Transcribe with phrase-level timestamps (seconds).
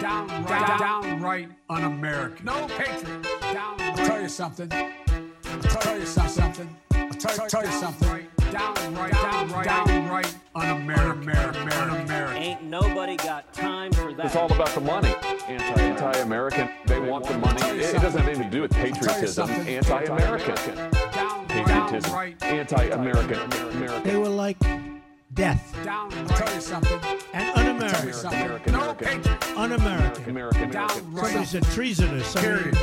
[0.00, 2.46] downright, downright un-American.
[2.46, 3.26] No patriot.
[3.42, 4.72] I'll tell you something.
[4.72, 6.76] I'll tell you something.
[6.92, 8.28] I'll tell, tell you something.
[8.50, 11.30] Downright, downright, downright un-American.
[11.30, 12.36] Un-American.
[12.36, 14.26] Ain't nobody got time for that.
[14.26, 15.14] It's all about the money.
[15.46, 16.70] Anti, anti-American.
[16.86, 17.60] They want the money.
[17.62, 19.48] It, it doesn't have anything to do with patriotism.
[19.48, 19.68] something.
[19.68, 20.54] Anti-American.
[20.54, 20.90] Patriotism.
[21.66, 24.02] Downright, Anti-American.
[24.04, 24.56] They were like
[25.34, 26.12] death down.
[26.12, 27.00] I'll tell you something.
[27.32, 28.12] and Tell un-American.
[28.12, 28.40] something.
[28.42, 29.06] American, No American.
[29.22, 29.56] patriot.
[29.56, 30.30] Un-American.
[30.30, 30.30] American.
[30.30, 30.72] American.
[30.72, 32.36] Somebody Downright, said treasonous.
[32.36, 32.78] I mean, Period.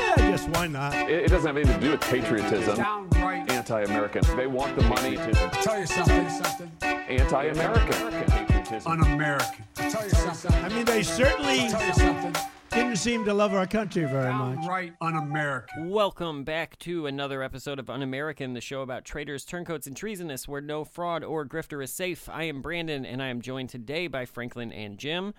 [0.00, 0.94] yeah, just why not?
[0.94, 2.76] It, it doesn't have anything to do with patriotism.
[2.76, 3.50] downright.
[3.50, 4.36] Anti-American.
[4.36, 5.16] They want the money.
[5.16, 6.28] To tell you something.
[6.30, 6.70] Something.
[6.82, 8.10] Anti-American.
[8.26, 8.92] Patriotism.
[8.92, 9.64] Un-American.
[9.78, 10.64] I'll tell you something.
[10.64, 12.36] I mean, they certainly I'll tell you something.
[12.70, 14.66] Didn't seem to love our country very much.
[14.66, 15.88] Right, un-American.
[15.90, 20.46] Welcome back to another episode of Un American, the show about traitors, turncoats, and treasonous,
[20.46, 22.28] where no fraud or grifter is safe.
[22.28, 25.34] I am Brandon, and I am joined today by Franklin and Jim.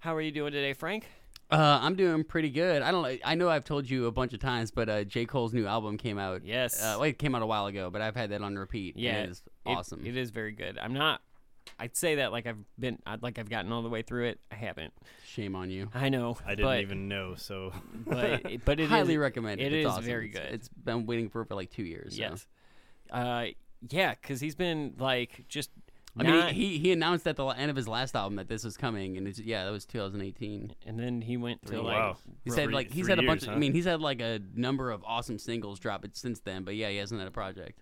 [0.00, 1.06] How are you doing today, Frank?
[1.50, 2.82] Uh, I'm doing pretty good.
[2.82, 3.02] I don't.
[3.02, 5.66] know- I know I've told you a bunch of times, but uh, J Cole's new
[5.66, 6.44] album came out.
[6.44, 6.80] Yes.
[6.82, 8.96] Uh, well, it came out a while ago, but I've had that on repeat.
[8.96, 10.04] Yeah, it is it- awesome.
[10.06, 10.78] it is very good.
[10.78, 11.20] I'm not.
[11.78, 14.40] I'd say that like I've been, I'd like I've gotten all the way through it.
[14.50, 14.92] I haven't.
[15.26, 15.88] Shame on you.
[15.94, 16.36] I know.
[16.46, 17.34] I didn't but, even know.
[17.36, 17.72] So
[18.06, 19.72] But but it is Highly recommend it.
[19.72, 20.04] It It's is awesome.
[20.04, 20.54] very It's- good.
[20.54, 22.14] it's been waiting for for like two years.
[22.16, 22.20] so.
[22.22, 22.46] yes.
[23.10, 23.46] Uh,
[23.90, 25.70] yeah, because he's been like just.
[26.16, 28.64] I not- mean, he he announced at the end of his last album that this
[28.64, 30.74] was coming, and it's yeah, that was 2018.
[30.86, 31.96] and then he went to Oh, like.
[31.96, 32.16] wow.
[32.44, 33.40] He said like he's had a bunch.
[33.42, 33.56] years, Of, huh?
[33.56, 36.74] I mean, he's had like a number of awesome singles drop it since then, but
[36.76, 37.80] yeah, he hasn't had a project.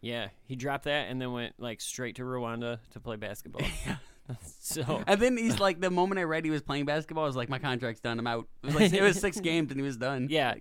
[0.00, 3.62] Yeah, he dropped that and then went like straight to Rwanda to play basketball.
[4.60, 7.36] so And then he's like, the moment I read he was playing basketball, I was
[7.36, 8.18] like, my contract's done.
[8.18, 8.48] I'm out.
[8.62, 10.26] It was like it was six games and he was done.
[10.30, 10.54] yeah,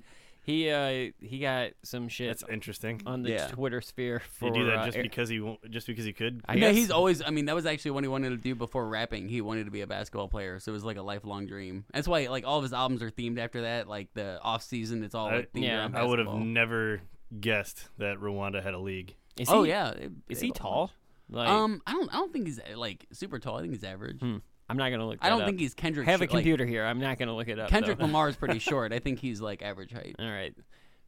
[0.44, 3.02] he uh he got some shit that's interesting.
[3.08, 3.48] on the Yeah.
[3.48, 6.14] Twitter sphere for he do that uh, just Air- because he won't, just because he
[6.14, 6.44] could?
[6.48, 7.24] I I know he's always.
[7.24, 9.28] I mean, that was actually what he wanted to do before rapping.
[9.28, 11.86] He wanted to be a basketball player, so it was like a lifelong dream.
[11.92, 13.88] That's why like all of his albums are themed after that.
[13.88, 15.80] Like the off season, it's all I- like themed Yeah.
[15.80, 17.02] around I would have never
[17.40, 19.16] guessed that Rwanda had a league.
[19.38, 20.92] Is oh he, yeah, it- Is he tall?
[21.30, 22.10] Like, Um, I don't.
[22.14, 23.58] I don't think he's like super tall.
[23.58, 24.20] I think he's average.
[24.20, 24.38] hmm,
[24.70, 25.18] I'm not gonna look.
[25.22, 25.48] I don't up.
[25.48, 26.08] think he's Kendrick.
[26.08, 26.86] I have a short- like, computer here.
[26.86, 27.70] I'm not gonna look it up.
[27.70, 28.06] Kendrick though.
[28.06, 28.94] Lamar is pretty short.
[28.94, 30.16] I think he's like average height.
[30.20, 30.54] All right,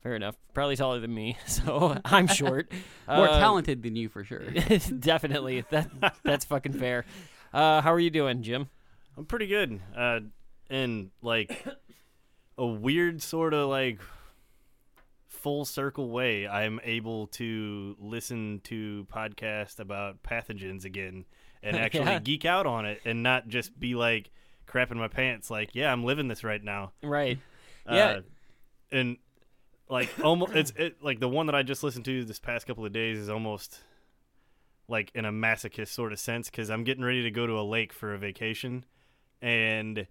[0.02, 0.36] fair enough.
[0.56, 2.72] Probably taller than me, so I'm short.
[3.08, 4.42] More Uh, talented than you for sure.
[5.00, 5.64] definitely.
[5.70, 5.90] That
[6.24, 7.06] that's fucking fair.
[7.54, 8.70] Uh, how are you doing, Jim?
[9.18, 9.80] I'm pretty good.
[9.96, 10.20] Uh,
[10.70, 11.64] in like
[12.58, 14.00] a weird sort of like
[15.48, 21.24] full circle way, I'm able to listen to podcasts about pathogens again
[21.64, 22.20] and actually Yeah.
[22.20, 24.30] geek out on it and not just be like
[24.68, 25.50] crapping my pants.
[25.50, 26.92] Like, yeah, I'm living this right now.
[27.02, 27.40] Right.
[27.90, 28.08] Yeah.
[28.08, 28.22] Uh,
[28.92, 29.18] and
[29.88, 32.86] like almost it's it like the one that I just listened to this past couple
[32.86, 33.80] of days is almost
[34.90, 37.64] like in a masochist sort of sense because I'm getting ready to go to a
[37.64, 38.84] lake for a vacation,
[39.42, 40.08] and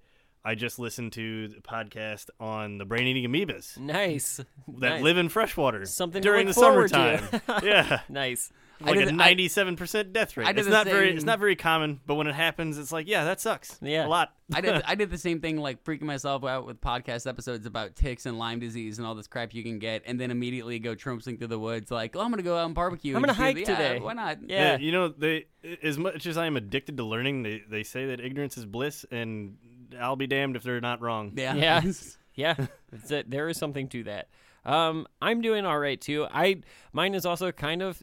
[0.46, 4.36] I just listened to the podcast on the brain eating amoebas Nice.
[4.36, 5.02] that Nice.
[5.02, 7.40] live in freshwater Something to during look the forward summertime.
[7.60, 7.60] to.
[7.66, 8.52] yeah, Nice.
[8.78, 10.46] I like a did- I- 97 percent death rate.
[10.46, 12.76] I did It's the not very it's same- not very common, but when it happens,
[12.76, 13.78] it's like yeah, that sucks.
[13.80, 14.06] Yeah.
[14.06, 14.34] a lot.
[14.52, 17.96] I did I did the same thing, like freaking myself out with podcast episodes about
[17.96, 20.94] ticks and Lyme disease and all this crap you can get, and then immediately go
[20.94, 23.16] trompsing through the woods, like, oh, I'm gonna go out and barbecue.
[23.16, 24.00] I'm and gonna just do hike the- yeah, today.
[24.04, 24.38] Why not?
[24.46, 24.76] Yeah.
[24.76, 25.46] you know, they
[25.82, 29.06] as much as I am addicted to learning, they they say that ignorance is bliss,
[29.10, 29.56] and
[30.00, 31.32] I'll be damned if they're not wrong.
[31.36, 31.54] Yeah.
[31.54, 31.82] Yeah.
[32.34, 32.54] Yeah.
[32.92, 34.28] It's a- there is something to that.
[34.66, 36.26] Um, I'm doing all right too.
[36.30, 36.60] I
[36.92, 38.02] mine is also kind of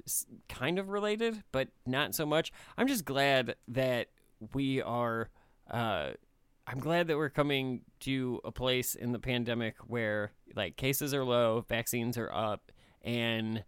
[0.50, 2.52] kind of related, but not so much.
[2.76, 4.08] I'm just glad that
[4.54, 5.30] we are.
[5.70, 6.12] Uh,
[6.66, 11.24] I'm glad that we're coming to a place in the pandemic where like cases are
[11.24, 12.72] low, vaccines are up,
[13.04, 13.64] and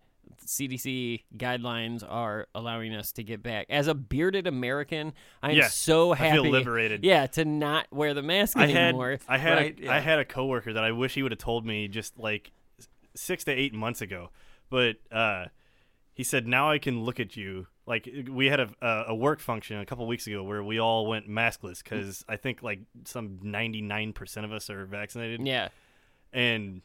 [0.45, 3.65] CDC guidelines are allowing us to get back.
[3.69, 6.41] As a bearded American, I'm Yeah, so I happy.
[6.43, 7.03] feel liberated.
[7.03, 8.95] Yeah, to not wear the mask I had.
[9.27, 9.93] I had Right, a, yeah.
[9.95, 12.51] I had a coworker that I wish he would have told me just like
[13.15, 14.29] six to eight months ago,
[14.69, 15.45] but uh,
[16.13, 17.67] he said now I can look at you.
[17.87, 21.05] Like we had a a a work function a couple weeks ago where we all
[21.05, 25.45] went maskless because I think like some ninety nine percent of us are vaccinated.
[25.45, 25.69] yeah.
[26.33, 26.81] and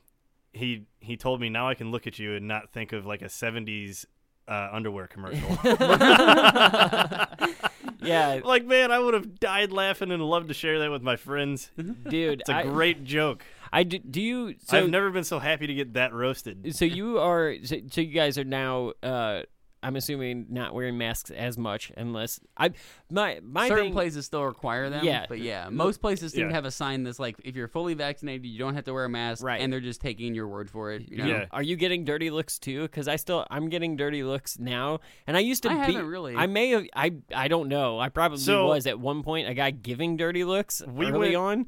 [0.53, 3.23] he he told me now I can look at you and not think of like
[3.23, 4.05] a '70s
[4.49, 5.49] uh, underwear commercial.
[8.03, 11.17] Yeah, like man, I would have died laughing and loved to share that with my
[11.17, 11.71] friends.
[11.77, 12.41] dude.
[12.41, 13.45] It's a I, great joke.
[13.73, 14.55] I do, do you?
[14.65, 16.75] So, I've never been so happy to get that roasted.
[16.75, 17.55] so you are.
[17.63, 18.93] So, so you guys are now.
[19.03, 19.43] Uh,
[19.83, 22.73] I'm assuming not wearing masks as much, unless I
[23.11, 25.05] my my Certain thing, places still require them.
[25.05, 25.25] Yeah.
[25.29, 26.49] But yeah, most places seem Yeah.
[26.49, 29.07] to have a sign that's like, if you're fully vaccinated, you don't have to wear
[29.07, 29.43] a mask.
[29.43, 29.61] Right.
[29.61, 31.09] And they're just taking your word for it.
[31.11, 31.27] You know?
[31.27, 31.45] Yeah.
[31.51, 32.83] Are you getting dirty looks too?
[32.83, 35.93] Because I still I'm getting dirty looks now, and I used to I be.
[35.95, 36.37] haven't really.
[36.37, 36.85] I may have.
[36.95, 37.99] I I don't know.
[37.99, 41.37] I probably So- was at one point a guy giving dirty looks We early went-
[41.37, 41.67] on.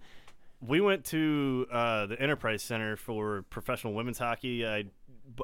[0.60, 4.64] we went to uh, the Enterprise Center for professional women's hockey.
[4.66, 4.84] I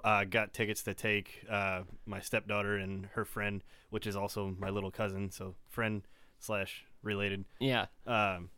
[0.04, 4.70] uh, got tickets to take uh, my stepdaughter and her friend, which is also my
[4.70, 6.02] little cousin, so friend
[6.38, 7.86] slash related, Yeah.
[8.06, 8.50] um,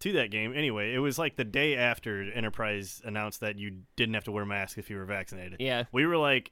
[0.00, 0.52] to that game.
[0.56, 4.44] Anyway, it was like the day after Enterprise announced that you didn't have to wear
[4.44, 5.56] masks if you were vaccinated.
[5.60, 5.84] Yeah.
[5.92, 6.50] We were like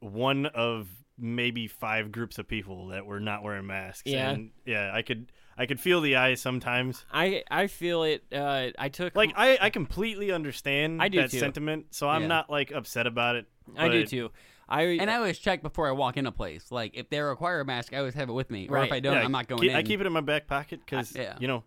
[0.00, 0.88] one of
[1.18, 4.02] maybe five groups of people that were not wearing masks.
[4.06, 4.30] Yeah.
[4.30, 7.04] And yeah, I could I could feel the eyes sometimes.
[7.12, 8.24] I I feel it.
[8.32, 11.38] Uh, I took Like I, I completely understand I do that too.
[11.38, 12.28] sentiment, so I'm Yeah.
[12.28, 13.46] not like upset about it.
[13.76, 14.30] I do but- too.
[14.68, 16.72] I And I always check before I walk in a place.
[16.72, 18.66] Like if they require a mask, I always have it with me.
[18.68, 18.86] Or Right.
[18.86, 19.76] if I don't, yeah, I'm not going keep- in.
[19.76, 21.36] I keep it in my back pocket because I- yeah.
[21.38, 21.64] you know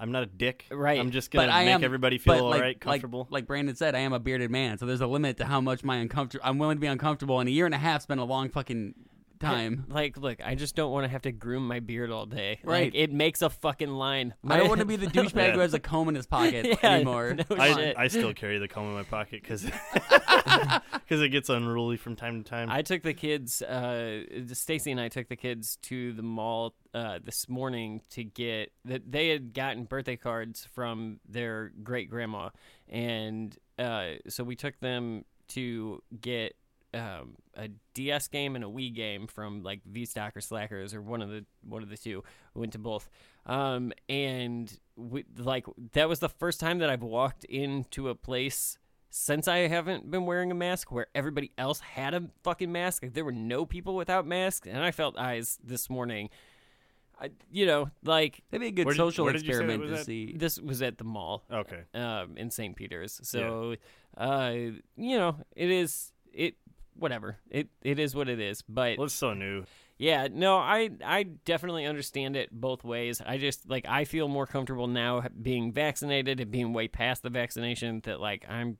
[0.00, 0.64] I'm not a dick.
[0.70, 0.98] Right.
[0.98, 3.28] I'm just gonna but I make am everybody feel but all like, right, like- comfortable.
[3.30, 5.84] Like, Brandon said, I am a bearded man, so there's a limit to how much
[5.84, 6.42] my uncomfortable.
[6.48, 8.94] I'm willing to be uncomfortable, and a year and a half's been a long fucking
[9.40, 9.86] time.
[9.88, 12.60] Like, look, I just don't want to have to groom my beard all day.
[12.62, 12.84] Right.
[12.84, 14.34] Like, it makes a fucking line.
[14.46, 15.52] I don't want to be the douchebag Yeah.
[15.54, 17.34] who has a comb in his pocket Yeah, anymore.
[17.34, 17.96] no I, shit.
[17.98, 19.64] I still carry the comb in my pocket because
[21.10, 22.70] it gets unruly from time to time.
[22.70, 23.62] I took the kids.
[23.62, 24.22] Uh,
[24.52, 29.10] Stacy and I took the kids to the mall uh, this morning to get that
[29.10, 32.50] they had gotten birthday cards from their great grandma,
[32.88, 36.54] and uh, so we took them to get
[36.94, 41.00] um, a DS game and a Wii game from like V Stock or Slackers or
[41.02, 42.22] one of the one of the two.
[42.54, 43.08] We went to both,
[43.46, 48.78] um, and we, like that was the first time that I've walked into a place
[49.10, 53.02] since I haven't been wearing a mask where everybody else had a fucking mask.
[53.02, 56.30] Like there were no people without masks, and I felt eyes this morning.
[57.22, 59.64] I, you know, like That'd be a good Where did- social did you say that
[59.64, 60.06] experiment to at?
[60.06, 60.32] see.
[60.36, 61.82] this was at the mall okay.
[61.92, 62.74] um, in St.
[62.74, 63.20] Peter's.
[63.24, 63.74] So,
[64.16, 64.54] uh,
[64.96, 66.54] you know, it is it
[67.00, 68.62] whatever it it is what it is.
[68.62, 69.64] But Well, it's so new.
[69.98, 73.20] yeah, no, I I definitely understand it both ways.
[73.24, 77.30] I just like I feel more comfortable now being vaccinated and being way past the
[77.30, 78.78] vaccination that like I'm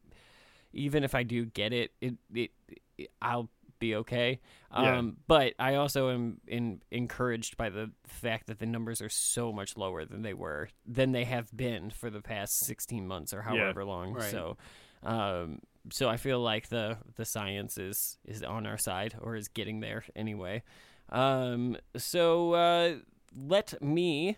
[0.73, 2.51] even if I do get it, it it,
[2.99, 3.51] it I'll
[3.81, 4.41] be okay.
[4.73, 4.99] Yeah.
[4.99, 9.53] Um, but I also am in, encouraged by the fact that the numbers are so
[9.53, 13.43] much lower than they were than they have been for the past 16 months or
[13.43, 14.13] however long.
[14.13, 14.31] Right.
[14.31, 14.59] So,
[15.03, 19.49] um, so I feel like the the science is is on our side or is
[19.49, 20.62] getting there anyway.
[21.09, 22.94] Um, so uh,
[23.35, 24.37] let me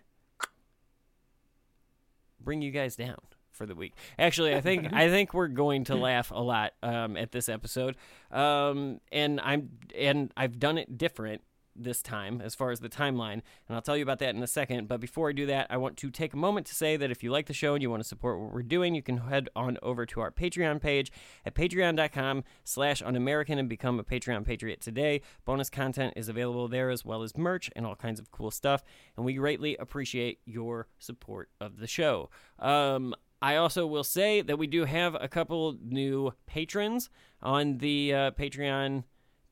[2.40, 3.18] bring you guys down
[3.50, 3.94] for the week.
[4.18, 7.96] Actually, I think I think we're going to laugh a lot um, at this episode,
[8.30, 11.42] um, and I'm and I've done it different
[11.74, 14.46] this time as far as the timeline, and I'll tell you about that in a
[14.46, 14.88] second.
[14.88, 17.22] But before I do that, I want to take a moment to say that if
[17.22, 19.48] you like the show and you want to support what we're doing, you can head
[19.56, 21.12] on over to our Patreon page
[21.44, 25.20] at patreon.com slash un-American and become a Patreon Patriot today.
[25.44, 28.82] Bonus content is available there as well as merch and all kinds of cool stuff,
[29.16, 32.30] and we greatly appreciate your support of the show.
[32.58, 37.10] Um, I also will say that we do have a couple new patrons
[37.42, 39.02] on the uh, Patreon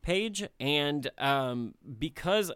[0.03, 2.53] page, and um, because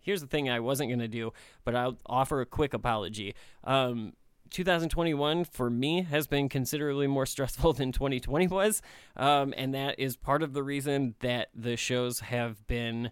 [0.00, 1.32] here's the thing I wasn't going to do,
[1.64, 3.34] but I'll offer a quick apology.
[3.64, 4.12] Um,
[4.50, 8.82] 2021 for me has been considerably more stressful than 2020 was,
[9.16, 13.10] um, and that is part of the reason that the shows have been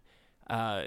[0.49, 0.85] uh,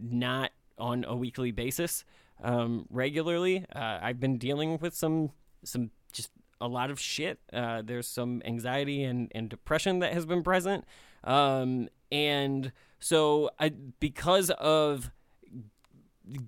[0.00, 2.04] not on a weekly basis
[2.42, 3.66] um, regularly.
[3.74, 5.30] Uh, I've been dealing with some
[5.62, 6.30] some just
[6.60, 7.38] a lot of shit.
[7.52, 10.84] Uh, there's some anxiety and, and depression that has been present.
[11.24, 15.10] Um, and so I, because of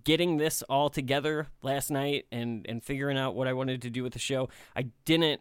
[0.04, 4.02] getting this all together last night and, and figuring out what I wanted to do
[4.02, 5.40] with the show, I didn't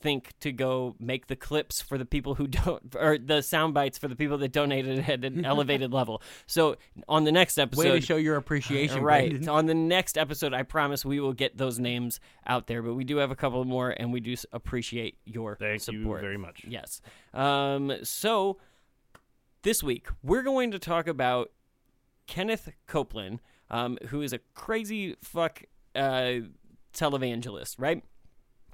[0.00, 3.98] think to go make the clips for the people who don't or the sound bites
[3.98, 6.22] for the people that donated at an elevated level.
[6.46, 6.76] So
[7.08, 9.30] on the next episode Way to show your appreciation, right.
[9.30, 9.48] Brandon.
[9.48, 13.04] On the next episode, I promise we will get those names out there, but we
[13.04, 16.20] do have a couple more, and we do appreciate your Thank support.
[16.22, 16.64] you very much.
[16.66, 17.00] Yes.
[17.34, 18.58] Um, so
[19.62, 21.50] this week we're going to talk about
[22.26, 23.40] Kenneth Copeland,
[23.70, 25.62] um, who is a crazy fuck
[25.94, 26.40] uh,
[26.94, 28.02] televangelist, right?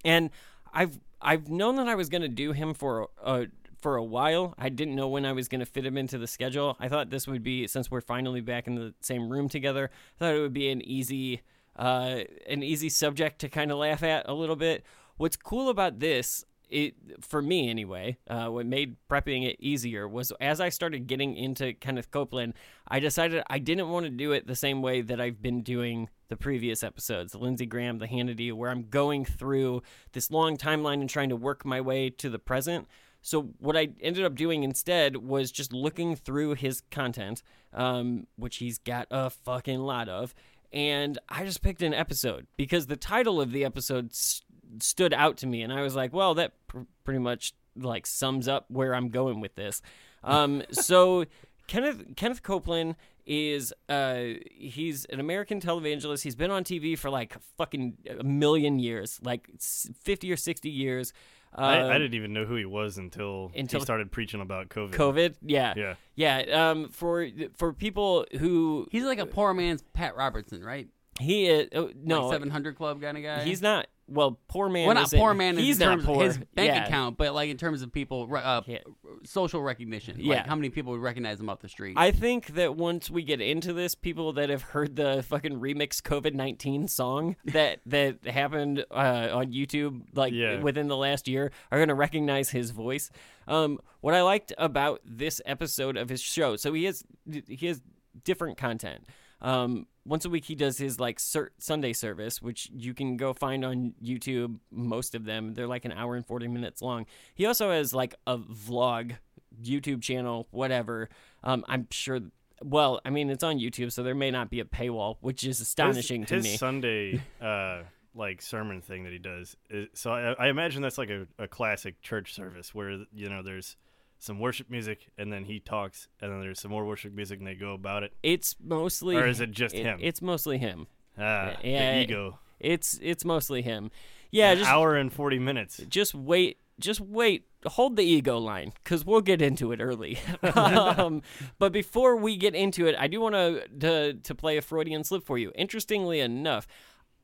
[0.05, 0.31] And
[0.73, 3.47] I've I've known that I was going to do him for a,
[3.81, 4.55] for a while.
[4.59, 6.77] I didn't know when I was going to fit him into the schedule.
[6.79, 9.91] I thought this would be since we're finally back in the same room together.
[9.93, 11.43] I thought it would be an easy
[11.77, 14.85] uh, an easy subject to kind of laugh at a little bit.
[15.17, 20.33] What's cool about this it for me anyway, uh, what made prepping it easier was
[20.41, 22.55] as I started getting into Kenneth Copeland,
[22.87, 26.09] I decided I didn't want to do it the same way that I've been doing
[26.29, 29.83] the previous episodes, Lindsey Graham, the Hannity, where I'm going through
[30.13, 32.87] this long timeline and trying to work my way to the present.
[33.23, 38.59] So what I ended up doing instead was just looking through his content, um, which
[38.59, 40.35] he's got a fucking lot of,
[40.73, 44.43] and I just picked an episode because the title of the episode s-
[44.81, 48.49] stood out to me, and I was like, well, that pr- pretty much like sums
[48.49, 49.83] up where I'm going with this.
[50.25, 51.25] Um, so
[51.67, 52.97] Kenneth Kenneth Copeland
[53.27, 56.23] is uh he's an American televangelist.
[56.23, 61.13] He's been on TV for like fucking a million years, like 50 or 60 years.
[61.57, 64.69] Uh, I, I didn't even know who he was until, until- he started preaching about
[64.69, 64.91] COVID.
[64.93, 65.95] COVID, yeah, Yeah.
[66.15, 66.71] yeah.
[66.71, 70.89] Um, for for people who He's like a poor man's Pat Robertson, right?
[71.21, 73.45] he is, oh, no, like 700 Club kind of guy.
[73.45, 73.87] he's not.
[74.11, 74.87] Well, poor man.
[74.87, 75.59] well, not poor man.
[75.59, 76.17] He's in not terms poor.
[76.23, 76.87] of his bank yeah.
[76.87, 78.79] account, but like in terms of people, uh, Yeah.
[79.25, 80.17] social recognition.
[80.19, 80.37] Yeah.
[80.37, 81.95] Like how many people would recognize him off the street?
[81.97, 86.01] I think that once we get into this, people that have heard the fucking remix
[86.01, 90.61] COVID nineteen song that that happened uh, on YouTube like Yeah.
[90.61, 93.11] within the last year are gonna recognize his voice.
[93.47, 97.83] Um, what I liked about this episode of his show, so he has he has
[98.25, 99.05] different content.
[99.41, 103.33] Um, once a week he does his like sur- Sunday service, which you can go
[103.33, 104.59] find on YouTube.
[104.71, 107.07] Most of them they're like an hour and forty minutes long.
[107.35, 109.17] He also has like a vlog
[109.63, 111.09] YouTube channel, whatever.
[111.45, 112.21] Um, I'm sure.
[112.63, 115.61] Well, I mean, it's on YouTube, so there may not be a paywall, which is
[115.61, 116.57] astonishing his, to his me.
[116.57, 117.83] Sunday uh,
[118.15, 119.57] like sermon thing that he does.
[119.71, 123.43] Is, so I, I imagine that's like a, a classic church service where you know
[123.43, 123.77] there's
[124.19, 127.47] some worship music and then he talks and then there's some more worship music and
[127.47, 128.13] they go about it.
[128.23, 129.99] It's mostly, Or is it just it- him?
[130.03, 130.87] It's mostly him.
[131.19, 132.39] Ah, Yeah, the ego.
[132.61, 133.91] It's it's mostly him.
[134.31, 135.79] Yeah, An just hour and forty minutes.
[135.89, 140.17] just wait just wait hold the ego line because we'll get into it early
[140.55, 141.23] um,
[141.59, 145.03] but before we get into it i do want to to to play a freudian
[145.03, 146.69] slip for you interestingly enough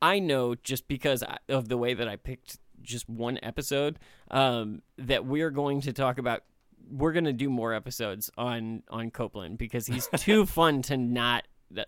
[0.03, 3.97] i know just because of the way that i picked just one episode
[4.33, 6.43] um, that we're going to talk about
[6.91, 11.45] we're going to do more episodes on on copeland because he's too fun to not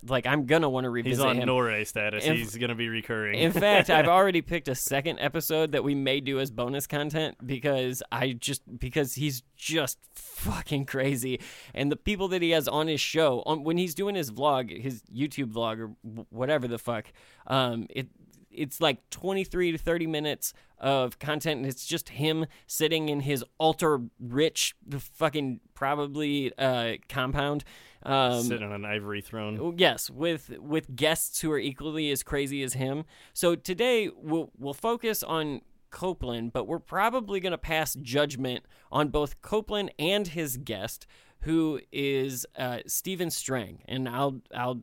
[0.08, 2.24] like i'm gonna want to revisit He's on him Norway status.
[2.26, 3.38] If- He's gonna be recurring.
[3.38, 7.36] in fact, I've already picked a second episode that we may do as bonus content
[7.46, 11.40] because I just because he's just fucking crazy,
[11.72, 14.76] and the people that he has on his show on when he's doing his vlog,
[14.82, 17.12] his YouTube vlog or whatever the fuck,
[17.46, 18.08] um, it
[18.56, 23.44] it's like 23 to 30 minutes of content and it's just him sitting in his
[23.58, 27.64] ultra rich fucking probably uh compound
[28.02, 29.74] um Sitting on an ivory throne.
[29.76, 33.04] Yes, with with guests who are equally as crazy as him.
[33.32, 39.08] So today we'll we'll focus on Copeland, but we're probably going to pass judgment on
[39.08, 41.06] both Copeland and his guest,
[41.40, 44.82] who is uh, Stephen Strang, and I'll I'll.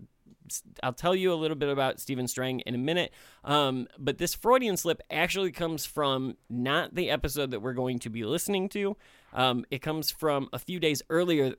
[0.82, 3.12] I'll tell you a little bit about Stephen Strang in a minute.
[3.44, 8.10] Um, but this Freudian slip actually comes from not the episode that we're going to
[8.10, 8.98] be listening to.
[9.34, 11.56] Um, it comes from a few days earlier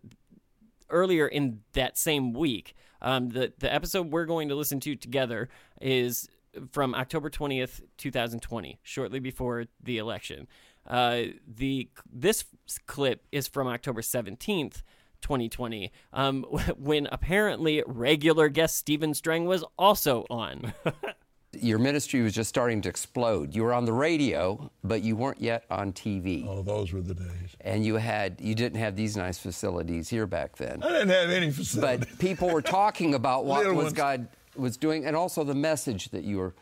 [0.91, 2.75] earlier in that same week.
[3.03, 5.49] Um, the the episode we're going to listen to together
[5.81, 6.29] is
[6.71, 10.47] from October twentieth, two thousand twenty, shortly before the election.
[10.87, 12.45] Uh, the this
[12.87, 14.83] clip is from October seventeenth.
[15.25, 16.43] 2020, um,
[16.79, 20.73] when apparently regular guest Stephen Strang was also on.
[21.53, 23.55] Your ministry was just starting to explode.
[23.55, 26.45] You were on the radio, but you weren't yet on TV.
[26.49, 27.57] Oh, those were the days.
[27.61, 30.83] And you had you didn't have these nice facilities here back then.
[30.83, 32.07] I didn't have any facility.
[32.07, 33.93] But people were talking about what was ones.
[33.93, 36.55] God was doing, and also the message that you were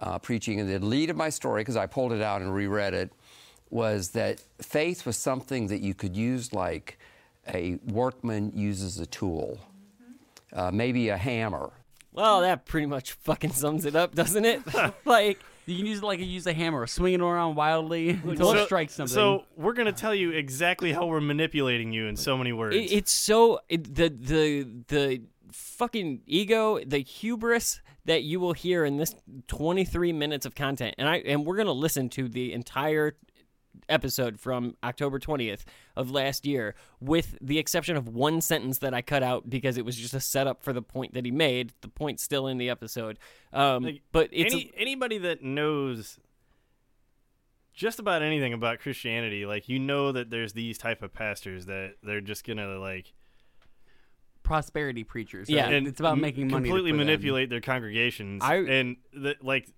[0.00, 0.60] uh, preaching.
[0.60, 3.12] And the lead of my story, because I pulled it out and reread it,
[3.68, 6.98] was that faith was something that you could use like
[7.48, 9.58] a workman uses a tool,
[10.52, 11.70] uh, maybe a hammer.
[12.12, 14.62] Well, that pretty much fucking sums it up, doesn't it?
[15.04, 18.52] like, you can use it like you use a hammer, swing it around wildly until
[18.52, 19.14] it strikes something.
[19.14, 22.76] So we're gonna tell you exactly how we're manipulating you in so many words.
[22.76, 25.22] It, it's so it, the the the
[25.52, 29.14] fucking ego, the hubris that you will hear in this
[29.46, 33.14] 23 minutes of content, and I and we're gonna listen to the entire
[33.88, 35.62] episode from October 20th
[35.96, 39.84] of last year, with the exception of one sentence that I cut out because it
[39.84, 41.72] was just a setup for the point that he made.
[41.80, 43.18] The point's still in the episode,
[43.52, 46.18] um, Like, but it's Any, anybody that knows
[47.74, 51.94] just about anything about Christianity, like you know that there's these type of pastors that
[52.02, 53.12] they're just gonna like
[54.42, 55.48] prosperity preachers.
[55.48, 55.68] Yeah.
[55.68, 56.68] and it's about making money.
[56.68, 57.06] completely put in.
[57.06, 58.42] manipulate their congregations.
[58.44, 59.68] I- and the, like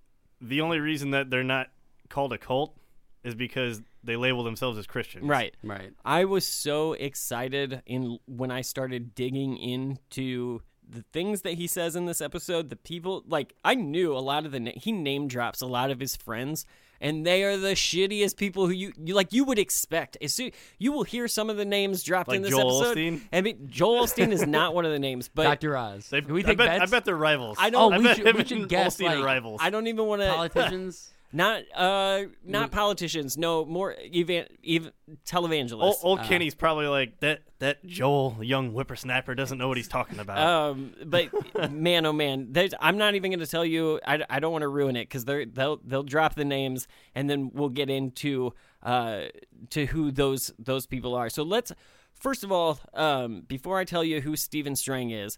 [0.40, 1.68] the only reason that they're not
[2.08, 2.76] called a cult
[3.22, 5.24] is because they label themselves as Christians.
[5.26, 5.54] right.
[5.62, 5.92] Right.
[6.04, 11.96] I was so excited in when I started digging into the things that he says
[11.96, 12.68] in this episode.
[12.70, 15.90] The people like I knew a lot of the na- he name drops a lot
[15.90, 16.66] of his friends,
[17.00, 19.32] and they are the shittiest people who you, you like.
[19.32, 22.42] You would expect as soon you will hear some of the names dropped Like in
[22.42, 22.98] this Joel episode.
[22.98, 23.20] Osteen?
[23.32, 25.74] I mean, Joel Osteen is not one of the names, but Dr.
[25.74, 26.10] Oz.
[26.10, 27.56] They, we I take bet, I bet they're rivals.
[27.58, 29.60] I don't- Oh, I we bet should- we should guess, like, rivals.
[29.64, 30.28] I don't even want to.
[30.28, 31.13] politicians.
[31.34, 33.36] Not uh not politicians.
[33.36, 34.92] No, more evan, ev-
[35.26, 35.82] televangelists.
[35.82, 37.42] Old, old Uh, Kenny's probably like that.
[37.58, 40.38] That Joel, young whippersnapper, doesn't know what he's talking about.
[40.38, 41.32] Um, but
[41.72, 43.98] man, oh man, I'm not even going to tell you.
[44.06, 46.86] I, I don't want to ruin it because they'll they'll drop the names
[47.16, 49.22] and then we'll get into uh
[49.70, 51.28] to who those those people are.
[51.28, 51.72] So let's
[52.14, 55.36] first of all, um, before I tell you who Stephen Strang is,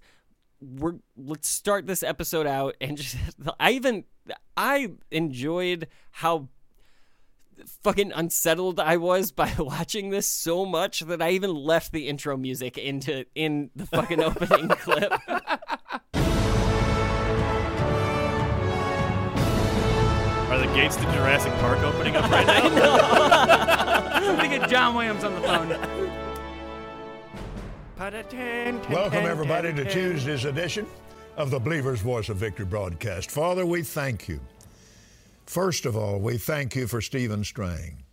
[0.75, 3.17] we're let's start this episode out and just
[3.61, 4.05] I even
[4.57, 6.49] I enjoyed how
[7.83, 12.37] fucking unsettled I was by watching this so much that I even left the intro
[12.37, 15.13] music into in the fucking opening clip.
[20.49, 22.61] Are the gates to Jurassic Park opening up right now?
[22.63, 26.26] I Let me get John Williams on the phone.
[27.99, 30.87] Welcome, everybody, to Tuesday's edition
[31.39, 33.31] of the Believer's Voice of Victory broadcast.
[33.31, 34.39] Father, we thank you.
[35.47, 38.05] First of all, we thank you for Stephen Strang.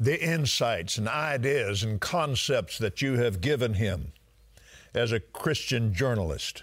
[0.00, 4.12] The insights and ideas and concepts that you have given him
[4.94, 6.62] as a Christian journalist,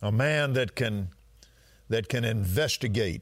[0.00, 1.08] a man that can,
[1.90, 3.20] that can investigate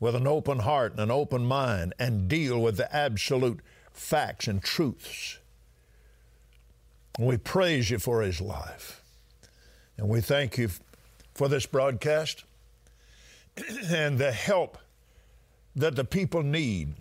[0.00, 3.60] with an open heart and an open mind and deal with the absolute
[3.98, 5.38] facts and truths.
[7.18, 9.02] We praise you for his life.
[9.96, 10.70] And we thank you
[11.34, 12.44] for this broadcast
[13.90, 14.78] and the help
[15.74, 16.94] that the people need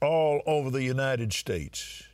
[0.00, 2.04] all over the United States.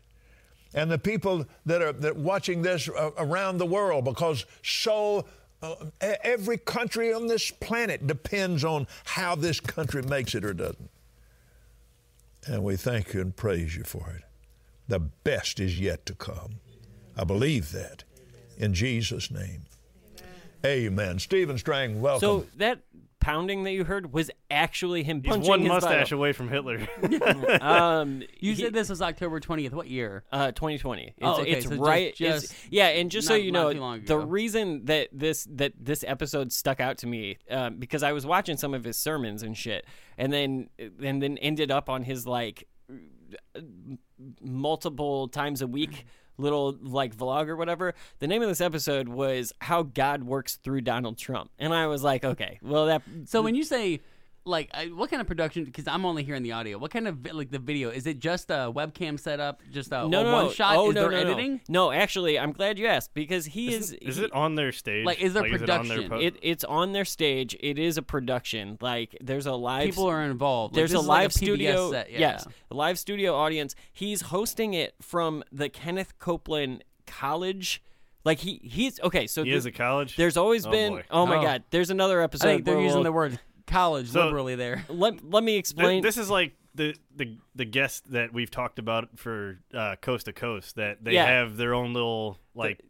[0.74, 5.24] And the people that are that watching this uh, around the world because so
[5.62, 10.90] uh, every country on this planet depends on how this country makes it or doesn't.
[12.46, 14.22] And we thank you and praise you for it.
[14.88, 16.60] The best is yet to come.
[17.16, 18.04] I believe that.
[18.56, 19.64] In Jesus' name.
[20.64, 21.18] Amen.
[21.18, 22.20] Stephen Strang, welcome.
[22.20, 22.80] So that
[23.26, 26.18] pounding that you heard was actually him He's punching one his mustache Bible.
[26.20, 26.86] away from Hitler.
[27.60, 29.72] Um, You he- said this was October 20th.
[29.72, 30.22] What year?
[30.30, 31.02] Uh, 2020.
[31.02, 32.14] It's, Oh, okay, it's so right.
[32.14, 36.52] just it's, yeah, and just so you know, the reason that this that this episode
[36.52, 39.84] stuck out to me um, because I was watching some of his sermons and shit,
[40.16, 40.68] and then
[41.02, 42.68] and then ended up on his like
[44.40, 46.06] multiple times a week
[46.38, 47.94] little like vlog or whatever.
[48.18, 52.02] The name of this episode was "How God Works Through Donald Trump," and I was
[52.02, 54.00] like, okay, well that So when you say
[54.46, 57.26] like I- what kind of production because i'm only hearing the audio what kind of
[57.34, 60.44] like the video is it just a webcam setup just a, no, a no, one
[60.46, 60.50] no.
[60.52, 61.30] shot Oh, is no, there no, no.
[61.30, 63.92] editing No, actually, I'm glad you asked because he is.
[63.92, 65.04] Is, is he- it on their stage?
[65.04, 66.08] Like, is there it on their production?
[66.10, 67.56] po- It, it's on their stage.
[67.60, 68.78] It is a production.
[68.80, 69.86] Like there's a live.
[69.86, 71.90] people are involved Like, There's this a is like live PBS studio.
[71.90, 72.18] set, yeah.
[72.18, 73.74] Yes, a live studio audience.
[73.92, 77.82] He's hosting it from the Kenneth Copeland College.
[78.24, 79.26] Like he he's okay.
[79.26, 80.16] So he th- is a college.
[80.16, 80.92] there's always Oh, been.
[80.94, 81.04] boy.
[81.10, 81.42] Oh my Oh.
[81.42, 81.62] god.
[81.70, 82.46] There's another i episode.
[82.46, 86.02] think they're using we'll- the word college So- liberally there Let Let me Th- explain.
[86.02, 90.32] this is like the the the guest that we've talked about for uh, coast to
[90.32, 91.26] coast that they Yeah.
[91.26, 92.80] have their own little like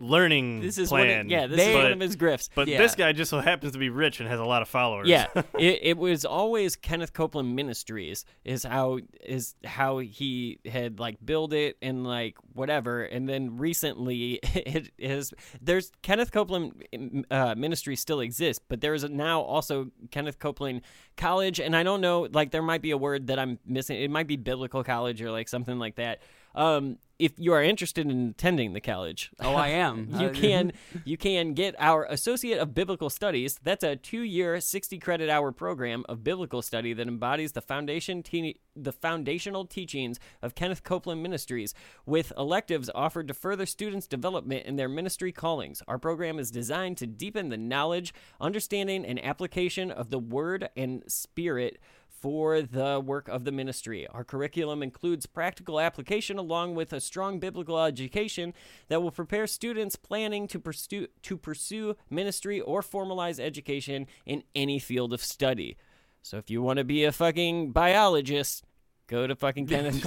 [0.00, 1.08] Learning this is plan.
[1.08, 1.18] one.
[1.20, 2.48] Of, yeah, this They- is one of his grifts.
[2.54, 2.78] But Yeah.
[2.78, 5.08] this guy just so happens to be rich and has a lot of followers.
[5.08, 5.26] Yeah,
[5.58, 11.52] it, it was always Kenneth Copeland Ministries is how is how he had like built
[11.52, 16.84] it and like whatever, and then recently it is there's Kenneth Copeland
[17.30, 20.82] uh, Ministry still exists, but there is now also Kenneth Copeland
[21.16, 24.00] College, and I don't know like there might be a word that I'm missing.
[24.00, 26.20] It might be biblical college or like something like that.
[26.54, 30.08] Um, if you are interested in attending the college, oh i am.
[30.18, 30.72] you Uh, can
[31.04, 33.60] you can get our associate of biblical studies.
[33.62, 38.58] That's a two-year 60 credit hour program of biblical study that embodies the foundation te-
[38.74, 41.72] the foundational teachings of kenneth copeland ministries
[42.04, 45.82] with electives offered to further students development in their ministry callings.
[45.86, 51.04] Our program is designed to deepen the knowledge understanding and application of the word and
[51.06, 51.78] spirit
[52.24, 54.06] for the work of the ministry.
[54.06, 58.54] Our curriculum includes practical application along with a strong biblical education
[58.88, 64.78] that will prepare students planning to pursue to pursue ministry or formalize education in any
[64.78, 65.76] field of study.
[66.22, 68.64] So if you want to be a fucking biologist,
[69.06, 70.06] go to fucking Kenneth.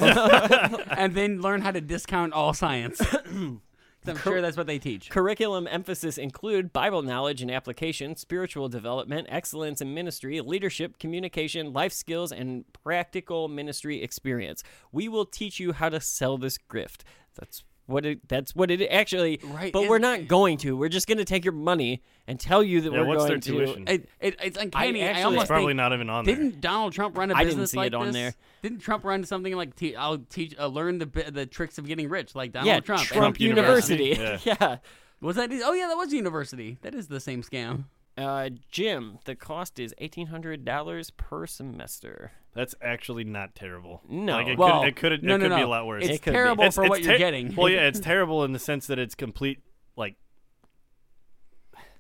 [0.98, 3.00] and then learn how to discount all science
[4.08, 9.28] i'm sure that's what they teach Curriculum emphasis include Bible knowledge and application, spiritual development,
[9.30, 14.64] excellence in ministry, leadership, communication, life skills, and practical ministry experience.
[14.92, 17.02] We will teach you how to sell this grift.
[17.36, 18.28] That's what it.
[18.28, 19.40] That's what it actually.
[19.44, 20.78] Right, But is- we're not going to.
[20.78, 23.30] We're just going to take your money and tell you that Yeah, we're what's going
[23.30, 23.52] their to.
[23.66, 23.88] tuition?
[23.88, 25.04] it, it, it's uncanny.
[25.04, 26.36] I, actually- almost It's probably think, not even on there.
[26.36, 28.14] Didn't Donald Trump run a I didn't business see like it on this?
[28.16, 28.34] there.
[28.62, 32.08] Didn't Trump run something like te- I'll teach, uh, learn the the tricks of getting
[32.10, 33.04] rich, like Donald Yeah, Trump?
[33.04, 34.06] Trump, And- University.
[34.10, 34.50] University.
[34.60, 34.78] yeah.
[35.22, 35.50] was that?
[35.52, 36.78] Oh yeah, that was university.
[36.82, 37.86] That is the same scam.
[38.18, 42.32] Uh, Jim, the cost is eighteen hundred dollars per semester.
[42.56, 44.02] That's actually not terrible.
[44.10, 44.34] No.
[44.34, 45.68] like it Well, could it could no, it no, could be no.
[45.68, 46.04] a lot worse.
[46.06, 46.36] It's It could be.
[46.38, 47.56] terrible It's- for it's what you're getting.
[47.56, 49.60] Well, yeah, it's terrible in the sense that it's complete.
[49.96, 50.16] Like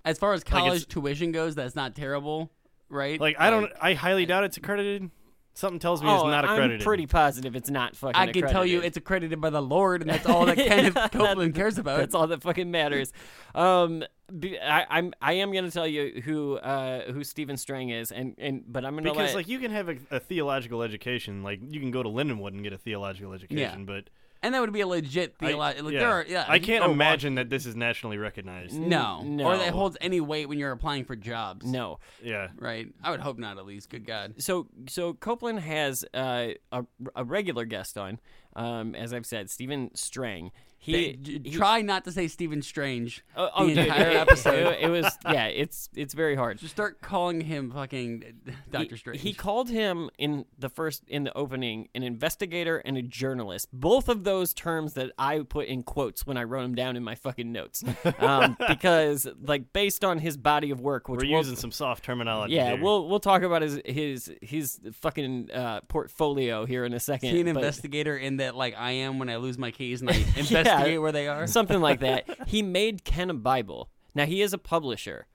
[0.03, 2.49] As far as Like, college tuition goes, that's not terrible,
[2.89, 3.19] right?
[3.21, 3.71] like I don't.
[3.81, 5.11] I highly doubt it's accredited.
[5.57, 6.81] Something tells me oh, it's not accredited.
[6.81, 8.15] I'm pretty positive it's not fucking.
[8.15, 8.85] I can tell you accredited.
[8.85, 11.97] it's accredited by the Lord, and that's all that Kenneth Copeland cares about.
[11.97, 13.11] That's all that fucking matters.
[13.55, 14.03] Um,
[14.39, 18.35] be- I, I'm I am gonna tell you who uh who Stephen Strang is, and
[18.37, 21.41] and but I'm gonna because let, like you can have a, a theological education.
[21.41, 24.73] Like you can go to Lindenwood and get a theological education, but and that would
[24.73, 25.81] be a legit I, theology.
[25.81, 25.99] Like, yeah.
[25.99, 28.73] there are, yeah, I can't go imagine that this is nationally recognized.
[28.73, 29.45] No, no.
[29.45, 31.65] or that holds any weight when you're applying for jobs.
[31.65, 31.99] no.
[32.21, 32.49] Yeah.
[32.57, 32.87] right?
[33.03, 33.57] I would hope not.
[33.57, 34.35] At least, good God.
[34.37, 38.19] So so Copeland has uh, a a regular guest on,
[38.55, 40.51] um, as I've said, Stephen Strang.
[40.79, 44.09] He, Th- j- he- try not to say Stephen Strange Oh, oh, the dude, entire
[44.11, 44.73] it- episode.
[44.73, 45.45] It, it was yeah.
[45.47, 46.59] It's it's very hard.
[46.59, 48.23] Just start calling him fucking
[48.71, 49.21] Doctor he, Strange.
[49.21, 53.67] He called him in the first in the opening an investigator and a journalist.
[53.73, 57.03] Both of those terms that I put in quotes when I wrote them down in
[57.03, 57.83] my fucking notes,
[58.19, 62.05] um, because like based on his body of work, which We're we'll- using some soft
[62.05, 62.53] terminology.
[62.53, 62.81] yeah, here.
[62.83, 67.29] we'll we'll talk about his his his fucking uh, portfolio here in a second.
[67.29, 70.01] Is he an but- investigator in that, like I am when I lose my keys
[70.01, 71.47] and I investigate where they are?
[71.59, 72.25] something like that.
[72.47, 73.89] He made Ken a Bible.
[74.15, 75.27] Now he is a publisher.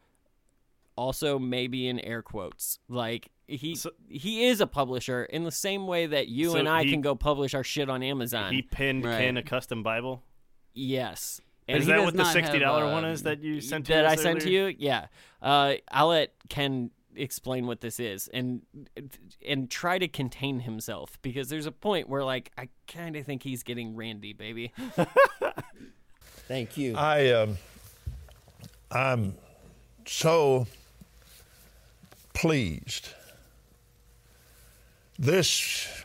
[0.96, 5.86] Also, maybe in air quotes, like he So- he is a publisher in the same
[5.86, 8.52] way that you So and I he- can go publish our shit on Amazon.
[8.52, 9.18] he pinned Right.
[9.18, 10.22] Ken a custom Bible.
[10.74, 13.92] yes, And is that what the sixty dollar one um, is that you sent to
[13.94, 14.74] that I us sent to you.
[14.78, 15.06] Yeah,
[15.40, 18.62] uh, I'll let Ken explain what this is and
[19.46, 23.42] and try to contain himself because there's a point where like I kind of think
[23.42, 24.72] he's getting randy, baby.
[26.48, 26.94] Thank you.
[26.96, 27.56] I um,
[28.90, 29.34] I'm
[30.06, 30.66] so
[32.34, 33.08] pleased.
[35.18, 36.04] This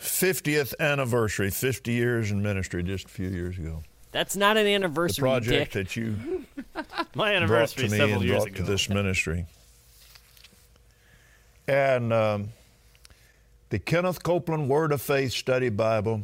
[0.00, 3.82] 50th anniversary, 50 years in ministry, just a few years ago.
[4.12, 5.86] That's not an The anniversary, project dick.
[5.86, 6.16] that you
[6.74, 6.82] My
[7.14, 8.56] brought anniversary to me several and years brought ago.
[8.58, 9.46] to this ministry.
[11.66, 12.48] And um,
[13.70, 16.22] the Kenneth Copeland Word of Faith Study Bible,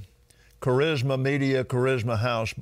[0.60, 2.54] Charisma Media, Charisma House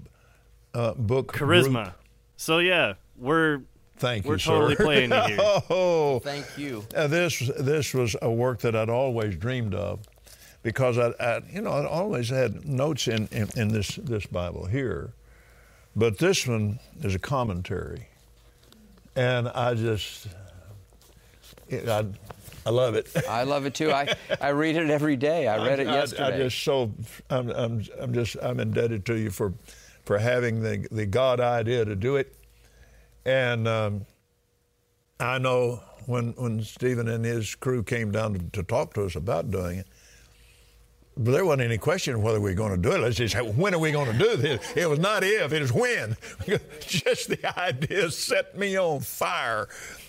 [0.74, 1.32] uh, book.
[1.34, 1.84] Charisma.
[1.84, 1.94] group.
[2.36, 3.62] So yeah, we're
[3.96, 4.84] Thank we're you, totally sir.
[4.84, 5.38] playing you here.
[5.70, 6.84] Oh, Thank you.
[6.94, 10.00] uh, this this was a work that I'd always dreamed of,
[10.62, 14.66] because I, I you know I'd always had notes in, in, in this this Bible
[14.66, 15.12] here,
[15.96, 18.06] but this one is a commentary,
[19.16, 20.28] and I just
[21.68, 22.04] it, I
[22.66, 23.10] I love it.
[23.28, 23.92] I love it too.
[23.92, 25.48] I, I read it every day.
[25.48, 26.34] I read it yesterday.
[26.34, 26.92] I, just so
[27.30, 29.52] I'm, I'm I'm just I'm indebted to you for
[30.04, 32.34] for having the the God idea to do it,
[33.24, 34.06] and um,
[35.20, 39.16] I know when when Stephen and his crew came down to, to talk to us
[39.16, 39.86] about doing it.
[41.20, 43.00] But there wasn't any question of whether we were going to do it.
[43.00, 44.72] Let's just say, when are we going to do this?
[44.76, 46.16] It was not if, it was when.
[46.80, 49.68] just the idea set me on fire.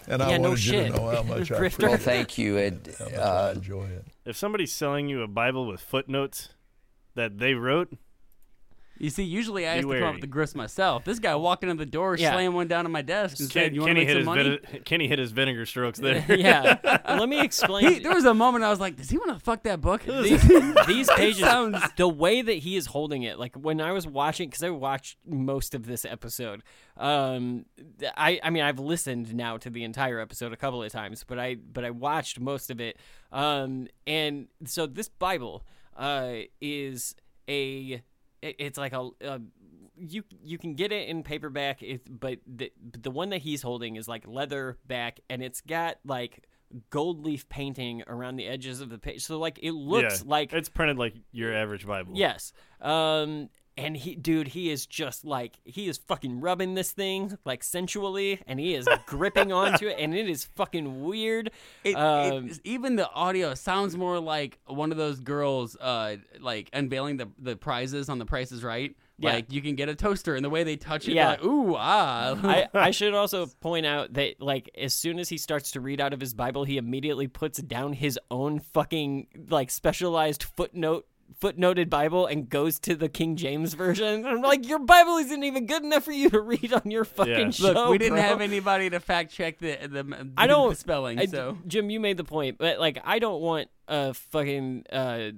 [0.09, 0.87] And I Yeah, no wanted you shit.
[0.91, 1.83] to know how much I, Grifter.
[1.89, 2.57] well, thank you.
[2.57, 2.95] Ed.
[2.99, 4.05] how much I Uh, enjoy it.
[4.25, 6.49] If somebody's selling you a Bible with footnotes
[7.15, 7.93] that they wrote,
[8.99, 11.05] You see, usually I have to come up with the grist myself.
[11.05, 12.33] This guy walked into the door, Yeah.
[12.33, 14.25] slammed one down on my desk, and Ken, said, "You want to Kenny make hit
[14.25, 16.25] some his money?" vine- Kenny hit his vinegar strokes there.
[16.29, 16.77] yeah.
[17.07, 17.93] Let me explain.
[17.93, 20.03] He, there was a moment I was like, "Does he want to fuck that book?"
[20.05, 20.41] these,
[20.87, 24.49] these pages, sounds- the way that he is holding it, like when I was watching,
[24.49, 26.61] because I watched most of this episode.
[26.97, 27.65] Um,
[28.17, 31.39] I, I mean, I've listened now to the entire episode a couple of times, but
[31.39, 32.97] I, but I watched most of it.
[33.31, 35.63] Um, and so this Bible,
[35.95, 37.15] uh, is
[37.47, 38.01] a,
[38.41, 39.39] it- it's like a, a
[39.97, 42.71] you you can get it in paperback, it, but the
[43.01, 46.45] the one that he's holding is like leather back, and it's got like
[46.91, 49.23] gold leaf painting around the edges of the page.
[49.25, 52.13] So like it looks Yeah, like it's printed like your average Bible.
[52.15, 52.53] yes.
[52.79, 53.49] Um,
[53.79, 58.41] and he, dude, he is just like he is fucking rubbing this thing like sensually,
[58.45, 61.51] and he is gripping onto it, and it is fucking weird.
[61.83, 66.69] It, um, it, even the audio sounds more like one of those girls, uh, like
[66.73, 68.95] unveiling the the prizes on The Price is Right.
[69.17, 69.33] Yeah.
[69.33, 71.29] Like you can get a toaster, and the way they touch it, yeah.
[71.29, 72.37] like, ooh ah.
[72.43, 76.01] I, I should also point out that like as soon as he starts to read
[76.01, 81.05] out of his Bible, he immediately puts down his own fucking like specialized footnote
[81.41, 84.25] footnoted Bible and goes to the King James version.
[84.25, 87.33] I'm like, your Bible isn't even good enough for you to read on your fucking
[87.33, 87.49] Yeah.
[87.51, 87.71] show.
[87.71, 88.21] Look, we didn't bro.
[88.23, 91.19] have anybody to fact check the the, I don't the spelling.
[91.19, 95.31] I- so Jim, you made the point, but like I don't want a fucking uh,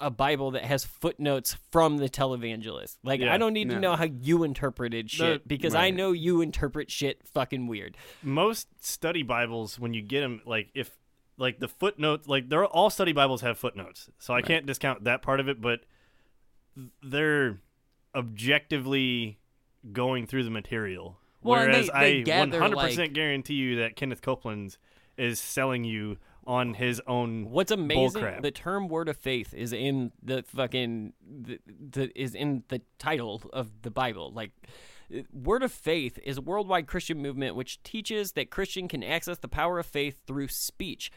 [0.00, 2.96] a Bible that has footnotes from the televangelist.
[3.04, 3.32] Like Yeah.
[3.32, 7.22] I don't need to know how you interpreted shit because I know you interpret shit
[7.34, 7.96] fucking weird.
[8.22, 10.90] most study bibles when you get them like if
[11.36, 15.20] like the footnotes like they're all study bibles have footnotes so i can't discount that
[15.22, 15.80] part of it but
[17.02, 17.60] they're
[18.14, 19.38] objectively
[19.92, 23.96] going through the material Well, whereas they- they i gather, 100% like- guarantee you that
[23.96, 24.78] kenneth copeland's
[25.16, 26.16] is selling you
[26.46, 31.58] on his own What's amazing, the term "word of faith" is in the fucking the,
[31.66, 34.30] the is in the title of the Bible.
[34.30, 34.50] Like,
[35.32, 39.48] word of faith is a worldwide Christian movement which teaches that Christian can access the
[39.48, 41.10] power of faith through speech.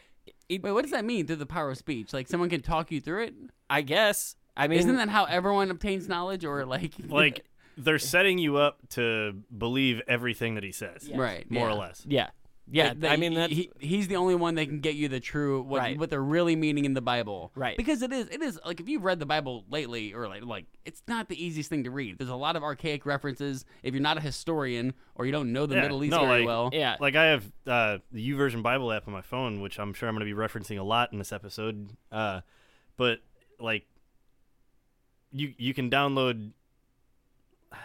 [0.48, 2.12] It, Wait, what does that mean through the power of speech?
[2.12, 3.34] Like someone can talk you through it?
[3.68, 4.36] I guess.
[4.56, 7.44] I mean, Isn't that how everyone obtains knowledge, or like like
[7.76, 11.48] they're setting you up to believe everything that he says right?
[11.48, 11.74] more yeah.
[11.74, 12.30] or less yeah,
[12.70, 12.88] yeah.
[12.88, 15.20] Like, they- I mean, that's he, he's the only one that can get you the
[15.20, 15.98] true what Right.
[15.98, 17.76] what they're really meaning in the Bible, Right.
[17.76, 20.66] Because it is it is like if you've read the Bible lately or like like
[20.84, 22.18] it's not the easiest thing to read.
[22.18, 23.64] There's a lot of archaic references.
[23.82, 26.40] If you're not a historian or you don't know the Yeah, Middle East no, very
[26.40, 26.96] like- well, yeah.
[27.00, 30.26] Like I have uh, YouVersion Bible app on my phone, which I'm sure I'm going
[30.28, 31.90] to be referencing a lot in this episode.
[32.12, 32.40] Uh,
[32.96, 33.20] but
[33.60, 33.86] like,
[35.32, 36.52] you you can download.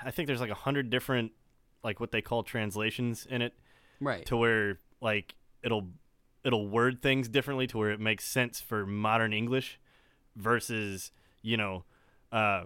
[0.03, 1.31] I think there's like a hundred different,
[1.83, 3.53] like what they call translations in it,
[3.99, 4.25] right?
[4.25, 5.87] to where like it'll
[6.43, 9.79] it'll word things differently to where it makes sense for modern English,
[10.35, 11.83] versus you know,
[12.31, 12.63] uh,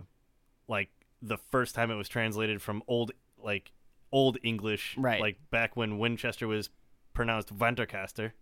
[0.67, 0.89] like
[1.21, 3.11] the first time it was translated from old
[3.41, 3.71] like
[4.11, 5.19] old English, Right.
[5.19, 6.69] Like back when Winchester was
[7.13, 8.33] pronounced Vantercaster.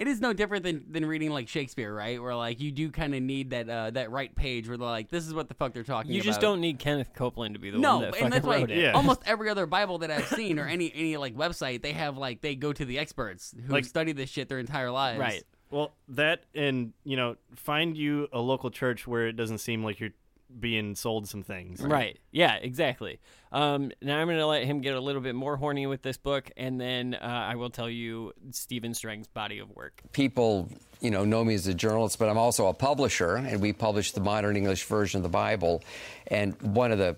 [0.00, 2.20] It is no different than, than reading like Shakespeare, right?
[2.22, 5.10] Where like you do kind of need that uh, that right page where they're like,
[5.10, 6.24] this is what the fuck they're talking you about.
[6.26, 8.56] just don't need Kenneth Copeland to be the no, one that and fucking that's why
[8.60, 8.70] it.
[8.70, 8.92] Yeah.
[8.92, 12.40] almost every other Bible that I've seen or any any like website, they have like
[12.40, 15.20] they go to the experts who Like- study this shit their entire lives.
[15.20, 15.42] Right.
[15.70, 20.00] Well, that and you know, find you a local church where it doesn't seem like
[20.00, 20.14] you're
[20.58, 21.80] being sold some things.
[21.80, 22.18] Right.
[22.32, 23.20] Yeah, exactly.
[23.52, 26.16] Um, now I'm going to let him get a little bit more horny with this
[26.16, 30.02] book, and then uh, I will tell you Stephen Strang's body of work.
[30.12, 30.68] people,
[31.00, 34.12] you know, know me as a journalist, but I'm also a publisher, and we publish
[34.12, 35.82] the modern English version of the Bible.
[36.28, 37.16] And one of the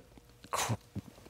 [0.50, 0.74] cr-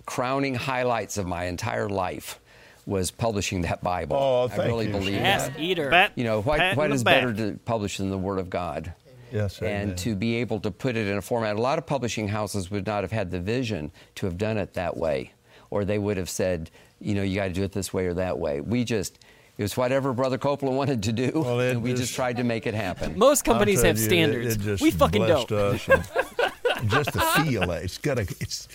[0.07, 2.39] crowning highlights of my entire life
[2.87, 4.17] was publishing that Bible.
[4.17, 5.23] Oh, I thank really you, believe Steve.
[5.25, 5.61] Ass that.
[5.61, 5.91] eater.
[5.91, 8.39] Pat, You know, what, pat what in the is better to publish than the Word
[8.39, 8.93] of God?
[9.33, 9.89] Yes, amen.
[9.91, 11.57] and to be able to put it in a format.
[11.57, 14.75] A lot of publishing houses would not have had the vision to have done it
[14.75, 15.33] that way,
[15.71, 18.15] or they would have said, you know, you got to do it this way or
[18.15, 18.61] that way.
[18.61, 19.19] We just,
[19.59, 22.45] it was whatever Brother Copeland wanted to do, Well, and we just- just tried to
[22.45, 23.19] make it happen.
[23.19, 24.57] Most companies have you, standards.
[24.57, 25.51] It, just we fucking don't.
[25.51, 25.85] Us
[26.89, 27.71] just the feel.
[27.73, 28.23] It's got a.
[28.41, 28.69] It's.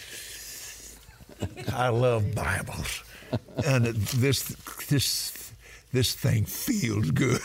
[1.72, 3.04] I love Bibles,
[3.66, 4.42] and this
[4.90, 5.52] this
[5.94, 7.42] this thing feels good.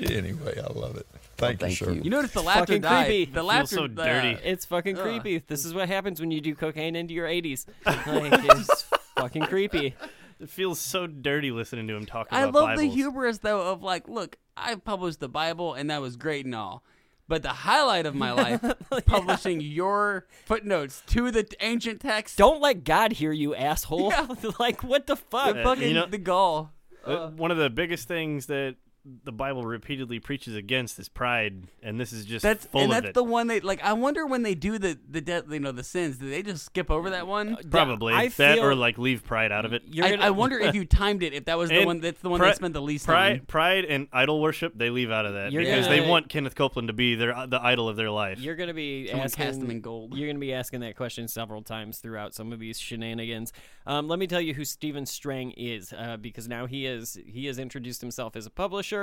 [0.00, 1.06] anyway, I love it.
[1.36, 1.92] Thank, thank you, sir.
[1.92, 2.02] you.
[2.02, 3.06] You notice the laughter Fucking died.
[3.06, 3.24] creepy.
[3.26, 4.38] The Feels laughter so uh, dirty.
[4.44, 5.38] It's fucking creepy.
[5.46, 7.66] This is what happens when you do cocaine into your 80s.
[7.86, 8.82] Like, it's
[9.16, 9.94] fucking creepy.
[10.40, 12.94] It feels so dirty listening to him talk I about love the Bibles.
[12.94, 16.82] hubris though of like, look, I published the Bible and that was great and all.
[17.26, 18.60] But the highlight of my life,
[19.06, 22.36] publishing your footnotes to the ancient text.
[22.36, 24.10] Don't let God hear you, asshole.
[24.10, 24.26] Yeah.
[24.58, 25.54] like, what the fuck?
[25.54, 26.72] the Uh, fucking you know- the gall.
[27.06, 28.76] Uh, One of the biggest things that
[29.24, 32.96] the Bible repeatedly preaches against is pride, and this is just That's full and of
[33.02, 33.14] that's it.
[33.14, 33.82] the one they like.
[33.84, 36.16] I wonder when they do the the de- you know the sins.
[36.16, 37.58] Do they just skip over that one?
[37.70, 39.82] Probably I that, feel- or like leave pride out of it.
[39.90, 41.34] You're I, gonna- I wonder if you timed it.
[41.34, 42.00] If that was the And one.
[42.00, 43.46] That's the one pri- they spent the least pride, on.
[43.46, 46.54] pride and idol worship they leave out of that You're because gonna- they want Kenneth
[46.54, 48.40] Copeland to be their the idol of their life.
[48.40, 49.44] You're gonna be Someone asking.
[49.44, 50.16] cast them in gold.
[50.16, 53.52] You're gonna be asking that question several times throughout some of these shenanigans.
[53.86, 57.44] Um, let me tell you who Stephen Strang is, uh, because now he is he
[57.46, 58.93] has introduced himself as a publisher.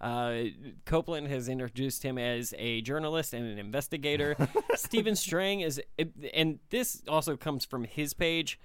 [0.00, 0.34] Uh,
[0.84, 4.36] Copeland has introduced him as a journalist and an investigator.
[4.74, 5.80] Stephen Strang is,
[6.34, 8.60] and this also comes from his page.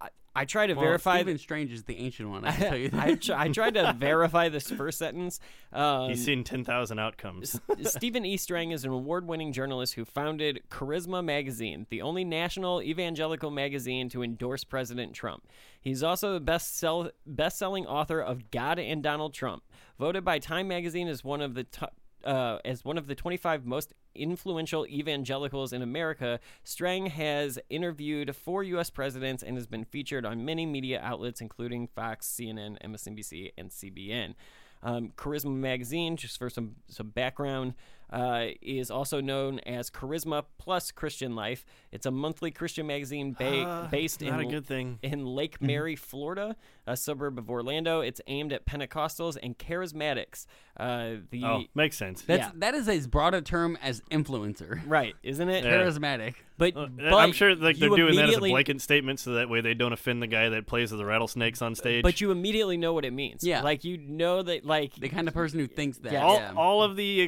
[0.00, 1.16] I, I try to Well, verify.
[1.16, 2.44] Stephen Strange is the ancient one.
[2.44, 3.00] I can tell you that.
[3.00, 5.40] I, tr- I tried to verify this first sentence.
[5.72, 7.58] Um, He's seen ten thousand outcomes.
[7.84, 8.36] Stephen E.
[8.36, 14.08] Strang is an award winning journalist who founded Charisma Magazine, the only national evangelical magazine
[14.10, 15.48] to endorse President Trump.
[15.80, 19.62] He's also the best sell- best-selling author of God and Donald Trump,
[19.98, 21.94] voted by Time Magazine as one of the top.
[22.24, 28.64] Uh, as one of the 25 most influential evangelicals in America, Strang has interviewed four
[28.64, 28.90] U.S.
[28.90, 34.34] presidents and has been featured on many media outlets, including Fox, CNN, MSNBC, and CBN.
[34.82, 37.74] Um, Charisma Magazine, just for some some background,
[38.12, 41.64] uh, is also known as Charisma Plus Christian Life.
[41.92, 44.98] It's a monthly Christian magazine ba- Uh, based in a good thing.
[45.02, 48.00] in Lake Mary, Florida, a suburb of Orlando.
[48.00, 50.46] It's aimed at Pentecostals and charismatics.
[50.76, 52.22] Uh, the Oh, makes sense.
[52.22, 52.50] That's Yeah.
[52.56, 54.80] that is as broad a term as influencer.
[54.86, 55.64] right, isn't it?
[55.64, 55.70] Yeah.
[55.72, 56.34] Charismatic.
[56.58, 59.48] But, Uh, but I'm sure like they're doing that as a blanket statement, so that
[59.50, 62.02] way they don't offend the guy that plays with the rattlesnakes on stage.
[62.02, 63.42] But you immediately know what it means.
[63.44, 63.62] Yeah.
[63.62, 66.12] like you know that like The kind of person who thinks that.
[66.12, 66.22] Yeah.
[66.24, 66.52] all, yeah.
[66.56, 67.20] all of the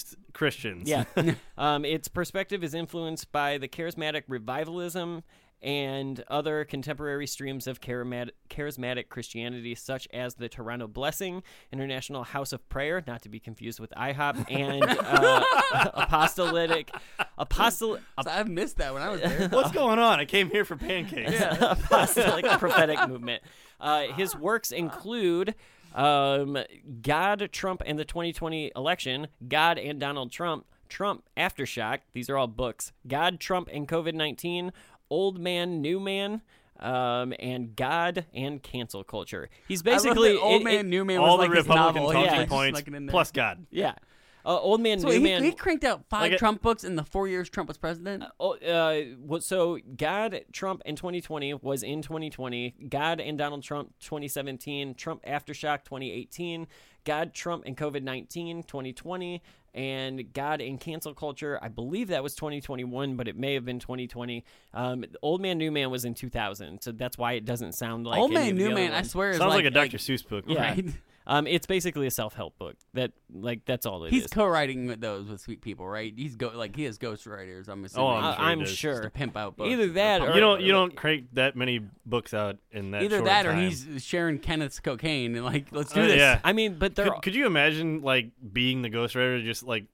[0.00, 0.88] extremist Christians.
[0.88, 1.04] Yeah.
[1.58, 5.22] um, its perspective is influenced by the charismatic revivalism
[5.62, 12.54] and other contemporary streams of charismatic, charismatic Christianity, such as the Toronto Blessing, International House
[12.54, 15.44] of Prayer, not to be confused with IHOP, and uh,
[15.94, 16.90] apostolic,
[17.36, 19.48] apostol, So I've missed that when I was there.
[19.50, 20.18] What's going on?
[20.18, 21.32] I came here for pancakes.
[21.32, 21.72] Yeah.
[21.72, 23.42] apostolic prophetic movement.
[23.78, 25.54] Uh, his works include
[25.94, 26.58] um,
[27.02, 32.00] God, Trump, and the 2020 election, God and Donald Trump, Trump Aftershock.
[32.12, 32.92] These are all books.
[33.06, 34.72] God, Trump, and COVID 19,
[35.10, 36.42] Old Man, New Man.
[36.78, 39.50] Um, and God and cancel culture.
[39.68, 41.76] He's I love basically that old it- man, it- new man All was the Republican
[42.04, 42.12] novel.
[42.12, 43.10] talking yeah, points like it in there.
[43.10, 43.66] plus God.
[43.70, 43.96] Yeah,
[44.44, 45.42] uh, old man, So new he, man.
[45.44, 48.24] he cranked out five Like a- Trump books in the four years Trump was president.
[48.38, 52.74] Oh, uh, so God, Trump in 2020 was in 2020.
[52.88, 54.94] God and Donald Trump 2017.
[54.94, 56.66] Trump Aftershock 2018.
[57.04, 59.42] God, Trump and COVID 19 2020.
[59.72, 61.56] And God and cancel culture.
[61.62, 64.44] I believe that was 2021, but it may have been 2020.
[64.74, 68.18] Um, Old Man, New Man was in 2000, so that's why it doesn't sound like
[68.18, 68.92] Old any man, of the new other man.
[68.92, 69.98] I swear, Sounds like, like a Dr.
[69.98, 70.44] Seuss book.
[70.48, 70.60] Yeah.
[70.70, 70.86] Right.
[71.26, 72.76] Um, it's basically a self-help book.
[72.94, 74.30] That like that's all it He's is.
[74.30, 76.12] co-writing with those with sweet people, right?
[76.16, 77.68] He's go like he has ghostwriters.
[77.68, 78.06] I'm assuming.
[78.08, 78.70] Oh, I'm I- sure he I'm does.
[78.70, 78.92] sure.
[78.92, 79.70] Just to pimp out books.
[79.70, 83.16] Either that or You don't you don't crank that many books out in that Either
[83.18, 83.62] short that or time.
[83.68, 86.16] he's sharing Kenneth's cocaine and like let's do Uh, this.
[86.16, 86.40] yeah.
[86.42, 89.84] I mean, but they're Could, could you imagine like being the ghostwriter, just like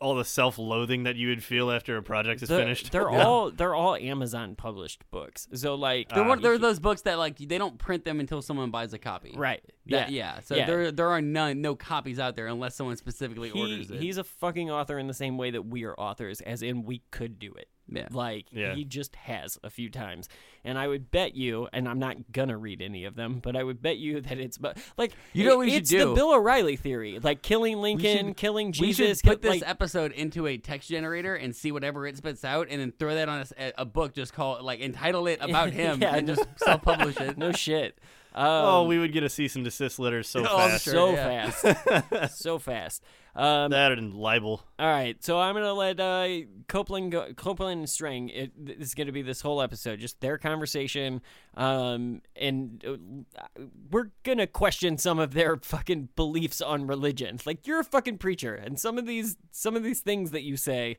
[0.00, 2.90] all the self-loathing that you would feel after a project is they're, finished?
[2.90, 5.46] They're all they're all Amazon published books.
[5.54, 8.42] So like They're, one, they're can- those books that like they don't print them until
[8.42, 9.34] someone buys a copy.
[9.36, 9.62] right.
[9.86, 10.34] That- yeah.
[10.36, 10.40] yeah.
[10.40, 10.66] So Yeah.
[10.66, 14.00] there there are none no copies out there unless someone specifically He, orders it.
[14.00, 17.02] he's a fucking author in the same way that we are authors, as in we
[17.10, 17.68] could do it.
[17.90, 18.08] Yeah.
[18.10, 18.74] Like Yeah.
[18.74, 20.28] he just has a few times,
[20.64, 23.62] and I would bet you, and I'm not gonna read any of them, but I
[23.64, 26.14] would bet you that it's but like You know what we it's should the?
[26.14, 29.18] Bill O'Reilly theory, like killing Lincoln, should- killing we Jesus.
[29.18, 32.44] should put kill- this like, episode into a text generator and see whatever it spits
[32.44, 33.44] out, and then throw that on
[33.76, 34.14] a book.
[34.14, 37.36] Just call it like entitle it about him, Yeah, and no- just self-publish it.
[37.38, 37.98] no shit.
[38.34, 40.84] Um, oh, we would get a cease and desist letter so Oh, fast.
[40.84, 40.92] sure.
[40.94, 41.50] so yeah.
[41.50, 43.02] fast, so fast.
[43.34, 44.62] Um, That and libel.
[44.78, 48.28] All right, so I'm gonna let uh, Copeland go, Copeland and Strang.
[48.28, 51.22] It, this is gonna be this whole episode, just their conversation,
[51.56, 53.46] um, and uh,
[53.90, 57.38] we're gonna question some of their fucking beliefs on religion.
[57.46, 60.56] Like you're a fucking preacher, and some of these some of these things that you
[60.56, 60.98] say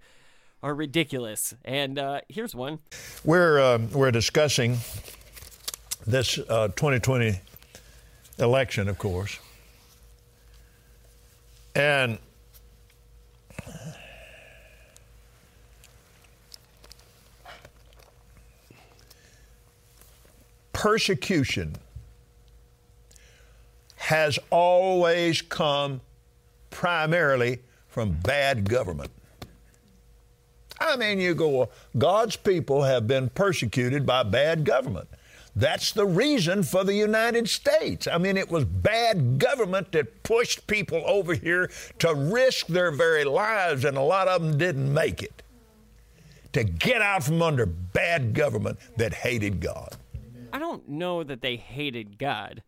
[0.63, 1.53] are ridiculous.
[1.65, 2.79] And uh, here's one.
[3.25, 4.77] We're, um, we're discussing
[6.05, 7.39] this uh, 2020
[8.39, 9.39] election, of course.
[11.75, 12.17] And
[20.73, 21.75] persecution
[23.95, 26.01] has always come
[26.71, 29.11] primarily from bad government.
[30.79, 35.07] I mean, you go, God's people have been persecuted by bad government.
[35.55, 38.07] That's the reason for the United States.
[38.07, 43.25] I mean, it was bad government that pushed people over here to risk their very
[43.25, 45.43] lives, and a lot of them didn't make it.
[46.53, 49.95] To get out from under bad government that hated God.
[50.53, 52.63] I don't know that they hated God.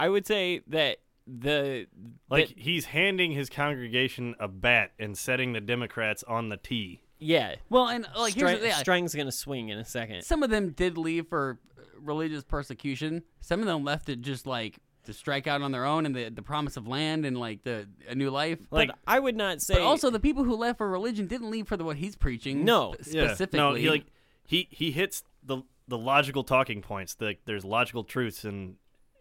[0.00, 1.86] I would say that the
[2.28, 7.00] Like that- he's handing his congregation a bat and setting the Democrats on the tee.
[7.20, 7.54] yeah.
[7.70, 10.22] Well, and like Strang, here's the, yeah, Strang's gonna swing in a second.
[10.24, 11.60] some of them did leave for
[12.02, 13.22] religious persecution.
[13.40, 16.28] Some of them left it just like to strike out on their own and the
[16.28, 18.58] the promise of land and like the a new life.
[18.70, 19.74] Like but, I would not say.
[19.74, 22.64] but also the people who left for religion didn't leave for the what he's preaching.
[22.64, 22.94] No.
[23.02, 23.26] sp- Yeah.
[23.28, 23.58] specifically.
[23.60, 24.04] No, he like
[24.46, 27.14] he he hits the the logical talking points.
[27.14, 28.76] The, there's logical truths in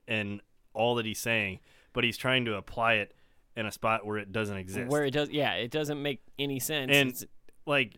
[0.08, 0.42] in
[0.74, 1.60] all that he's saying,
[1.94, 3.14] but he's trying to apply it
[3.56, 4.90] in a spot where it doesn't exist.
[4.90, 6.92] where it does, yeah, it doesn't make any sense.
[6.94, 7.26] and It's-
[7.66, 7.96] like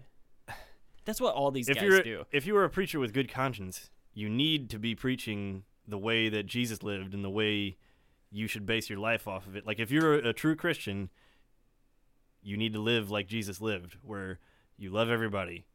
[1.05, 2.25] that's what all these if guys you're do.
[2.31, 6.29] if you were a preacher with good conscience, you need to be preaching the way
[6.29, 7.77] that Jesus lived and the way
[8.31, 9.65] you should base your life off of it.
[9.65, 11.09] Like if you're a, a true Christian,
[12.41, 14.39] you need to live like Jesus lived, where
[14.77, 15.65] you love everybody.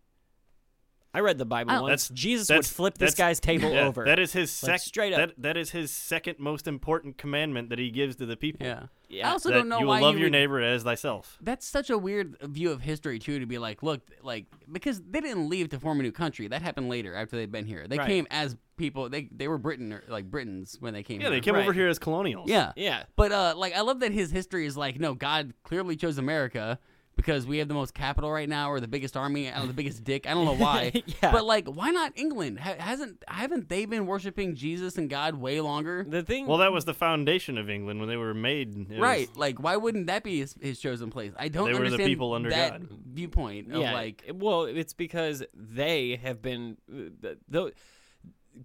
[1.15, 2.09] I read the Bible I once.
[2.09, 4.05] That's Jesus would flip this guy's table yeah, over.
[4.05, 5.19] That is his Like, straight up.
[5.19, 8.67] That, that is his second most important commandment that he gives to the people.
[8.67, 8.85] Yeah.
[9.09, 9.29] Yeah.
[9.29, 11.39] I also don't know you why will love you your would- neighbor as thyself.
[11.41, 15.21] That's such a weird view of history too to be like, look, like because they
[15.21, 16.47] didn't leave to form a new country.
[16.49, 17.87] That happened later after they'd been here.
[17.89, 18.07] They Right.
[18.07, 19.09] came as people.
[19.09, 21.21] They they were Britain or like Britons when they came.
[21.21, 21.37] Yeah, here.
[21.37, 22.49] they came over here as colonials.
[22.51, 23.05] Yeah, Yeah.
[23.17, 26.79] But uh, like I love that his history is like, no, God clearly chose America
[27.19, 30.05] because we have the most capital right now, or the biggest army, and the biggest
[30.05, 30.27] dick.
[30.27, 30.93] I don't know why.
[31.23, 31.33] Yeah.
[31.33, 32.61] But like, why not England?
[32.61, 36.07] Ha- hasn't haven't they been worshiping Jesus and God way longer?
[36.09, 36.47] the thing.
[36.47, 38.75] Well, that was the foundation of England when they were made.
[38.75, 41.33] It was- Right, like why wouldn't that be his, his chosen place?
[41.37, 42.89] I don't They were the understand people under that God.
[43.13, 43.93] viewpoint of yeah.
[43.93, 47.39] like well, it's because they have been uh, the.
[47.49, 47.73] the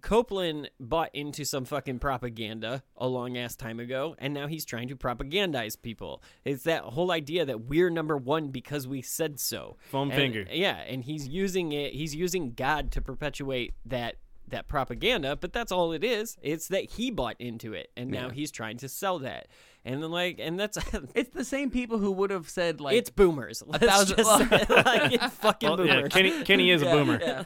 [0.00, 4.88] Copeland bought into some fucking propaganda a long ass time ago, and now he's trying
[4.88, 6.22] to propagandize people.
[6.44, 9.76] It's that whole idea that we're number one because we said so.
[9.90, 10.46] Foam And- finger.
[10.50, 11.92] Yeah, and he's using it.
[11.92, 14.16] He's using God to perpetuate that
[14.48, 16.36] that propaganda, but that's all it is.
[16.42, 19.48] It's that he bought into it, and now he's trying to sell that.
[19.86, 20.76] And then like, and that's
[21.14, 23.62] It's the same people who would have said like it's boomers.
[23.66, 26.12] Let's thousand- just say, like, it's fucking Well, yeah, boomers.
[26.12, 27.18] Kenny, Kenny is a boomer.
[27.22, 27.44] Yeah.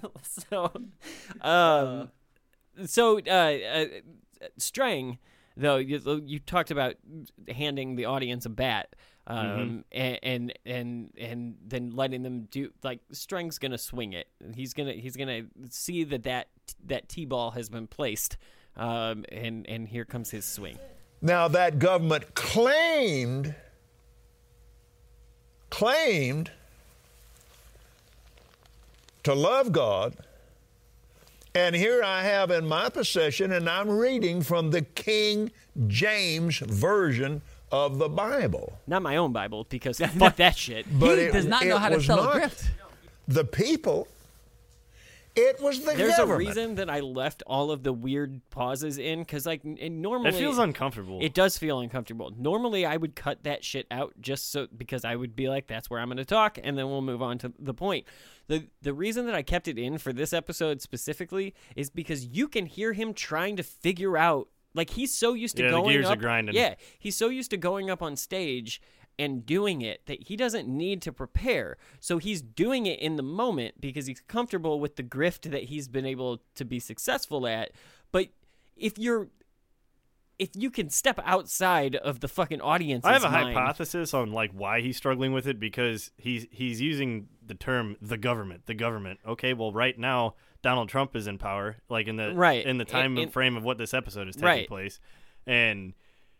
[0.50, 0.72] so,
[1.40, 2.10] um,
[2.86, 3.84] so uh, uh,
[4.56, 5.18] Strang,
[5.56, 6.94] though you, you talked about
[7.48, 8.94] handing the audience a bat,
[9.26, 14.28] um, and, and and and then letting them do like Strang's gonna swing it.
[14.54, 16.48] He's gonna he's gonna see that that
[16.86, 18.36] that t ball has been placed,
[18.76, 20.78] um, and and here comes his swing.
[21.20, 23.54] Now, that government claimed,
[25.68, 26.52] claimed
[29.24, 30.14] to love God.
[31.54, 35.50] And here I have in my possession, and I'm reading from the King
[35.86, 37.42] James Version
[37.72, 38.78] of the Bible.
[38.86, 40.86] Not my own Bible because fuck that shit.
[40.98, 42.66] But he it- does not know it how to was sell not a grift.
[43.26, 44.08] The people,
[45.38, 46.42] it was the There's government.
[46.42, 50.30] a reason that I left all of the weird pauses in because like n- normally
[50.30, 51.18] It feels uncomfortable.
[51.22, 52.32] It does feel uncomfortable.
[52.36, 55.88] Normally, I would cut that shit out just so because I would be like, "That's
[55.88, 58.06] where I'm going to talk," and then we'll move on to the point.
[58.48, 62.48] the The reason that I kept it in for this episode specifically is because you
[62.48, 64.48] can hear him trying to figure out.
[64.74, 66.54] Like he's so used to Yeah, the going gears are up, grinding.
[66.54, 68.80] Yeah, he's so used to going up on stage
[69.18, 71.76] and doing it that he doesn't need to prepare.
[72.00, 75.88] So he's doing it in the moment because he's comfortable with the grift that he's
[75.88, 77.72] been able to be successful at.
[78.12, 78.28] But
[78.76, 79.28] if you're
[80.38, 84.30] if you can step outside of the fucking audience, I have a mind, hypothesis on
[84.30, 88.74] like why he's struggling with it because he's he's using the term the government, the
[88.74, 89.18] government.
[89.26, 92.64] Okay, well right now Donald Trump is in power, like in the Right.
[92.64, 94.68] in the time In- in- frame of what this episode is taking Right.
[94.68, 95.00] place,
[95.44, 95.94] and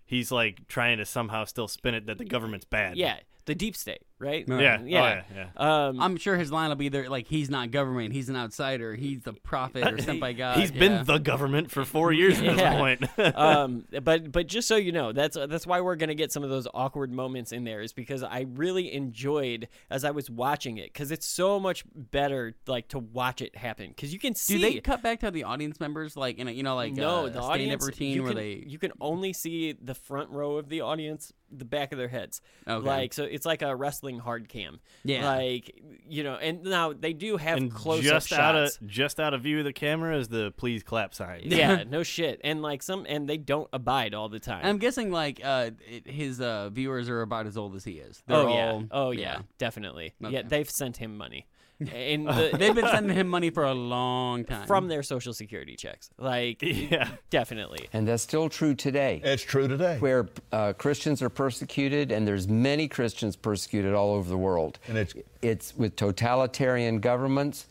[0.09, 2.97] he's like trying to somehow still spin it that the government's bad.
[2.97, 4.45] Yeah, the deep state, right?
[4.47, 4.79] Yeah.
[4.81, 7.09] Oh, yeah, yeah, Um, I'm sure his line will be there.
[7.09, 10.59] like he's not government, he's an outsider, he's the prophet or sent by God.
[10.59, 10.79] He's yeah.
[10.79, 13.05] been the government for four years at this point.
[13.37, 16.51] um, but but just so you know, that's that's why we're gonna get some of
[16.51, 20.93] those awkward moments in there, is because I really enjoyed as I was watching it,
[20.93, 24.59] because it's so much better like to watch it happen, because you can see.
[24.59, 27.21] Do they cut back to the audience members like in a, you know like no,
[27.21, 30.31] uh, the stand-up audience routine you where can, they you can only see the front
[30.31, 32.41] row of the audience, the back of their heads.
[32.67, 32.87] Okay.
[32.87, 34.81] Like so, it's like a wrestling hard cam.
[35.05, 35.29] Yeah.
[35.29, 38.77] Like you know, and now they do have and close just up out shots.
[38.77, 41.43] of just out of view of the camera is the please clap sign.
[41.45, 44.65] yeah, no shit, and like some, and they don't abide all the time.
[44.65, 45.71] I'm guessing like uh
[46.07, 48.23] his uh viewers are about as old as he is.
[48.27, 50.15] They're oh yeah, oh yeah, definitely.
[50.21, 51.47] Yeah, they've sent him money,
[51.81, 54.67] and the, They've been sending him money for a long time.
[54.67, 56.11] from their social security checks.
[56.19, 57.09] Like, Yeah.
[57.31, 57.89] definitely.
[57.93, 59.21] And that's still true today.
[59.25, 59.97] It's true today.
[59.99, 64.79] where uh, Christians are persecuted, and there's many Christians persecuted all over the world.
[64.89, 67.67] And it's- it's with totalitarian governments,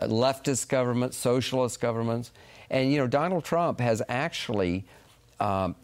[0.00, 2.32] uh, leftist governments, socialist governments,
[2.70, 4.84] and you know Donald Trump has actually
[5.38, 5.76] um,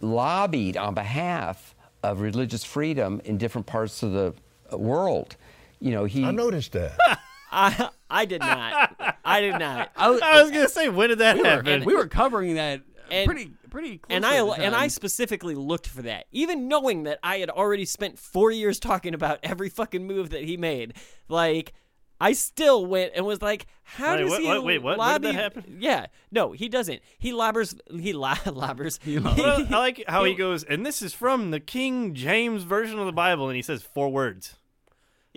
[0.00, 4.32] lobbied on behalf of religious freedom in different parts of the
[4.72, 5.36] uh, world.
[5.80, 6.24] You know he.
[6.24, 6.92] I noticed that.
[7.52, 9.16] I I did not.
[9.24, 9.90] I did not.
[9.96, 11.84] I was, I was gonna say, when did that we, were, happen?
[11.84, 14.16] we were covering that And- pretty pretty closely.
[14.16, 18.18] and I and I specifically looked for that, even knowing that I had already spent
[18.18, 20.94] four years talking about every fucking move that he made.
[21.28, 21.72] Like,
[22.20, 24.98] I still went and was like, "How Wait, does what- he what- wait, what?
[24.98, 25.76] When did that happen?
[25.80, 27.00] Yeah, no, he doesn't.
[27.18, 27.74] He lobbers.
[27.90, 28.98] He lo- lobbers.
[29.06, 33.06] Well, I like how he goes, and this is from the King James version of
[33.06, 34.56] the Bible, and he says four words.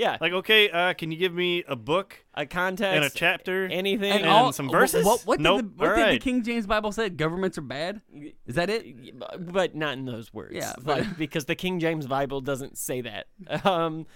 [0.01, 3.65] Yeah, Like, okay, uh, can you give me a book a context and a chapter?
[3.67, 4.11] anything.
[4.11, 5.05] And all- some verses?
[5.05, 5.61] What, what, Nope.
[5.61, 6.19] did, the, what All did the.
[6.19, 7.09] King James Bible say?
[7.09, 8.01] Governments are bad.
[8.45, 9.19] Is that it?
[9.51, 10.53] but not in those words.
[10.55, 13.27] Yeah, but- like because the King James Bible doesn't say that.
[13.65, 14.07] Um,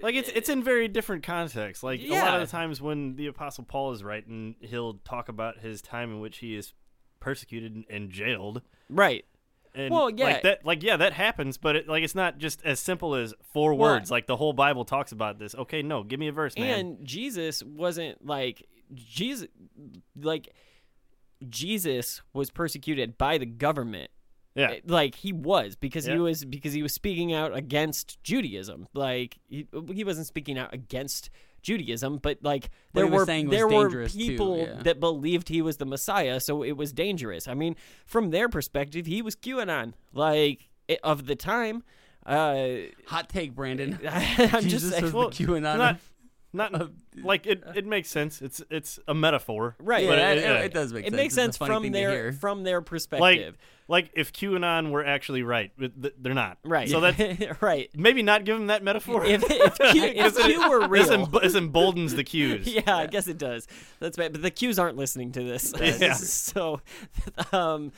[0.00, 1.82] like it's it's in very different contexts.
[1.82, 5.58] Like a lot of the times when the apostle Paul is writing, he'll talk about
[5.58, 6.72] his time in which he is
[7.20, 8.62] persecuted and- and jailed.
[8.88, 9.24] right.
[9.78, 10.24] And Well, yeah.
[10.24, 13.32] like that, like yeah, that happens, but it, like it's not just as simple as
[13.52, 14.10] four Well, words.
[14.10, 15.54] Like the whole Bible talks about this.
[15.54, 16.78] Okay, no, give me a verse, man.
[16.78, 19.48] And Jesus wasn't like Jesus
[20.20, 20.48] like
[21.48, 24.10] Jesus was persecuted by the government.
[24.54, 28.88] yeah, Eh, Like he was because he was because he was speaking out against Judaism.
[28.94, 31.30] Like he, he wasn't speaking out against
[31.68, 34.82] Judaism, but like there were was there were dangerous, too, people yeah.
[34.82, 37.46] that believed he was the Messiah, so it was dangerous.
[37.46, 40.68] I mean, from their perspective, he was QAnon like
[41.04, 41.84] of the time.
[42.24, 43.98] Uh, Hot take, Brandon.
[44.08, 45.78] I'm Jesus just was Well, the QAnon.
[45.78, 45.98] not
[46.52, 46.90] not
[47.22, 47.62] like it.
[47.74, 48.40] It makes sense.
[48.42, 50.04] It's it's a metaphor, Right.
[50.04, 50.54] yeah, But it, it- it- yeah.
[50.60, 51.16] it does make it sense.
[51.16, 53.54] makes It's sense from their from their perspective.
[53.54, 53.54] like
[53.90, 56.58] like if QAnon were actually right, they're not.
[56.62, 56.88] right.
[56.90, 57.88] So that right.
[57.96, 59.24] maybe not give them that metaphor.
[59.24, 62.66] If, if Q, if Q were this, real, emb- this emboldens the cues.
[62.66, 63.66] yeah, I guess it does.
[63.98, 65.72] That's bad, but the Qs aren't listening to this.
[65.80, 66.12] Yeah.
[66.12, 66.80] so,
[67.52, 67.92] um,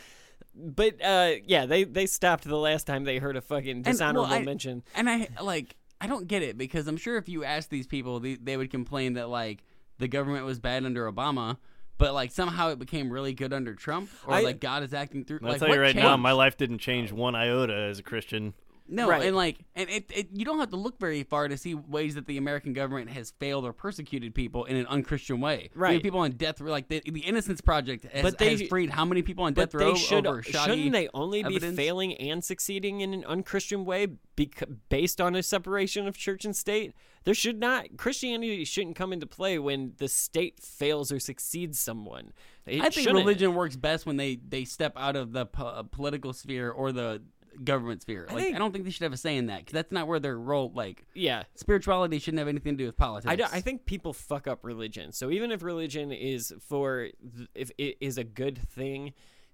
[0.55, 4.25] but uh, yeah, they they stopped the last time they heard a fucking And, well,
[4.27, 4.83] I- mention.
[4.95, 8.21] And I like I don't get it because I'm sure if you ask these people,
[8.21, 9.63] they, they would complain that like
[9.99, 11.59] the government was bad under Obama,
[11.99, 15.25] but like somehow it became really good under Trump, or I- like God is acting
[15.25, 15.41] through.
[15.43, 18.55] I'll like, tell you right now, my life didn't change one iota as a Christian.
[18.93, 19.23] No, Right.
[19.23, 22.17] and like, and it, it, you don't have to look very far to see ways
[22.17, 25.57] that the American government has failed or persecuted people in an unchristian way.
[25.57, 26.03] We have Right.
[26.03, 29.05] people on death row, like the, the Innocence Project has, But they- has freed how
[29.05, 31.77] many people on death row they should over shoddy shouldn't they only be evidence?
[31.77, 36.57] failing and succeeding in an unchristian way bec- based on a separation of church and
[36.57, 36.93] state?
[37.25, 42.33] There should not Christianity shouldn't come into play when the state fails or succeeds someone.
[42.67, 43.17] It I think shouldn't.
[43.19, 47.23] religion works best when they they step out of the po- political sphere or the
[47.65, 48.27] government sphere.
[48.29, 50.07] Like I, think- don't think they should have a say in that because that's not
[50.09, 50.71] where their role.
[50.75, 53.31] Like Yeah, spirituality shouldn't have anything to do with politics.
[53.31, 55.13] I, don't- I think people fuck up religion.
[55.13, 59.13] So even if religion is for th- if it is a good thing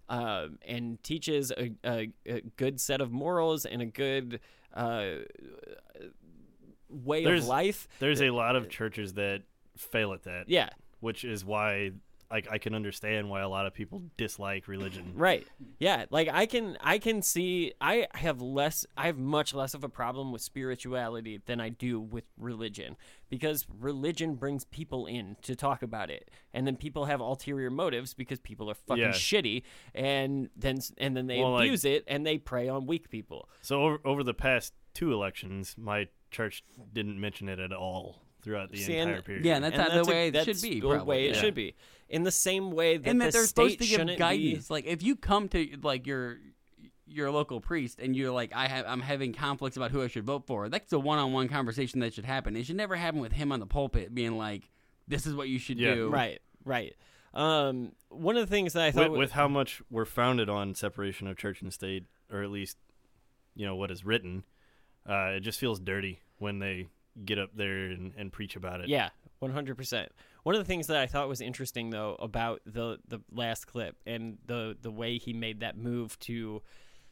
[0.09, 4.38] um, and teaches a, a, a good set of morals and a good
[4.72, 5.07] uh,
[6.88, 9.42] way There's- of life, There's a lot of churches that
[9.76, 10.48] fail at that.
[10.48, 11.90] yeah, Which is why
[12.30, 15.12] like I can understand why a lot of people dislike religion.
[15.16, 15.46] Right.
[15.78, 19.84] Yeah, like I can I can see I have less I have much less of
[19.84, 22.96] a problem with spirituality than I do with religion
[23.28, 26.30] because religion brings people in to talk about it.
[26.52, 29.10] And then people have ulterior motives because people are fucking Yeah.
[29.10, 29.62] shitty
[29.94, 33.48] and then and then they Well, like- abuse it and they prey on weak people.
[33.62, 38.70] So over, over the past two elections, my church didn't mention it at all throughout
[38.70, 39.44] the See, and- entire period.
[39.44, 40.80] Yeah, and that's And that's the a- way it should be.
[40.80, 41.05] The Probably.
[41.07, 41.40] way it yeah.
[41.42, 41.74] should be.
[42.09, 44.68] In the same way that and the that they're state supposed to give shouldn't guidance.
[44.68, 46.38] be Like if you come to like your
[47.09, 50.24] your local priest and you're like, I have I'm having conflicts about who I should
[50.24, 50.68] vote for.
[50.68, 52.57] That's a one on one conversation that should happen.
[52.57, 54.70] It should never happen with him on the pulpit being like,
[55.09, 55.94] This is what you should Yeah.
[55.97, 56.09] do.
[56.11, 56.94] Right, right.
[57.34, 60.74] Um, one of the things that I thought with, with how much we're founded on
[60.74, 62.76] separation of church and state, or at least,
[63.55, 64.44] you know, what is written,
[65.09, 66.86] uh, it just feels dirty when they
[67.24, 68.88] get up there and, and preach about it.
[68.88, 70.10] Yeah, one hundred percent.
[70.42, 73.96] One of the things that I thought was interesting though about the the last clip
[74.06, 76.62] and the the way he made that move to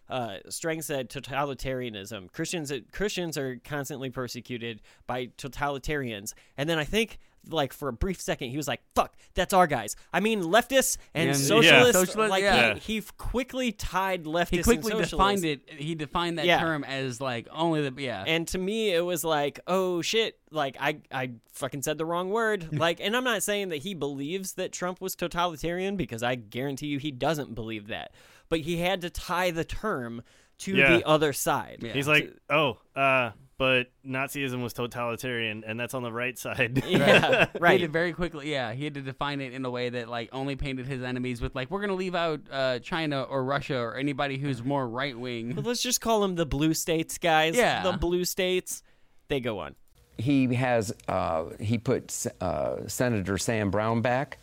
[0.09, 2.31] uh, Strang said totalitarianism.
[2.31, 7.19] Christians Christians are constantly persecuted by totalitarians, and then I think
[7.51, 10.97] like for a brief second he was like, "Fuck, that's our guys." I mean, leftists
[11.15, 11.93] and And- socialists.
[11.99, 12.75] Socialist- like yeah.
[12.75, 14.49] he, he quickly tied leftists.
[14.51, 15.61] He quickly and defined it.
[15.71, 16.61] He defined that Yeah.
[16.61, 18.25] term as like only the yeah.
[18.27, 22.31] And to me, it was like, oh shit, like I, I fucking said the wrong
[22.31, 22.69] word.
[22.79, 26.87] like, and I'm not saying that he believes that Trump was totalitarian because I guarantee
[26.89, 28.13] you he doesn't believe that.
[28.49, 30.23] But he had to tie the term
[30.59, 30.97] to Yeah.
[30.97, 31.79] the other side.
[31.83, 31.93] Yeah.
[31.93, 36.83] He's like, oh, uh, but Nazism was totalitarian, and that's on the right side.
[36.89, 37.81] Yeah, He right.
[37.81, 38.73] had to very quickly, yeah.
[38.73, 41.55] He had to define it in a way that like only painted his enemies with
[41.55, 45.53] like we're gonna leave out uh, China or Russia or anybody who's more right wing.
[45.55, 47.57] But let's just call them the blue states, guys.
[47.57, 47.83] Yeah.
[47.83, 48.83] The blue states.
[49.29, 49.75] They go on.
[50.19, 54.35] he has uh, he put uh, Senator Sam Brownback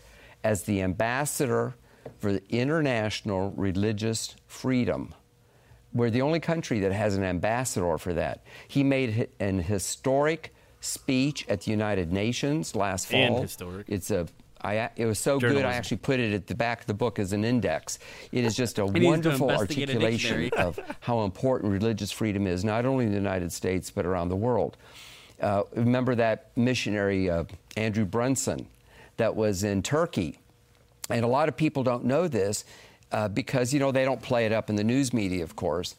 [0.43, 1.75] as the ambassador
[2.17, 5.13] for the international religious freedom.
[5.93, 8.43] We're the only country that has an ambassador for that.
[8.67, 13.19] He made an historic speech at the United Nations last fall.
[13.19, 13.85] And historic.
[13.87, 14.27] It's a.
[14.63, 15.65] I, it was so good.
[15.65, 17.97] I actually put it at the back of the book as an index.
[18.31, 23.11] It is just a wonderful articulation of how important religious freedom is, not only in
[23.11, 24.77] the United States but around the world.
[25.41, 27.43] Uh, remember that missionary uh,
[27.75, 28.67] Andrew Brunson
[29.17, 30.37] that was in Turkey,
[31.09, 32.63] and a lot of people don't know this
[33.11, 35.95] uh, because you know they don't play it up in the news media, of course.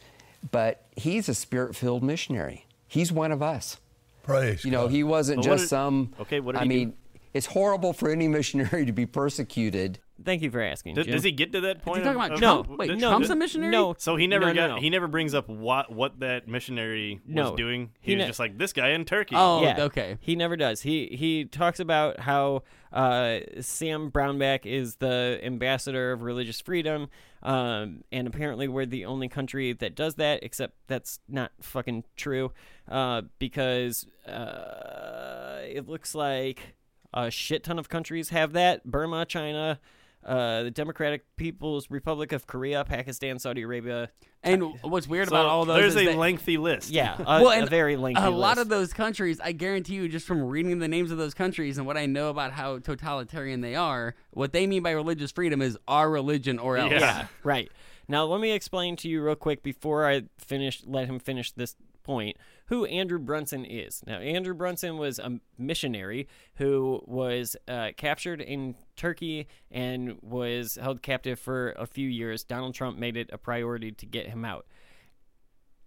[0.50, 2.66] But he's a spirit-filled missionary.
[2.88, 3.76] He's one of us.
[4.24, 4.90] Praise You know, God.
[4.92, 6.12] he wasn't But what just did- some.
[6.20, 6.74] okay, what did I he do?
[6.74, 6.94] mean,
[7.34, 9.98] it's horrible for any missionary to be persecuted.
[10.24, 10.94] Thank you for asking.
[10.94, 11.12] Does, Jim.
[11.14, 12.04] does he get to that point?
[12.04, 12.70] talking of- about of- Trump?
[12.70, 13.70] of- Wait, does- Trump's a missionary?
[13.72, 13.94] No.
[13.98, 14.80] So he never No, no, got no.
[14.80, 17.56] he never brings up what what that missionary was No.
[17.56, 17.90] doing.
[18.00, 19.34] He's He, ne- just like this guy in Turkey.
[19.38, 19.82] Oh, yeah.
[19.84, 20.18] okay.
[20.20, 20.82] He never does.
[20.82, 22.62] He he talks about how
[22.92, 27.08] uh, Sam Brownback is the ambassador of religious freedom,
[27.42, 30.42] um, and apparently we're the only country that does that.
[30.42, 32.52] Except that's not fucking true,
[32.90, 36.74] uh, because uh, it looks like
[37.14, 38.84] a shit ton of countries have that.
[38.84, 39.80] Burma, China.
[40.24, 44.08] Uh, the Democratic People's Republic of Korea, Pakistan, Saudi Arabia.
[44.44, 46.90] And what's weird So about all those there's is a that- lengthy list.
[46.90, 50.08] Yeah, a, well, a and very lengthy A lot of those countries, I guarantee you,
[50.08, 53.60] just from reading the names of those countries and what I know about how totalitarian
[53.62, 56.92] they are, what they mean by religious freedom is our religion or else.
[56.92, 57.00] Yeah.
[57.00, 57.70] Yeah, right.
[58.08, 60.82] Now let me explain to you real quick before I finish.
[60.86, 62.36] Let him finish this point.
[62.66, 64.02] Who Andrew Brunson is?
[64.06, 71.02] Now Andrew Brunson was a missionary who was uh, captured in Turkey and was held
[71.02, 72.44] captive for a few years.
[72.44, 74.66] Donald Trump made it a priority to get him out.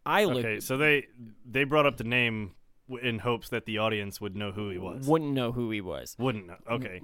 [0.06, 1.08] I look, Okay, so they
[1.50, 2.52] they brought up the name
[3.02, 5.08] in hopes that the audience would know who he was.
[5.08, 6.16] wouldn't know who he was.
[6.20, 6.58] Wouldn't know.
[6.70, 7.02] Okay.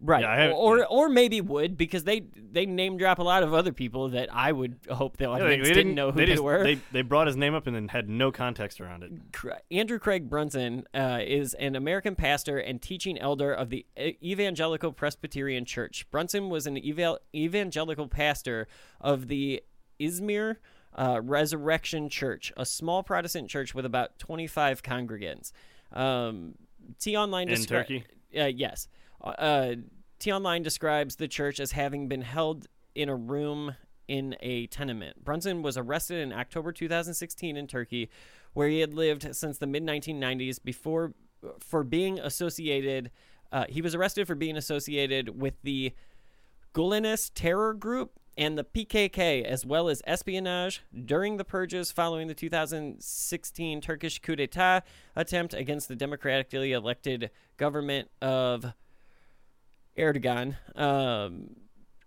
[0.00, 0.20] Right.
[0.22, 0.84] Yeah, have- or yeah.
[0.84, 4.52] or maybe would because they they name drop a lot of other people that I
[4.52, 6.62] would hope the Yeah, audience they, didn't, know who they, they, just- were.
[6.62, 9.12] They, they brought his name up and then had no context around it.
[9.72, 14.92] Andrew Craig Brunson uh, is an American pastor and teaching elder of the E- Evangelical
[14.92, 16.06] Presbyterian Church.
[16.12, 18.68] Brunson was an eval- evangelical pastor
[19.00, 19.62] of the
[19.98, 20.56] Izmir
[20.94, 25.50] uh, Resurrection Church, a small Protestant church with about 25 congregants.
[25.92, 26.54] Um,
[27.00, 28.04] T Online In Turkey?
[28.38, 28.86] Uh, yes.
[29.22, 29.74] Uh,
[30.18, 33.74] T Online describes the church as having been held in a room
[34.08, 35.22] in a tenement.
[35.22, 38.10] Brunson was arrested in October 2016 in Turkey,
[38.54, 41.12] where he had lived since the mid 1990s before
[41.60, 43.10] for being associated.
[43.52, 45.92] Uh, he was arrested for being associated with the
[46.74, 52.34] Gulenist terror group and the PKK, as well as espionage during the purges following the
[52.34, 54.82] 2016 Turkish coup d'etat
[55.16, 58.72] attempt against the democratically elected government of
[59.98, 61.56] Erdogan, um,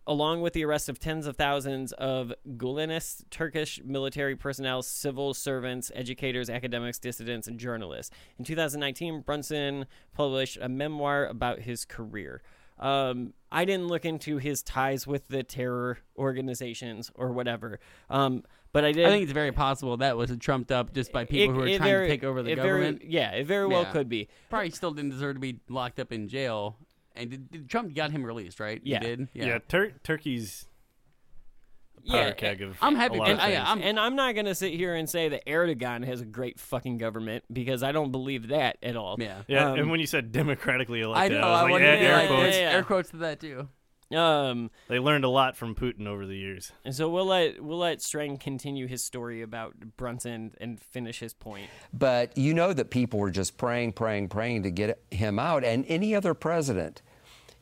[0.07, 5.91] along with the arrest of tens of thousands of Gulenists, Turkish military personnel, civil servants,
[5.93, 8.13] educators, academics, dissidents, and journalists.
[8.39, 12.41] In 2019, Brunson published a memoir about his career.
[12.79, 17.79] Um, I didn't look into his ties with the terror organizations or whatever,
[18.09, 19.05] um, but I did.
[19.05, 21.77] I think it's very possible that was trumped up just by people it- who are
[21.77, 23.03] trying very- to take over the it very- government.
[23.11, 23.91] yeah, it very well Yeah.
[23.91, 24.29] could be.
[24.49, 26.75] Probably still didn't deserve to be locked up in jail.
[27.15, 28.79] And did, did Trump got him released, right?
[28.83, 28.99] Yeah.
[29.01, 29.27] He did.
[29.33, 30.65] Yeah, Tur- Turkey's
[32.03, 34.47] Yeah, keg of I'm a happy lot to- of I- I'm- and I'm not going
[34.47, 38.11] to sit here and say that Erdogan has a great fucking government because I don't
[38.11, 39.17] believe that at all.
[39.19, 39.43] Yeah.
[39.47, 41.47] yeah, um, and when you said democratically I elected, know.
[41.47, 42.41] I was I like, wanted yeah, to be air quotes.
[42.41, 42.75] there's Yeah, yeah.
[42.77, 43.67] air quotes to that too.
[44.13, 46.71] Um, They learned a lot from Putin over the years.
[46.85, 51.33] and so we'll let we'll let Strang continue his story about Brunson and finish his
[51.33, 51.69] point.
[51.93, 55.63] But you know that people were just praying, praying, praying to get him out.
[55.63, 57.01] And any other president,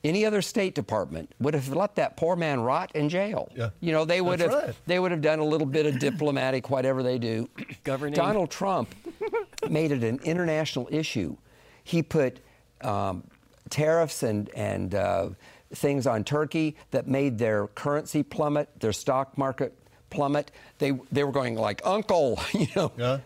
[0.04, 3.50] any other State Department would have let that poor man rot in jail.
[3.56, 3.70] Yeah.
[3.82, 4.76] You know, they would That's have right.
[4.88, 7.50] they would have done a little bit of diplomatic, whatever they do.
[7.84, 8.14] Governing.
[8.16, 8.94] Donald Trump
[9.70, 11.36] made it an international issue.
[11.84, 12.40] He put
[12.82, 13.24] um,
[13.70, 15.30] tariffs and and uh,
[15.74, 19.74] things on Turkey that made their currency plummet, their stock market
[20.10, 20.52] plummet.
[20.80, 22.92] They they were going like, Uncle, you know.
[22.98, 23.20] Yeah.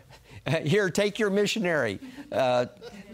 [0.64, 2.00] Here, take your missionary.
[2.32, 2.66] Uh,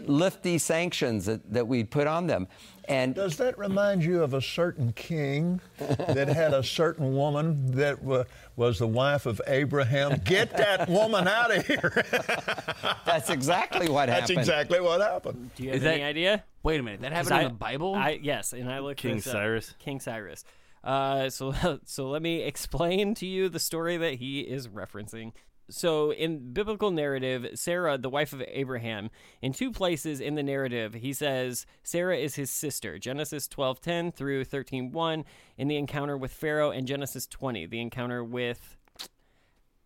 [0.06, 2.48] lift these sanctions that, that we put on them.
[2.88, 8.26] And Does that remind you of a certain king that had a certain woman that
[8.60, 10.20] was the wife of Abraham?
[10.22, 12.04] Get that woman out of here.
[13.06, 14.36] that's exactly what happened.
[14.36, 15.50] That's exactly what happened.
[15.56, 16.44] Do you have Is any that- idea?
[16.62, 17.00] Wait a minute.
[17.00, 17.94] That happened in the Bible?
[17.94, 19.32] I yes, and I looked King this up.
[19.32, 19.74] Cyrus.
[19.78, 20.44] King Cyrus.
[20.84, 21.54] Uh, so
[21.86, 25.32] so let me explain to you the story that he is referencing.
[25.70, 29.10] So in biblical narrative, Sarah, the wife of Abraham,
[29.40, 32.98] in two places in the narrative, he says Sarah is his sister.
[32.98, 35.24] Genesis 12:10 through 13:1
[35.56, 38.76] in the encounter with Pharaoh and Genesis 20, the encounter with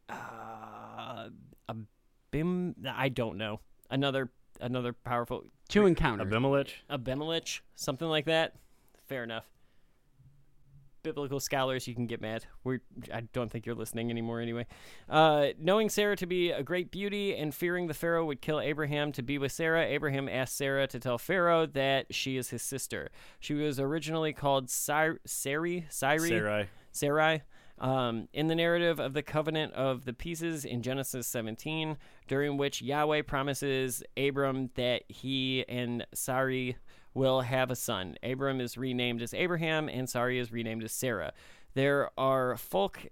[0.08, 1.28] uh,
[1.68, 3.60] Abim I don't know.
[3.90, 4.30] Another
[4.60, 6.26] another powerful Two encounters.
[6.26, 6.68] Abimelech.
[6.90, 8.54] Abimelech, something like that.
[9.06, 9.44] Fair enough.
[11.04, 12.46] Biblical scholars, you can get mad.
[12.64, 12.80] We're,
[13.12, 14.66] I don't think you're listening anymore anyway.
[15.08, 19.12] Uh, knowing Sarah to be a great beauty and fearing the Pharaoh would kill Abraham
[19.12, 23.10] to be with Sarah, Abraham asked Sarah to tell Pharaoh that she is his sister.
[23.38, 26.68] She was originally called Sar- Sari, Sari, Sarai.
[26.90, 27.42] Sarai.
[27.78, 31.98] Um, in the narrative of the covenant of the pieces in Genesis 17,
[32.28, 36.76] during which Yahweh promises Abram that he and Sarai
[37.14, 38.16] will have a son.
[38.22, 41.32] Abram is renamed as Abraham, and Sarai is renamed as Sarah.
[41.74, 43.06] There are folk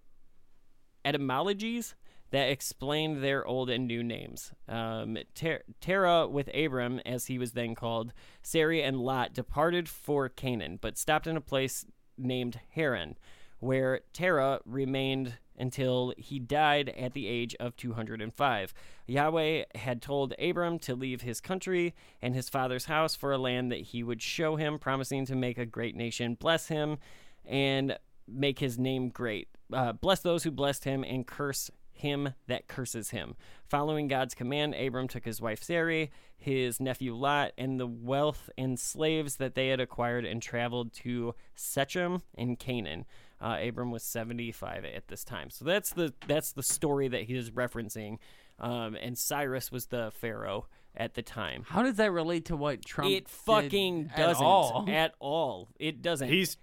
[1.04, 1.94] etymologies
[2.30, 4.52] that explain their old and new names.
[4.68, 10.28] Um, Ter- Terah with Abram, as he was then called, Sarai and Lot departed for
[10.28, 11.84] Canaan, but stopped in a place
[12.16, 13.18] named Haran,
[13.60, 18.74] where Terah remained until he died at the age of 205.
[19.06, 23.70] Yahweh had told Abram to leave his country and his father's house for a land
[23.70, 26.98] that he would show him, promising to make a great nation, bless him,
[27.44, 29.48] and make his name great.
[29.72, 33.36] Uh, bless those who blessed him and curse him that curses him.
[33.64, 38.78] Following God's command, Abram took his wife Sarai, his nephew Lot, and the wealth and
[38.78, 43.06] slaves that they had acquired and traveled to Shechem in Canaan.
[43.42, 45.50] Uh, Abram was 75 at this time.
[45.50, 48.18] So that's the that's the story that he is referencing.
[48.60, 51.64] Um, and Cyrus was the pharaoh at the time.
[51.66, 53.10] How does that relate to what Trump?
[53.10, 54.86] It fucking did doesn't at all.
[54.88, 55.68] at all.
[55.80, 56.28] It doesn't.
[56.28, 56.56] He's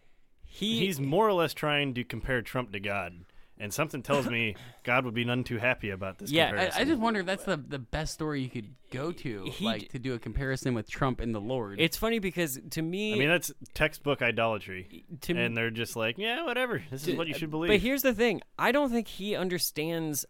[0.46, 3.26] he he's more or less trying to compare Trump to God,
[3.60, 6.32] and something tells me God would be none too happy about this.
[6.32, 6.82] Yeah, I- I.
[6.82, 9.90] I just wonder if that's the the best story you could go to, He like
[9.90, 11.80] to do a comparison with Trump and the Lord.
[11.80, 16.18] It's funny because to me, I mean, that's textbook idolatry, to and they're just like,
[16.18, 16.84] yeah, whatever.
[16.90, 17.70] This is what you uh, should believe.
[17.70, 20.26] But here's the thing: I don't think he understands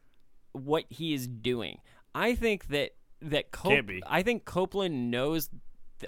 [0.53, 1.77] what he is doing.
[2.15, 4.01] I think that that Cop- Can't be.
[4.07, 5.61] I think Copeland knows th-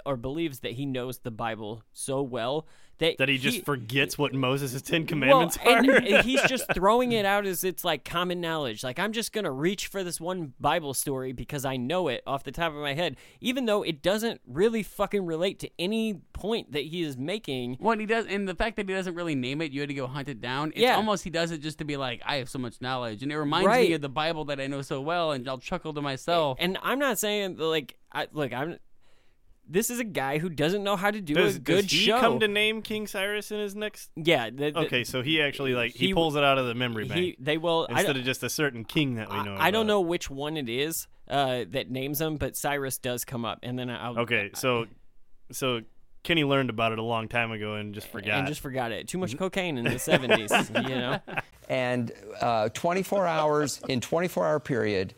[0.06, 2.66] or believes that he knows the Bible so well
[2.98, 5.94] that that he just forgets what Moses' Ten Commandments and, are.
[5.96, 8.84] and he's just throwing it out as it's like common knowledge.
[8.84, 12.44] Like I'm just gonna reach for this one Bible story because I know it off
[12.44, 16.72] the top of my head, even though it doesn't really fucking relate to any point
[16.72, 17.76] that he is making.
[17.80, 19.94] What he does, and the fact that he doesn't really name it, you had to
[19.94, 20.68] go hunt it down.
[20.70, 20.96] It's Yeah.
[20.96, 23.38] almost he does it just to be like, I have so much knowledge, and it
[23.38, 23.88] reminds Right.
[23.88, 26.58] me of the Bible that I know so well, and I'll chuckle to myself.
[26.60, 28.78] And I'm not saying like, I look, I'm.
[29.72, 32.04] This is a guy who doesn't know how to do does, a good does he
[32.04, 32.20] show.
[32.20, 34.10] come to name King Cyrus in his next?
[34.16, 34.50] yeah.
[34.50, 37.06] The, the- Okay, so he actually like he, he- pulls it out of the memory
[37.08, 37.86] bank he, they will.
[37.90, 39.56] I, instead of just a certain king that we know.
[39.58, 43.44] I don't know which one it is uh, that names him, but Cyrus does come
[43.46, 44.86] up, and then I'll Okay, so
[45.50, 45.80] so
[46.22, 48.34] Kenny learned about it a long time ago and just forgot.
[48.38, 49.08] and just forgot it.
[49.08, 51.18] Too much cocaine in the seventies, you know.
[51.68, 55.14] And uh, 24 hours, in 24 hour period,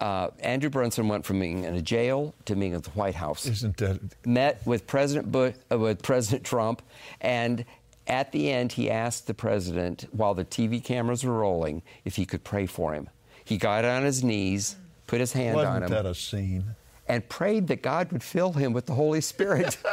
[0.00, 3.46] uh, Andrew Brunson went from being in a jail to being at the White House.
[3.46, 6.82] Isn't that Met with President Bush, uh, with President Trump,
[7.20, 7.64] and
[8.06, 12.26] at the end, he asked the president, while the TV cameras were rolling, if he
[12.26, 13.08] could pray for him.
[13.44, 14.76] He got on his knees,
[15.06, 16.64] put his hand on wasn't him, that a scene?
[17.06, 19.76] And prayed that God would fill him with the Holy Spirit.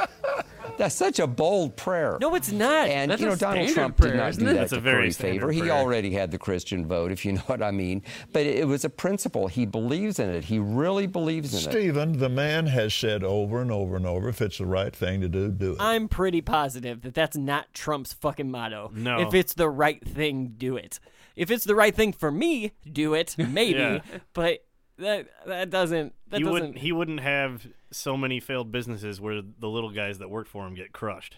[0.77, 2.17] That's such a bold prayer.
[2.21, 2.87] No, it's not.
[2.87, 4.53] And That's you know, a Donald Trump prayer, did not isn't do it?
[4.53, 5.51] that That's to a very curry standard favor.
[5.51, 8.01] He already had the Christian vote, if you know what I mean.
[8.31, 9.47] But it was a principle.
[9.47, 10.45] He believes in it.
[10.45, 11.71] He really believes in it.
[11.71, 15.21] Stephen, the man has said over and over and over, if it's the right thing
[15.21, 15.77] to do, do it.
[15.79, 18.91] I'm pretty positive that that's not Trump's fucking motto.
[18.95, 19.19] No.
[19.27, 20.99] If it's the right thing, do it.
[21.35, 23.35] If it's the right thing for me, do it.
[23.37, 23.99] Maybe, Yeah.
[24.33, 24.63] but
[25.01, 26.53] that that doesn't that he doesn't.
[26.53, 30.65] wouldn't he wouldn't have so many failed businesses where the little guys that work for
[30.65, 31.37] him get crushed.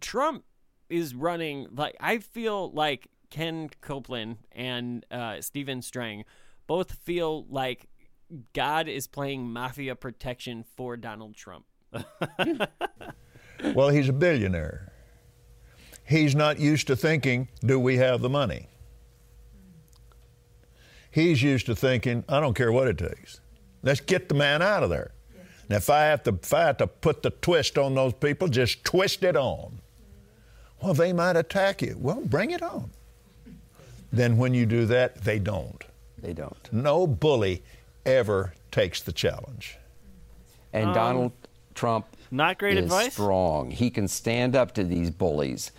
[0.00, 0.44] Trump
[0.88, 6.24] is running like I feel like Ken Copeland and uh, Stephen Strang
[6.66, 7.86] both feel like
[8.54, 11.66] God is playing mafia protection for Donald Trump.
[13.74, 14.92] Well, he's a billionaire.
[16.04, 18.68] He's not used to thinking, do we have the money?
[21.16, 23.40] He's used to thinking, I don't care what it takes.
[23.82, 25.12] Let's get the man out of there.
[25.66, 28.48] Now, if I have to, if I have to put the twist on those people,
[28.48, 29.78] just twist it on.
[30.82, 31.96] Well, they might attack you.
[31.98, 32.90] Well, bring it on.
[34.12, 35.82] Then when you do that, they don't.
[36.18, 36.70] They don't.
[36.70, 37.62] No bully
[38.04, 39.78] ever takes the challenge.
[40.74, 41.32] And um, Donald
[41.74, 43.14] Trump Not great is advice.
[43.14, 43.70] strong.
[43.70, 45.72] He can stand up to these bullies.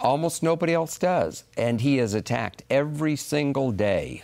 [0.00, 1.42] Almost nobody else does.
[1.56, 4.22] And he is attacked every single day.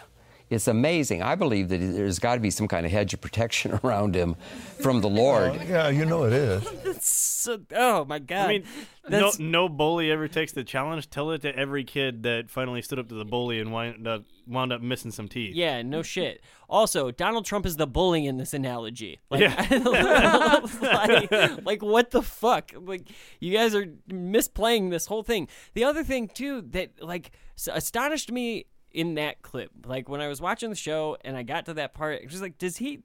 [0.53, 1.23] It's amazing.
[1.23, 4.37] I believe that there's got to be some kind of hedge of protection around him
[4.81, 5.55] from the Lord.
[5.67, 6.65] Yeah, you know it is.
[7.43, 8.45] So, oh my God!
[8.45, 8.63] I mean,
[9.09, 11.11] no, That's- no bully ever takes the challenge.
[11.11, 14.23] Tell it to every kid that finally stood up to the bully and wound up
[14.47, 15.57] wound up missing some teeth.
[15.57, 16.41] Yeah, no shit.
[16.69, 19.19] Also, Donald Trump is the bully in this analogy.
[19.29, 20.61] Like, Yeah.
[20.81, 22.71] like, like, what the fuck?
[22.77, 23.09] Like,
[23.41, 25.49] you guys are misplaying this whole thing.
[25.75, 27.33] The other thing too that like
[27.67, 31.67] astonished me in that clip, like when I was watching the show and I got
[31.67, 33.01] to that part, it was like, does he?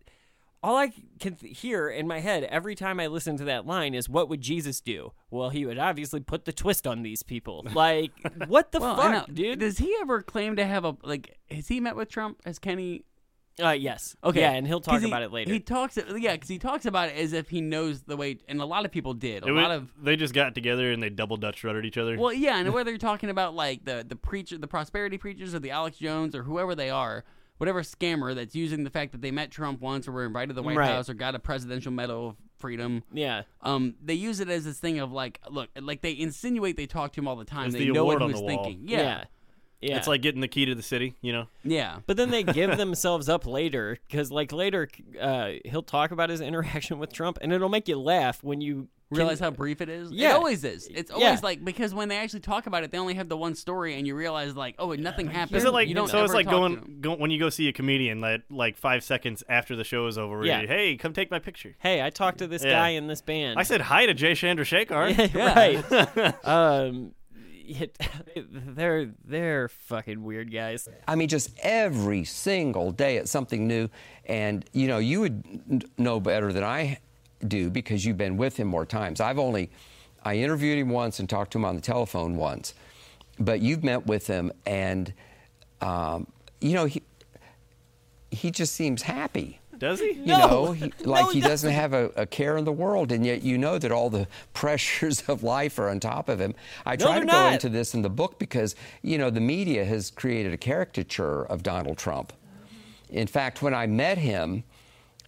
[0.64, 3.94] all I can th- hear in my head every time I listen to that line
[3.94, 7.64] is, "What would Jesus do?" Well, he would obviously put the twist on these people.
[7.74, 8.12] Like,
[8.48, 9.60] what the Well, fuck, dude?
[9.60, 11.38] Does he ever claim to have a like?
[11.52, 12.44] Has he met with Trump?
[12.44, 13.06] Has Kenny?
[13.62, 14.16] Uh, yes.
[14.24, 15.52] Okay, Yeah, and he'll talk he- about it later.
[15.52, 18.62] He talks, yeah, because he talks about it as if he knows the way, and
[18.62, 19.44] a lot of people did.
[19.44, 21.98] A It lot wa- of they just got together and they double Dutch ruddered each
[21.98, 22.18] other.
[22.20, 25.60] Well, yeah, and whether you're talking about like the the preacher, the prosperity preachers, or
[25.60, 27.24] the Alex Jones, or whoever they are,
[27.58, 30.54] whatever scammer that's using the fact that they met Trump once, or were invited to
[30.54, 30.90] the White Right.
[30.92, 33.04] House, or got a presidential medal of freedom.
[33.12, 33.42] yeah.
[33.62, 37.12] Um, they use it as this thing of like, look, like they insinuate they talk
[37.14, 37.66] to him all the time.
[37.68, 38.84] It's they the know award what on he was thinking.
[38.88, 38.98] Yeah.
[39.00, 39.24] Yeah,
[39.82, 39.98] Yeah.
[39.98, 41.48] It's like getting the key to the city, you know?
[41.64, 41.98] yeah.
[42.08, 44.90] But then they give themselves up later because, like, later
[45.22, 48.76] uh, he'll talk about his interaction with Trump, and it'll make you laugh when you
[48.76, 48.88] can-
[49.20, 50.12] Realize how brief it is.
[50.12, 50.32] Yeah.
[50.32, 50.86] it always is.
[50.94, 51.40] It's always Yeah.
[51.42, 54.06] like because when they actually talk about it, they only have the one story, and
[54.06, 55.56] you realize like, oh, nothing happened.
[55.58, 56.22] Is it like you don't so?
[56.26, 59.78] It's like going, go, when you go see a comedian like, like five seconds after
[59.78, 60.44] the show is over.
[60.46, 60.60] Yeah.
[60.62, 61.78] you, hey, come take my picture.
[61.80, 62.72] Hey, I talked to this Yeah.
[62.72, 63.58] guy in this band.
[63.58, 65.34] I said hi to Jay Chandrasekhar.
[66.36, 66.46] right.
[66.46, 67.14] um,
[67.68, 67.98] it-
[68.52, 70.88] they're they're fucking weird guys.
[71.08, 73.90] I mean, just every single day it's something new.
[74.26, 77.00] And, you know, you would know better than I
[77.48, 79.22] do because you've been with him more times.
[79.22, 79.70] I've only,
[80.24, 82.74] I interviewed him once and talked to him on the telephone once.
[83.40, 85.14] But you've met with him, and,
[85.80, 86.26] um,
[86.60, 87.04] you know, he,
[88.32, 89.60] he just seems happy.
[89.78, 90.14] Does he?
[90.14, 93.12] You know, he, like No, he he doesn't have a, a care in the world,
[93.12, 96.56] and yet you know that all the pressures of life are on top of him.
[96.86, 99.42] I No, try they're to go into this in the book because, you know, the
[99.42, 102.34] media has created a caricature of Donald Trump.
[103.10, 104.64] In fact, when I met him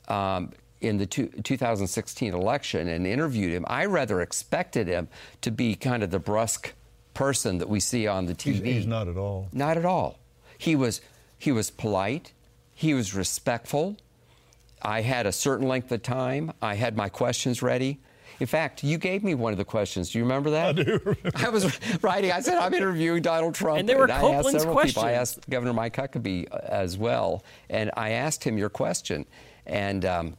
[0.08, 5.08] um, in the two, 2016 election and interviewed him, I rather expected him
[5.42, 6.74] to be kind of the brusque
[7.14, 8.54] person that we see on the TV.
[8.56, 9.50] He's, he's not at all.
[9.54, 10.20] Not at all.
[10.58, 11.02] He was
[11.38, 12.34] he was polite.
[12.74, 13.98] He was respectful.
[14.82, 16.52] I had a certain length of time.
[16.62, 18.00] I had my questions ready.
[18.40, 20.12] In fact, you gave me one of the questions.
[20.12, 20.68] Do you remember that?
[20.68, 21.16] I do.
[21.36, 22.32] I was writing.
[22.32, 25.04] I said I'm interviewing Donald Trump, And they were I asked Copeland's several people.
[25.04, 29.26] I asked Governor Mike Huckabee uh, as well, and I asked him your question,
[29.66, 30.38] and um,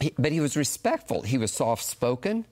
[0.00, 1.20] he, but he was respectful.
[1.22, 2.46] He was soft-spoken,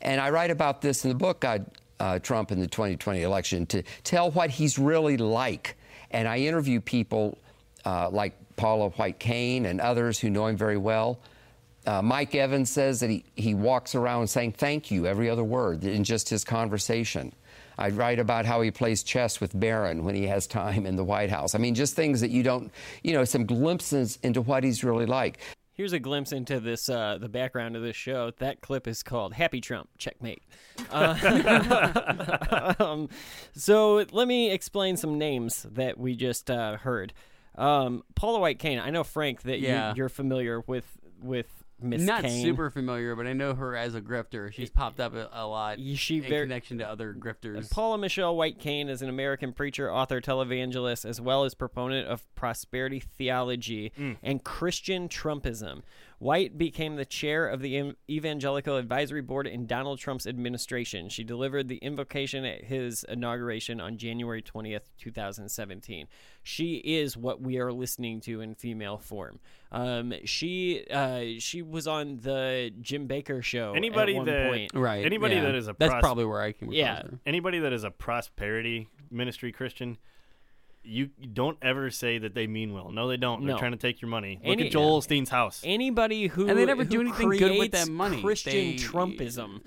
[0.00, 1.66] and I write about this in the book, God,
[1.98, 5.76] uh, Trump in the 2020 election, to tell what he's really like.
[6.12, 7.36] And I interview people
[7.84, 11.18] uh, like Paula White Cain and others who know him very well.
[11.86, 15.82] Uh, Mike Evans says that he, he walks around saying thank you every other word
[15.82, 17.32] in just his conversation.
[17.78, 21.04] I write about how he plays chess with Barron when he has time in the
[21.04, 21.54] White House.
[21.54, 22.70] I mean, just things that you don't,
[23.02, 25.38] you know, some glimpses into what he's really like.
[25.72, 28.30] Here's a glimpse into this uh, the background of this show.
[28.40, 30.42] That clip is called "Happy Trump." Checkmate.
[30.90, 33.08] Uh, um,
[33.54, 37.14] so let me explain some names that we just uh, heard.
[37.60, 38.78] Um, Paula White Cain.
[38.78, 39.90] I know Frank that Yeah.
[39.90, 40.86] you, you're familiar with
[41.22, 41.46] with
[41.82, 42.42] Miss Not Cain.
[42.42, 44.52] super familiar, but I know her as a grifter.
[44.52, 47.70] She's popped up a, a lot she in very- connection to other grifters.
[47.70, 52.26] Paula Michelle White Cain is an American preacher, author, televangelist, as well as proponent of
[52.34, 53.92] prosperity theology
[54.22, 55.80] and Christian Trumpism.
[56.20, 61.08] White became the chair of the Evangelical Advisory Board in Donald Trump's administration.
[61.08, 66.06] She delivered the invocation at his inauguration on January 20th, 2017.
[66.42, 69.40] She is what we are listening to in female form.
[69.72, 74.72] Um, she uh, she was on the Jim Bakker show Anybody at one that point.
[74.74, 75.06] right.
[75.06, 75.44] Anybody yeah.
[75.44, 76.96] that is a That's probably where I came Yeah.
[76.96, 77.18] her.
[77.24, 79.96] anybody that is a prosperity ministry Christian,
[80.82, 82.90] you don't ever say that they mean well.
[82.90, 83.44] No, they don't.
[83.44, 83.58] They're No.
[83.58, 84.40] trying to take your money.
[84.42, 85.60] Look Any- at Joel Osteen's house.
[85.64, 88.20] anybody who And they never who do anything good with that money.
[88.20, 89.60] Christian They- Trumpism,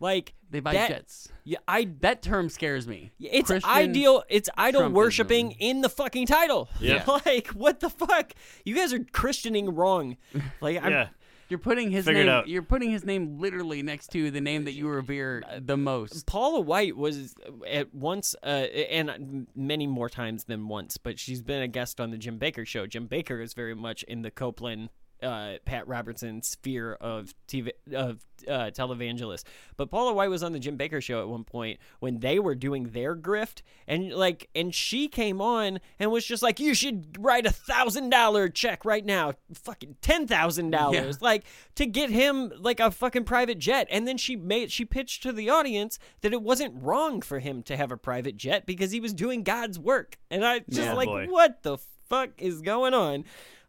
[0.00, 1.28] like They buy that- jets.
[1.44, 1.88] Yeah, I.
[2.00, 3.10] That term scares me.
[3.20, 4.22] It's Christian ideal.
[4.28, 4.92] It's idol Trumpism.
[4.92, 6.68] worshiping in the fucking title.
[6.80, 7.04] Yeah.
[7.26, 8.32] like what the fuck?
[8.64, 10.16] You guys are Christianing wrong.
[10.60, 11.08] Like I'm, yeah.
[11.52, 12.30] You're putting his Figure name.
[12.30, 12.48] out.
[12.48, 16.24] You're putting his name literally next to the name that you revere the most.
[16.24, 17.34] Paula White was
[17.68, 22.10] at once, uh, and many more times than once, but she's been a guest on
[22.10, 22.86] the Jim Bakker show.
[22.86, 24.88] Jim Bakker is very much in the Copeland,
[25.22, 29.44] uh, Pat Robertson's sphere of TV of uh, televangelist.
[29.76, 32.54] But Paula White was on the Jim Bakker show at one point when they were
[32.54, 37.16] doing their grift, and like, and she came on and was just like, "You should
[37.18, 41.44] write a thousand dollar check right now, fucking ten thousand dollars, like
[41.76, 45.32] to get him like a fucking private jet." And then she made she pitched to
[45.32, 49.00] the audience that it wasn't wrong for him to have a private jet because he
[49.00, 50.94] was doing God's work, and I just Yeah.
[50.94, 51.26] like, Boy.
[51.28, 53.24] what the fuck is going on?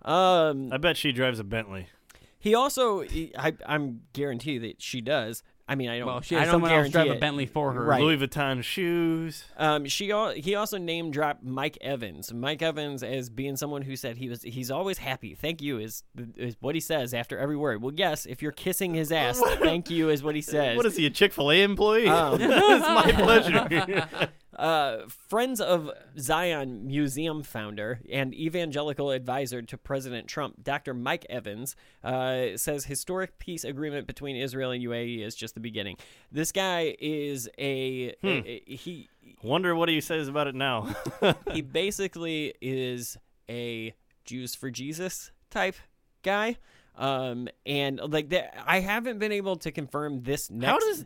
[0.05, 1.87] Um, I bet she drives a Bentley.
[2.39, 5.43] he also, he- I, I'm guarantee that she does.
[5.65, 6.07] I mean, I don't.
[6.07, 7.19] Well, she I don't someone else guarantee drive a.
[7.21, 7.85] Bentley for her.
[7.85, 8.01] Right.
[8.01, 9.45] Louis Vuitton shoes.
[9.55, 12.33] Um, she al- he also name dropped Mike Evans.
[12.33, 15.35] Mike Evans as being someone who said he was he's always happy.
[15.35, 16.03] Thank you is
[16.35, 17.81] is what he says after every word.
[17.81, 20.75] Well, yes, if you're kissing his ass, thank you is what he says.
[20.75, 22.09] What is he, a Chick Fil A employee?
[22.09, 22.51] Um, it's
[22.85, 24.07] my pleasure.
[24.57, 25.89] uh, Friends of
[26.19, 30.93] Zion Museum founder and evangelical advisor to President Trump, Dr.
[30.93, 35.97] Mike Evans, uh, says historic peace agreement between Israel and UAE is just the beginning.
[36.31, 38.27] This guy is a, Hmm.
[38.27, 39.09] a- a- he
[39.41, 40.95] Wonder what he says about it now.
[41.51, 43.17] he basically is
[43.49, 43.93] a
[44.25, 45.75] Jews for Jesus type
[46.23, 46.57] guy.
[46.95, 50.69] Um, and like that, I haven't been able to confirm this next.
[50.71, 51.05] How does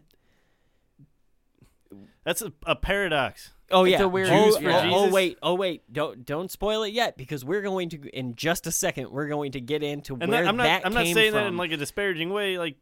[2.24, 3.52] that's a, a paradox?
[3.70, 4.04] Oh It's yeah.
[4.04, 5.38] a weird- oh, Jews for oh, oh, wait.
[5.44, 5.84] Oh wait.
[5.92, 9.12] Don't don't spoil it yet because we're going to in just a second.
[9.12, 11.40] We're going to get into And where that, I'm not that I'm not saying from.
[11.42, 12.58] that in like a disparaging way.
[12.58, 12.76] Like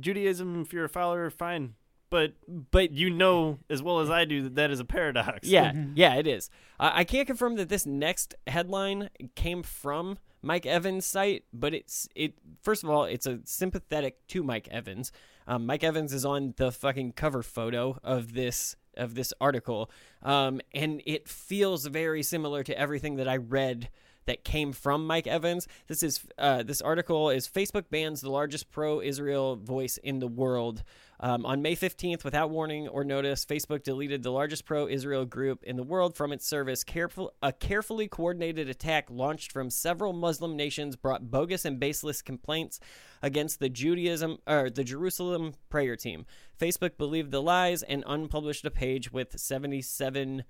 [0.00, 1.74] Judaism, if you're a follower, fine.
[2.10, 2.34] But
[2.70, 5.48] but you know as well as I do that that is a paradox.
[5.48, 6.48] Yeah, yeah, it is.
[6.78, 12.08] Uh, I can't confirm that this next headline came from Mike Evans' site, but it's
[12.14, 12.34] it.
[12.62, 15.10] First of all, it's a sympathetic to Mike Evans.
[15.46, 19.90] Um, Mike Evans is on the fucking cover photo of this of this article,
[20.22, 23.88] um, and it feels very similar to everything that I read
[24.26, 25.66] that came from Mike Evans.
[25.86, 30.82] This is uh, this article is Facebook bans the largest pro-Israel voice in the world.
[31.20, 35.76] Um, on May 15th, without warning or notice, Facebook deleted the largest pro-Israel group in
[35.76, 36.82] the world from its service.
[36.84, 42.80] Careful, a carefully coordinated attack launched from several Muslim nations brought bogus and baseless complaints
[43.22, 46.26] against the Judaism or the Jerusalem prayer team.
[46.60, 50.44] Facebook believed the lies and unpublished a page with 77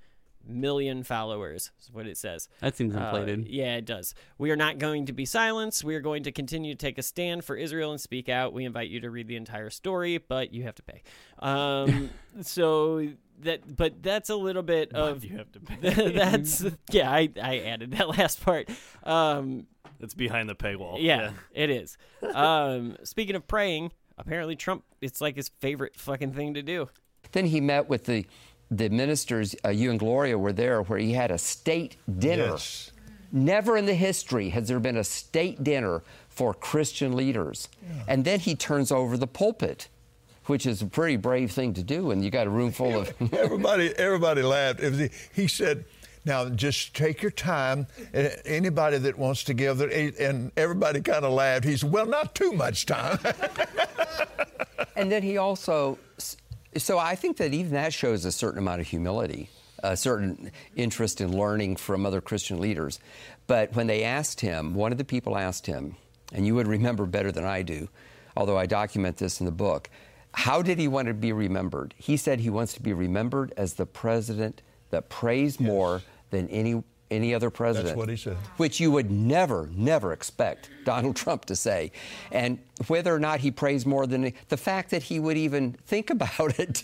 [0.46, 1.70] million followers.
[1.80, 2.48] Is what it says.
[2.60, 3.48] That seems Uh, inflated.
[3.48, 4.14] yeah, it does.
[4.38, 5.84] We are not going to be silenced.
[5.84, 8.52] We are going to continue to take a stand for Israel and speak out.
[8.52, 11.02] We invite you to read the entire story, but you have to pay.
[11.40, 12.10] Um,
[12.42, 13.08] so
[13.40, 16.10] that, but that's a little bit of you have to pay.
[16.12, 17.10] that's yeah.
[17.10, 18.68] I, I added that last part.
[19.02, 19.66] Um,
[20.00, 20.96] It's behind the paywall.
[21.00, 21.96] yeah, it is.
[22.34, 26.88] Um, speaking of praying, apparently Trump, it's like his favorite fucking thing to do.
[27.32, 28.26] Then he met with the
[28.76, 29.54] the ministers.
[29.64, 32.50] Uh, you and Gloria were there, where he had a state dinner.
[32.52, 32.90] Yes.
[33.32, 37.68] Never in the history has there been a state dinner for Christian leaders.
[38.06, 39.88] And then he turns over the pulpit,
[40.46, 42.10] which is a pretty brave thing to do.
[42.10, 43.12] And you got a room full of.
[43.32, 44.80] everybody, everybody laughed.
[44.80, 45.84] Was, he said,
[46.24, 47.86] "Now just take your time.
[48.44, 51.64] Anybody that wants to give," it, and everybody kind of laughed.
[51.64, 53.18] He said, "Well, not too much time."
[54.96, 55.98] and then he also,
[56.76, 59.50] so I think that even that shows a certain amount of humility,
[59.82, 63.00] a certain interest in learning from other Christian leaders.
[63.46, 65.96] But when they asked him, one of the people asked him,
[66.32, 67.88] and you would remember better than I do,
[68.36, 69.90] although I document this in the book,
[70.32, 71.94] how did he want to be remembered?
[71.96, 76.82] He said he wants to be remembered as the president that prays more than any
[77.10, 77.88] any other president.
[77.88, 78.36] That's what he said.
[78.56, 81.92] Which you would never, never expect Donald Trump to say.
[82.32, 86.10] And whether or not he prays more than the fact that he would even think
[86.18, 86.82] about it,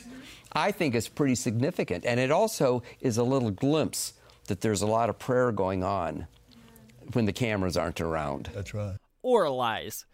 [0.53, 2.05] I think is pretty significant.
[2.05, 4.14] And it also is a little glimpse
[4.47, 6.27] that there's a lot of prayer going on
[7.12, 8.51] when the cameras aren't around.
[8.55, 8.97] That's right.
[9.23, 10.07] Or lies.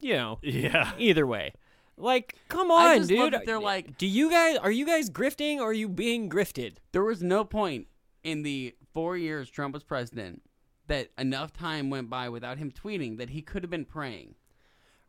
[0.00, 0.38] You know.
[0.42, 0.92] Yeah.
[0.98, 1.52] Either way.
[1.96, 3.18] Like, come I on, just dude.
[3.18, 6.30] love that they're like- do you guys are you guys grifting or are you being
[6.30, 6.76] grifted?
[6.92, 7.88] There was no point
[8.24, 10.42] in the four years Trump was president
[10.86, 14.34] that enough time went by without him tweeting that he could have been praying.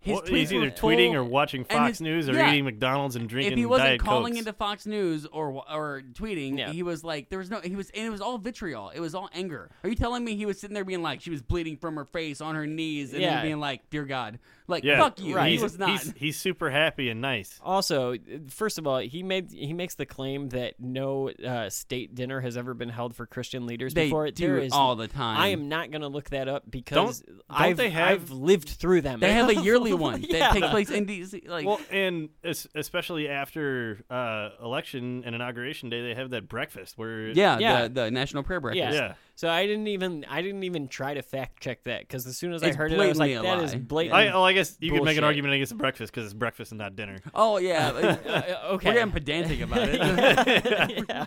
[0.04, 2.52] His Well, tweets he's either were full- tweeting or watching Fox his- News or yeah.
[2.52, 4.40] eating McDonald's and drinking If he wasn't Diet calling Cokes.
[4.40, 6.72] into Fox News or or tweeting, Yeah.
[6.72, 8.90] he was like, there was no, he was, and it was all vitriol.
[8.90, 9.70] It was all anger.
[9.84, 12.06] Are you telling me he was sitting there being like, she was bleeding from her
[12.06, 13.36] face on her knees, and Yeah.
[13.36, 15.36] then being like, dear God, like yeah, fuck you.
[15.36, 15.56] Right.
[15.56, 15.90] He was not.
[15.92, 17.60] He's, he's super happy and nice.
[17.64, 18.16] Also,
[18.50, 22.58] first of all, he made he makes the claim that no uh, state dinner has
[22.58, 24.32] ever been held for Christian leaders They before.
[24.32, 25.38] do There it is- all the time.
[25.40, 28.32] I am not going to look that up because Don't- don't I've, they have- I've
[28.32, 29.20] lived through them.
[29.20, 30.40] They have a yearly one Yeah.
[30.40, 31.48] that takes place in DC.
[31.48, 36.98] Like, Well, and es- especially after uh, election and inauguration day, they have that breakfast
[36.98, 37.84] where yeah, Yeah.
[37.84, 38.94] The, the National Prayer Breakfast.
[38.94, 39.02] Yeah.
[39.08, 39.14] Yeah.
[39.36, 42.54] So I didn't even I didn't even try to fact check that because as soon
[42.54, 43.80] as I heard it, I was like, "That is lie.
[43.80, 46.34] blatant." I, well, I guess you could make an argument against the breakfast because it's
[46.34, 47.18] breakfast and not dinner.
[47.34, 48.18] Oh yeah.
[48.32, 48.90] Uh, okay.
[48.90, 51.06] We're getting pedantic about it.
[51.10, 51.26] yeah.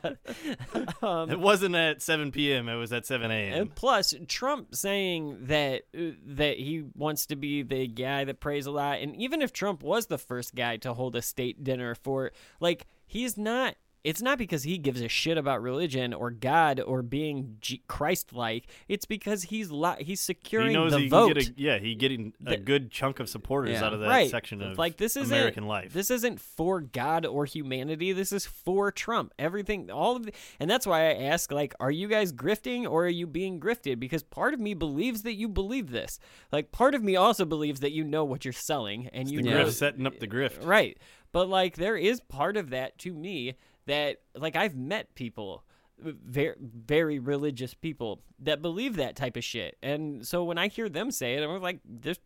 [1.32, 2.68] it wasn't at 7 p.m.
[2.68, 3.60] It was at 7 a.m.
[3.60, 8.66] And plus, Trump saying that uh, that he wants to be the guy that prays
[8.66, 11.94] a lot, and even if Trump was the first guy to hold a state dinner
[11.94, 16.78] for, like, he's not it's not because he gives a shit about religion or God
[16.78, 18.66] or being G- Christ-like.
[18.86, 21.38] It's because he's li- he's securing he knows the he vote.
[21.38, 23.84] a, yeah, he's getting a The- good chunk of supporters Yeah.
[23.86, 24.30] out of that right.
[24.30, 25.92] section of like this isn't American life.
[25.94, 28.12] This isn't for God or humanity.
[28.12, 29.32] This is for Trump.
[29.38, 33.06] Everything, all of, the, and that's why I ask, like, are you guys grifting or
[33.06, 33.98] are you being grifted?
[33.98, 36.18] Because part of me believes that you believe this.
[36.52, 39.48] Like, part of me also believes that you know what you're selling and you the
[39.50, 40.64] know grift setting up the grift.
[40.64, 40.98] Right.
[41.32, 43.54] But like there is part of that to me
[43.86, 45.64] that like I've met people
[45.98, 49.76] very very religious people that believe that type of shit.
[49.82, 52.18] And so when I hear them say it, I'm like this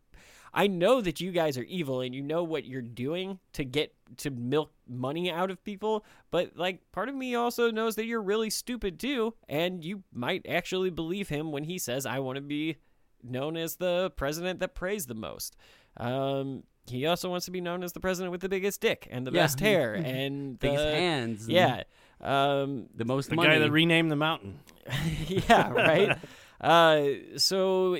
[0.53, 3.93] I know that you guys are evil and you know what you're doing to get
[4.17, 8.21] to milk money out of people, but like part of me also knows that you're
[8.21, 12.41] really stupid too and you might actually believe him when he says I want to
[12.41, 12.77] be
[13.23, 15.55] known as the president that prays the most.
[15.97, 19.25] Um, he also wants to be known as the president with the biggest dick and
[19.25, 19.43] the Yeah.
[19.43, 21.83] best hair and Biggest the- hands and- Yeah.
[22.21, 23.47] Um, The most The money.
[23.49, 24.59] guy that renamed the mountain.
[25.27, 26.17] yeah, right.
[26.59, 27.97] uh, so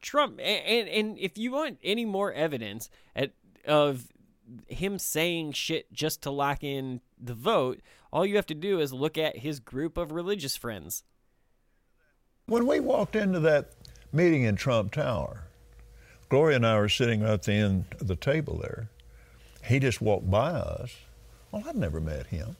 [0.00, 3.32] Trump, and and if you want any more evidence at,
[3.66, 4.08] of
[4.68, 7.80] him saying shit just to lock in the vote,
[8.10, 11.02] all you have to do is look at his group of religious friends.
[12.46, 13.72] When we walked into that
[14.12, 15.44] meeting in Trump Tower,
[16.28, 18.88] Gloria and I were sitting at the end of the table there.
[19.64, 20.94] He just walked by us.
[21.50, 22.56] Well, I'd never met him.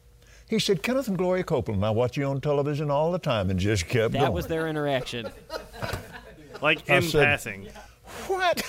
[0.49, 3.61] He said, Kenneth and Gloria Copeland, I watch you on television all the time, and
[3.61, 4.33] just kept That going.
[4.33, 5.31] was their interaction.
[6.61, 7.69] Like I in said- passing.
[8.27, 8.62] What?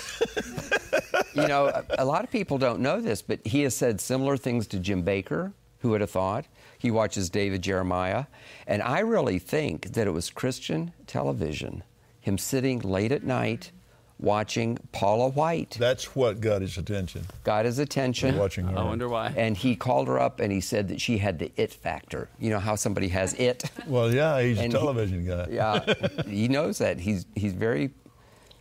[1.34, 4.36] you know, a, a lot of people don't know this, but he has said similar
[4.36, 5.52] things to Jim Bakker.
[5.80, 6.44] Who would have thought?
[6.78, 8.26] He watches David Jeremiah.
[8.68, 11.82] And I really think that it was Christian television,
[12.20, 13.72] him sitting late at night
[14.20, 15.76] watching Paula White.
[15.78, 17.26] That's what got his attention.
[17.44, 18.36] Got his attention.
[18.36, 18.78] Watching her.
[18.78, 19.32] I wonder why.
[19.36, 22.28] And he called her up and he said that she had the it factor.
[22.38, 23.64] You know how somebody has it?
[23.86, 25.46] Well, yeah, he's And a he- television guy.
[25.50, 25.94] Yeah,
[26.26, 27.00] he knows that.
[27.00, 27.90] He's he's very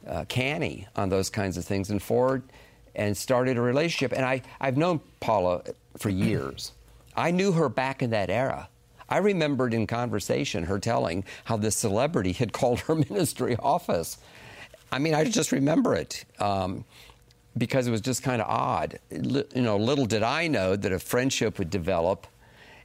[0.07, 1.89] uh, canny on those kinds of things.
[1.89, 2.43] And Ford
[2.95, 4.12] and started a relationship.
[4.16, 5.62] And I I've known Paula
[5.97, 6.72] for years.
[7.16, 8.70] I knew her back in that era.
[9.10, 14.18] I remembered in conversation her telling how this celebrity had called her ministry office.
[14.92, 16.26] I mean, I just remember it.
[16.40, 16.86] Um,
[17.58, 19.00] because it was just kind of odd.
[19.12, 22.28] You know, little did I know that a friendship would develop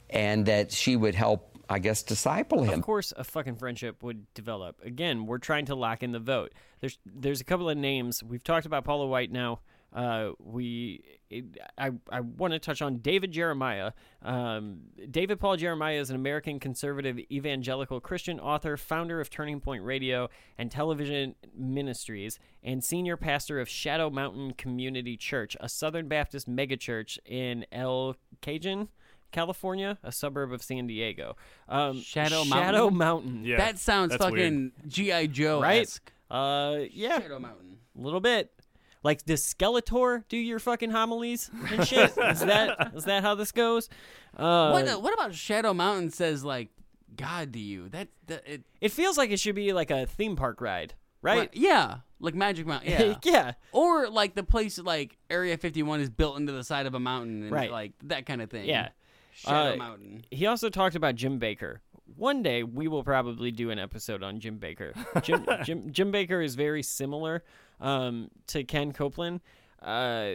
[0.09, 2.79] and that she would help, I guess, disciple him.
[2.79, 4.77] Of course, a fucking friendship would develop.
[4.83, 6.53] Again, we're trying to lock in the vote.
[6.81, 9.61] There's there's a couple of names we've talked about Paula White now.
[9.95, 11.45] Uh, we it,
[11.77, 13.93] I I want to touch on David Jeremiah.
[14.21, 14.79] Um,
[15.09, 20.29] David Paul Jeremiah is an American conservative evangelical Christian author, founder of Turning Point Radio
[20.57, 27.17] and Television Ministries, and senior pastor of Shadow Mountain Community Church, a Southern Baptist megachurch
[27.25, 28.89] in El Cajon.
[29.31, 31.35] California, a suburb of San Diego.
[31.67, 32.97] Um, Shadow Shadow Mountain?
[32.97, 33.45] Mountain.
[33.45, 35.99] Yeah, that sounds fucking GI Joe right?
[36.31, 37.77] Uh, yeah, Shadow Mountain.
[37.97, 38.54] a little bit.
[39.05, 42.09] Like, does Skeletor do your fucking homilies and shit?
[42.17, 43.87] is that is that how this goes?
[44.35, 46.69] Uh, what uh, what about Shadow Mountain says like
[47.15, 47.87] God to you?
[47.89, 51.51] That, that it it feels like it should be like a theme park ride, right?
[51.53, 52.91] yeah, like Magic Mountain.
[52.91, 53.15] Yeah.
[53.23, 53.51] yeah.
[53.71, 57.43] Or like the place like Area 51 is built into the side of a mountain
[57.43, 57.69] and Right.
[57.69, 58.65] like that kind of thing.
[58.65, 58.89] Yeah.
[59.35, 60.25] Shadow Uh, Mountain.
[60.31, 61.77] He also talked about Jim Bakker.
[62.15, 64.93] One day we will probably do an episode on Jim Bakker.
[65.23, 67.43] Jim Jim, Jim Bakker is very similar
[67.81, 69.41] um, to Ken Copeland.
[69.81, 70.31] Uh,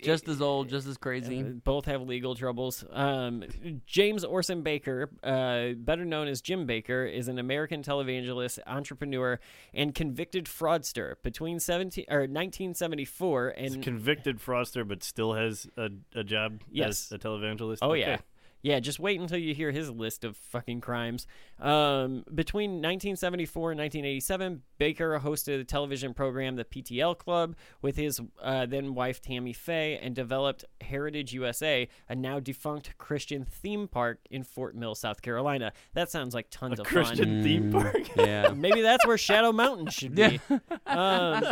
[0.00, 1.40] Just as old, just as crazy.
[1.40, 2.84] Uh, both have legal troubles.
[2.92, 3.42] Um,
[3.84, 9.40] James Orsen Bakker, uh, better known as Jim Bakker, is an American televangelist, entrepreneur,
[9.74, 11.14] and convicted fraudster.
[11.24, 17.10] Between 17 or 1974 He's and convicted fraudster, but still has a, a job Yes.
[17.10, 17.78] as a televangelist.
[17.82, 18.00] Oh Okay.
[18.00, 18.18] yeah.
[18.62, 21.26] Yeah, just wait until you hear his list of fucking crimes.
[21.60, 28.20] Um, between 1974 and 1987, Bakker hosted a television program, The PTL Club, with his
[28.42, 34.18] uh, then wife Tammy Faye, and developed Heritage USA, a now defunct Christian theme park
[34.30, 35.72] in Fort Mill, South Carolina.
[35.94, 37.42] That sounds like tons A of Christian fun.
[37.42, 38.16] theme park.
[38.16, 38.48] Yeah.
[38.56, 40.40] Maybe that's where Shadow Mountain should be.
[40.86, 41.44] Um,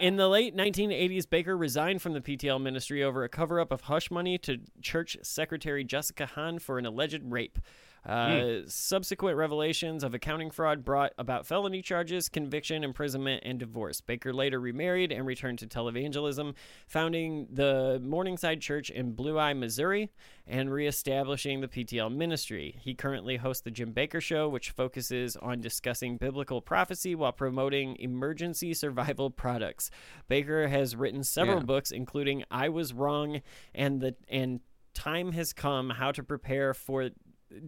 [0.00, 3.82] in the late 1980s, Bakker resigned from the PTL ministry over a cover up of
[3.82, 7.58] hush money to church secretary Jessica Hahn for an alleged rape.
[8.06, 14.00] Uh, Subsequent revelations of accounting fraud brought about felony charges, conviction, imprisonment, and divorce.
[14.00, 16.54] Bakker later remarried and returned to televangelism,
[16.86, 20.10] founding the Morningside Church in Blue Eye, Missouri,
[20.46, 22.76] and reestablishing the PTL ministry.
[22.80, 27.96] He currently hosts the Jim Bakker Show, which focuses on discussing biblical prophecy while promoting
[27.98, 29.90] emergency survival products.
[30.30, 31.64] Bakker has written several Yeah.
[31.64, 33.40] books, including "I Was Wrong"
[33.74, 34.60] and the and
[34.94, 37.10] time has come how to prepare for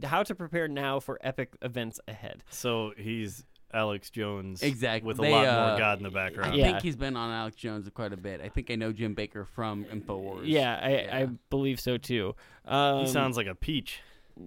[0.05, 2.43] how to prepare now for epic events ahead.
[2.51, 5.07] So he's Alex Jones, Exactly.
[5.07, 6.57] with a They, lot uh, more God in the I background.
[6.57, 6.65] Yeah.
[6.67, 8.41] think he's been on Alex Jones quite a bit.
[8.41, 10.43] I think I know Jim Bakker from Infowars.
[10.45, 12.35] Yeah, I, I believe so too.
[12.65, 14.01] Um, he sounds like a peach.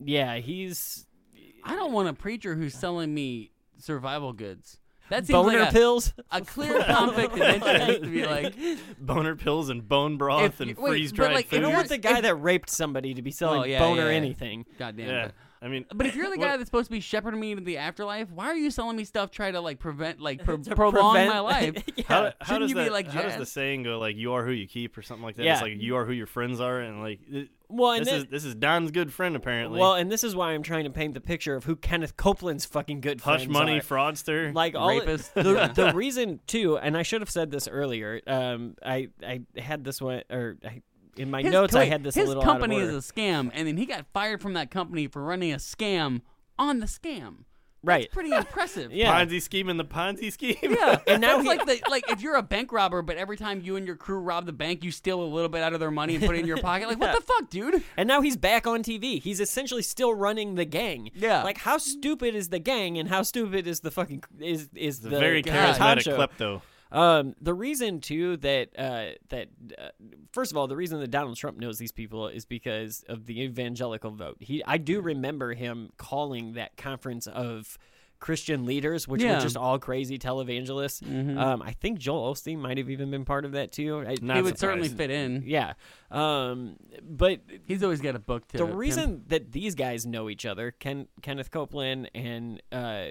[0.03, 1.06] yeah, he's
[1.64, 4.80] I don't want a preacher who's selling me survival goods.
[5.12, 6.14] That seems boner like a, pills.
[6.32, 8.56] a clear conflict of interest to be like,
[9.00, 11.58] Boner pills and bone broth If and you- wait, freeze but, dried like, if You
[11.58, 11.62] food.
[11.62, 14.18] don't you're- want the guy that raped somebody to be selling Oh, yeah, boner yeah.
[14.18, 14.66] anything.
[14.80, 15.08] goddamn.
[15.10, 15.34] yeah, But,
[15.64, 17.64] I mean, but if you're the what- guy that's supposed to be shepherding me into
[17.64, 20.76] the afterlife, why are you selling me stuff trying to like prevent, like pro- To
[20.76, 21.84] prolong prevent- my life?
[21.96, 22.04] yeah.
[22.08, 23.52] How, how Shouldn't does you be that, like how does the Jazz?
[23.52, 24.00] saying go?
[24.00, 25.44] Like you are who you keep, or something like that.
[25.44, 25.54] Yeah.
[25.54, 28.22] It's like you are who your friends are, and like it- Well, and this then-
[28.22, 29.80] is this is Don's good friend apparently.
[29.80, 32.65] Well, and this is why I'm trying to paint the picture of who Kenneth Copeland's
[32.65, 33.81] fucking good Hush money are.
[33.81, 34.53] fraudster.
[34.53, 35.34] like all Rapist.
[35.34, 38.22] the, the reason too, and I should have said this earlier.
[38.27, 40.81] Um, I I had this one or I,
[41.18, 42.98] in my His- notes I had this his a little company out of order.
[42.98, 46.22] is a scam, and then he got fired from that company for running a scam
[46.60, 47.45] on the scam.
[47.84, 48.06] Right.
[48.06, 48.91] It's pretty impressive.
[49.02, 49.14] Yeah.
[49.14, 50.56] Ponzi scheme and the Ponzi scheme.
[50.62, 53.38] Yeah, And now it's he- like the, like if you're a bank robber, but every
[53.38, 55.80] time you and your crew rob the bank, you steal a little bit out of
[55.80, 56.88] their money and put it in your pocket.
[56.88, 57.84] Like, what the fuck, dude?
[57.98, 59.22] And now he's back on TV.
[59.22, 61.12] He's essentially still running the gang.
[61.16, 61.44] Yeah.
[61.44, 65.10] Like how stupid is the gang, and how stupid is the fucking is is the
[65.10, 65.76] the very God.
[65.76, 66.62] charismatic klepto.
[66.91, 69.47] Um, the reason too that uh, that
[69.77, 69.89] uh,
[70.31, 73.41] first of all, the reason that Donald Trump knows these people is because of the
[73.43, 74.38] evangelical vote.
[74.39, 77.77] He, I do remember him calling that conference of
[78.19, 79.35] Christian leaders, which Yeah.
[79.38, 81.01] were just all crazy televangelists.
[81.39, 84.05] Um, I think Joel Osteen might have even been part of that too.
[84.05, 85.41] I, would certainly fit in.
[85.45, 85.73] yeah.
[86.11, 88.76] Um, but He's always got a book to the him.
[88.76, 93.05] reason that these guys know each other, Ken, Kenneth Copeland and uh,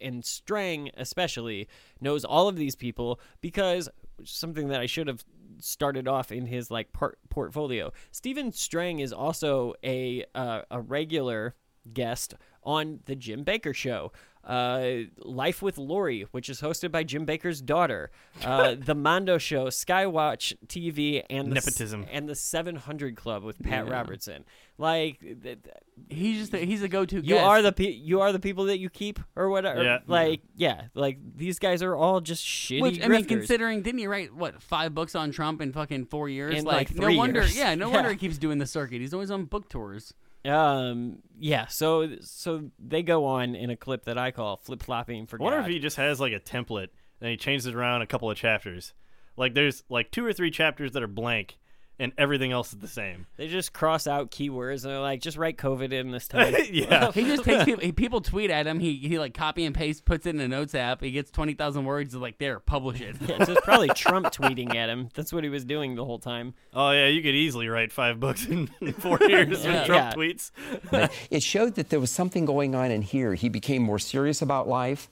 [0.00, 1.68] and Strang especially
[2.00, 3.88] knows all of these people because
[4.24, 5.24] something that I should have
[5.58, 7.92] started off in his like part, portfolio.
[8.10, 11.54] Stephen Strang is also a uh, a regular
[11.92, 14.12] guest on the Jim Bakker Show.
[14.44, 18.10] Uh, Life with Lori, which is hosted by Jim Bakker's daughter,
[18.44, 22.06] uh, the Mondo Show, Skywatch TV, and the, s- Nepotism.
[22.10, 24.44] and the 700 Club with Pat Robertson.
[24.78, 25.58] Like th- th-
[26.08, 27.16] he's just a, he's a go-to.
[27.16, 27.44] you guest.
[27.44, 29.84] are the pe- you are the people that you keep or whatever.
[29.84, 29.98] Yeah.
[30.08, 32.80] Like yeah, like these guys are all just shitty.
[32.80, 36.28] Which I mean, considering didn't he write what five books on Trump in fucking four
[36.28, 36.56] years?
[36.58, 37.40] In, like, no three wonder.
[37.42, 37.56] years.
[37.56, 37.94] Yeah, no Yeah.
[37.94, 39.00] wonder he keeps doing the circuit.
[39.00, 40.14] He's always on book tours.
[40.44, 41.66] Um, yeah.
[41.66, 45.44] So so they go on in a clip that I call flip flopping for I
[45.44, 45.68] wonder God.
[45.68, 46.88] if he just has like a template
[47.20, 48.92] and he changes it around a couple of chapters.
[49.36, 51.58] Like there's like two or three chapters that are blank,
[52.02, 53.26] and everything else is the same.
[53.36, 56.54] They just cross out keywords and they're like, just write COVID in this time.
[56.70, 57.10] yeah.
[57.14, 57.82] He just takes people.
[57.82, 58.80] He, people tweet at him.
[58.80, 61.00] He he like copy and paste, puts it in a notes app.
[61.00, 62.12] He gets twenty thousand words.
[62.12, 63.16] He's like, there, publish it.
[63.20, 65.08] yeah, so it's probably Trump tweeting at him.
[65.14, 66.54] That's what he was doing the whole time.
[66.74, 69.78] Oh yeah, you could easily write five books in, in four years Yeah.
[69.78, 70.12] with Trump Yeah.
[70.14, 71.10] tweets.
[71.30, 73.34] It showed that there was something going on in here.
[73.34, 75.08] He became more serious about life.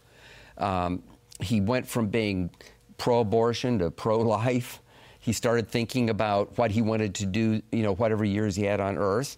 [0.59, 1.03] Um,
[1.41, 2.51] he went from being
[2.99, 4.80] pro abortion to pro life.
[5.21, 8.81] He started thinking about what he wanted to do, you know, whatever years he had
[8.81, 9.37] on earth.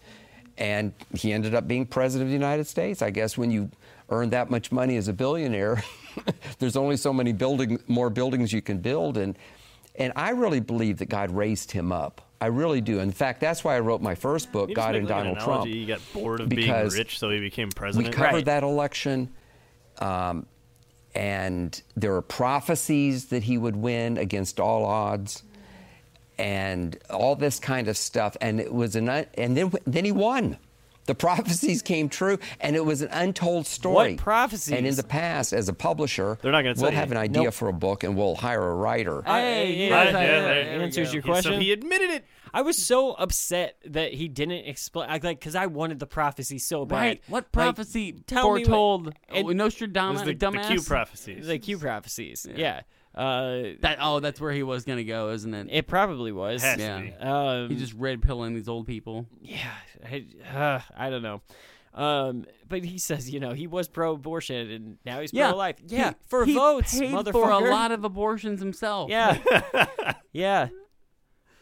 [0.58, 3.02] And he ended up being president of the United States.
[3.02, 3.70] I guess when you
[4.10, 5.82] earn that much money as a billionaire,
[6.58, 9.16] there's only so many building, more buildings you can build.
[9.16, 9.36] And,
[9.96, 12.20] and I really believe that God raised him up.
[12.40, 12.98] I really do.
[13.00, 15.66] In fact, that's why I wrote my first book, God and like, an Donald Trump.
[15.66, 18.08] He got bored of being rich, so he became president.
[18.08, 18.44] We covered Right.
[18.46, 19.30] that election,
[20.00, 20.46] um,
[21.14, 25.44] and there were prophecies that he would win against all odds,
[26.42, 28.36] and all this kind of stuff.
[28.40, 30.58] And it was an un- and then then he won.
[31.06, 34.12] The prophecies came true, and it was an untold story.
[34.12, 34.72] What prophecies?
[34.72, 36.94] And in the past, as a publisher, They're not gonna we'll say.
[36.96, 37.54] have an idea Nope.
[37.54, 39.20] for a book, and we'll hire a writer.
[39.22, 41.14] Hey, yeah, yeah, that yeah, there answers go.
[41.14, 42.24] your He- so he admitted it.
[42.54, 46.84] I was so upset that he didn't explain, like, because I wanted the prophecy so
[46.84, 46.96] bad.
[46.96, 47.22] Right.
[47.26, 50.22] What Like, prophecy tell me what- foretold and- oh, Nostradamus?
[50.22, 50.68] It was the, the?
[50.68, 51.46] Q prophecies.
[51.48, 52.46] the Q prophecies.
[52.54, 52.82] Yeah.
[53.14, 55.68] Uh, That oh, that's where he was gonna go, isn't it?
[55.70, 56.62] it probably was.
[56.62, 57.00] Has Yeah.
[57.00, 57.12] be.
[57.14, 59.26] Um, He just red pilling these old people.
[59.42, 59.58] yeah,
[60.04, 60.24] I,
[60.54, 61.42] uh, I don't know.
[61.94, 65.76] Um, but he says, you know, he was pro-abortion and now he's Yeah, pro-life.
[65.86, 67.32] Yeah, he- for he votes, paid motherfucker.
[67.32, 69.10] for a lot of abortions himself.
[69.10, 69.36] yeah,
[70.32, 70.68] yeah.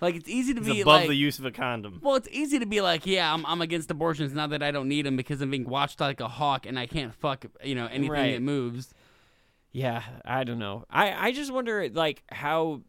[0.01, 1.09] like it's easy to He's be above like.
[1.09, 1.99] the use of a condom.
[2.01, 4.87] well, it's easy to be like, yeah, I'm, I'm against abortions now that I don't
[4.89, 7.87] need them because I'm being watched like a hawk and I can't fuck, you know,
[7.87, 8.33] anything Right.
[8.35, 8.95] that moves.
[9.73, 10.85] Yeah, I don't know.
[10.91, 12.83] I I just wonder like how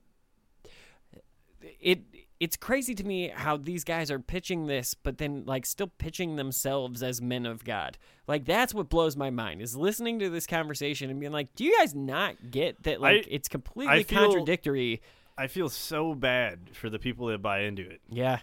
[1.79, 2.01] it
[2.39, 6.35] it's crazy to me how these guys are pitching this but then like still pitching
[6.35, 7.97] themselves as men of God.
[8.27, 11.63] Like that's what blows my mind is listening to this conversation and being like, "Do
[11.63, 15.01] you guys not get that like I- it's completely I feel- contradictory?"
[15.37, 18.01] I feel so bad for the people that buy into it.
[18.09, 18.39] Yeah.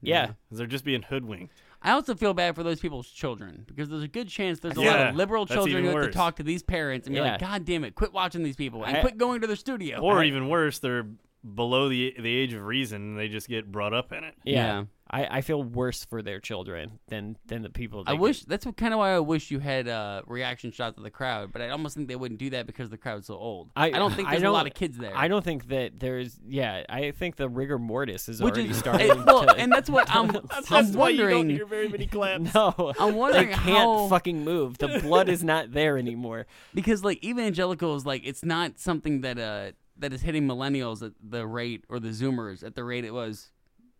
[0.00, 1.52] yeah, They're just being hoodwinked.
[1.80, 4.80] I also feel bad for those people's children because there's a good chance there's a
[4.80, 7.64] lot of liberal children who have to talk to these parents and be like, "God
[7.64, 10.48] damn it, quit watching these people and I- quit going to the studio." Or even
[10.48, 11.06] worse, they're
[11.54, 13.02] below the the age of reason.
[13.02, 14.34] And they just get brought up in it.
[14.44, 14.54] Yeah.
[14.54, 14.84] Yeah.
[15.10, 18.04] I, I feel worse for their children than than the people.
[18.04, 20.98] That I that wish that's kind of why I wish you had uh, reaction shots
[20.98, 23.34] of the crowd, but I almost think they wouldn't do that because the crowd's so
[23.38, 23.70] old.
[23.74, 25.16] I, don't think there's a lot of kids there.
[25.16, 26.38] I don't think that there's.
[26.46, 29.10] Yeah, I think the rigor mortis is Which already is starting.
[29.10, 30.30] and, well, to, and that's what I'm.
[30.70, 31.58] I'm wondering.
[31.66, 32.52] very many claps.
[32.54, 34.76] no, I'm wondering they can't how- fucking move.
[34.76, 36.46] The blood is not there anymore.
[36.74, 41.46] because like evangelicals like it's not something that uh that is hitting millennials at the
[41.46, 43.50] rate or the zoomers at the rate it was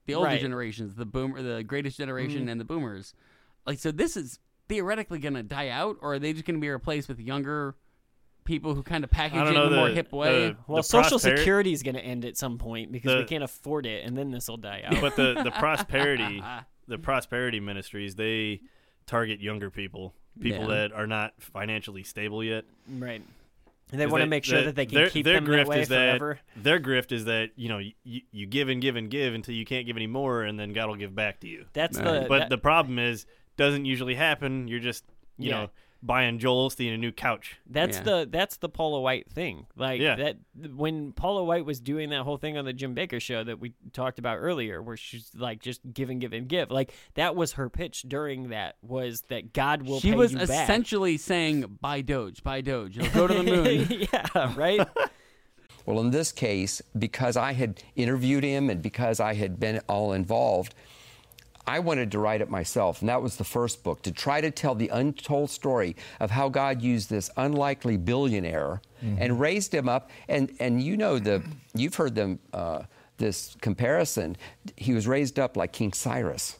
[0.07, 0.41] the older Right.
[0.41, 2.49] generations the boomer the greatest generation Mm-hmm.
[2.51, 3.15] and the boomers
[3.67, 4.39] like so this is
[4.69, 7.75] theoretically going to die out or are they just going to be replaced with younger
[8.45, 11.19] people who kind of package it in know a more hip way the- Well, Social
[11.19, 14.17] prosperi- Security is going to end at some point because we can't afford it, and
[14.17, 15.01] then this will die out.
[15.03, 16.43] But the the prosperity
[16.87, 18.63] the prosperity ministries they
[19.07, 20.67] target younger people, people Yeah.
[20.89, 22.65] that are not financially stable yet.
[22.89, 23.23] right.
[23.91, 25.57] And they 'Cause want to make sure that they can their, keep their them grift
[25.57, 26.39] that way is that forever.
[26.57, 29.65] their grift is that you know you, you give and give and give until you
[29.65, 31.65] can't give any more, and then God will give back to you.
[31.73, 32.23] That's Right.
[32.23, 32.27] the.
[32.29, 33.25] but that- the problem is
[33.57, 34.69] doesn't usually happen.
[34.69, 35.05] You're just
[35.39, 35.57] you Yeah.
[35.63, 35.71] know
[36.03, 37.57] buying Joel Osteen a new couch.
[37.69, 38.03] That's Yeah.
[38.05, 39.67] the that's the Paula White thing.
[39.77, 40.15] Like Yeah.
[40.17, 40.37] that
[40.77, 43.73] when Paula White was doing that whole thing on the Jim Bakker show that we
[43.93, 46.71] talked about earlier, where she's like just give and give and give.
[46.71, 49.99] Like that was her pitch during that was that God will.
[50.01, 50.49] she pay was you back.
[50.51, 54.87] essentially saying buy doge buy doge it'll go to the moon yeah, right.
[55.87, 60.13] Well, in this case, because I had interviewed him and because I had been all
[60.13, 60.75] involved,
[61.69, 63.01] I wanted to write it myself.
[63.01, 66.49] And that was the first book to try to tell the untold story of how
[66.49, 70.11] God used this unlikely billionaire and raised him up.
[70.29, 71.43] And, and you know, the,
[71.75, 72.83] you've heard them, uh,
[73.19, 74.37] this comparison.
[74.77, 76.59] He was raised up like King Cyrus.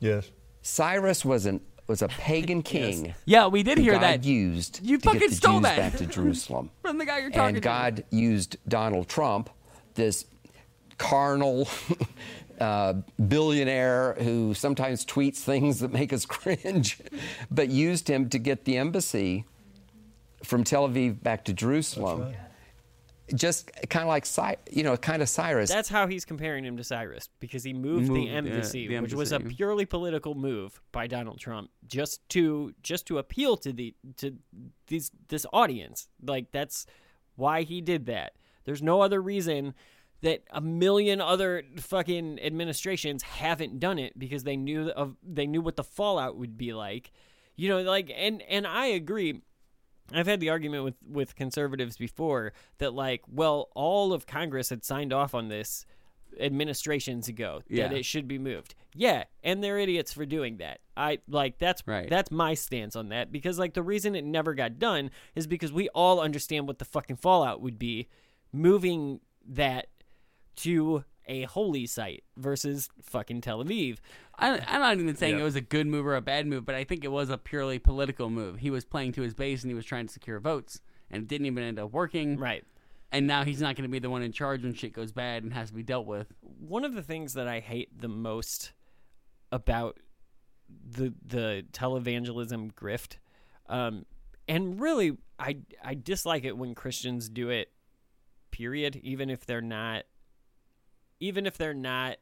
[0.00, 0.30] Yes.
[0.62, 3.14] Cyrus was, an, was a pagan king.
[3.24, 5.76] yeah we did hear God that used You to get fucking the stole Jews that.
[5.76, 6.70] back to Jerusalem.
[6.82, 9.50] from the guy you're talking and to God used Donald Trump,
[9.94, 10.26] this
[10.98, 11.68] carnal
[12.62, 12.94] uh,
[13.28, 16.98] billionaire who sometimes tweets things that make us cringe,
[17.50, 19.44] but used him to get the embassy
[20.44, 22.34] from Tel Aviv back to Jerusalem.
[23.34, 24.26] Just kind of like,
[24.70, 25.70] you know, kind of Cyrus.
[25.70, 29.14] That's how he's comparing him to Cyrus because he moved, Moved, the, yeah, embassy, which
[29.14, 33.94] was a purely political move by Donald Trump, just to just to appeal to the
[34.18, 34.36] to
[34.88, 36.08] these this audience.
[36.22, 36.84] Like that's
[37.36, 38.34] why he did that.
[38.64, 39.74] There's no other reason
[40.22, 45.60] that a million other fucking administrations haven't done it because they knew of they knew
[45.60, 47.12] what the fallout would be like.
[47.56, 49.42] You know, like and and I agree.
[50.12, 54.84] I've had the argument with with conservatives before that like, well, all of Congress had
[54.84, 55.84] signed off on this
[56.40, 57.88] administrations ago Yeah.
[57.88, 58.74] that it should be moved.
[58.94, 60.80] Yeah, and they're idiots for doing that.
[60.96, 62.08] I like that's Right.
[62.08, 65.72] that's my stance on that because like the reason it never got done is because
[65.72, 68.08] we all understand what the fucking fallout would be
[68.52, 69.86] moving that
[70.56, 73.98] to a holy site versus fucking Tel Aviv.
[74.38, 75.42] I, I'm not even saying Yeah.
[75.42, 77.38] it was a good move or a bad move, but I think it was a
[77.38, 78.58] purely political move.
[78.58, 80.80] He was playing to his base and he was trying to secure votes,
[81.10, 82.36] and it didn't even end up working.
[82.38, 82.64] Right.
[83.12, 85.42] And now he's not going to be the one in charge when shit goes bad
[85.44, 86.32] and has to be dealt with.
[86.40, 88.72] one of the things that I hate the most
[89.52, 89.98] about
[90.90, 93.16] the the televangelism grift,
[93.68, 94.06] um,
[94.48, 97.70] and really I I dislike it when Christians do it.
[98.50, 98.96] Period.
[99.02, 100.04] Even if they're not,
[101.22, 102.16] even if they're not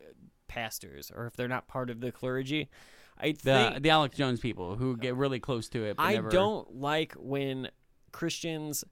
[0.00, 0.04] uh,
[0.46, 2.70] pastors or if they're not part of the clergy,
[3.18, 3.36] I The
[3.72, 5.96] think the Alex Jones people who get really close to it.
[5.96, 7.68] But I never, don't like when
[8.12, 8.84] Christians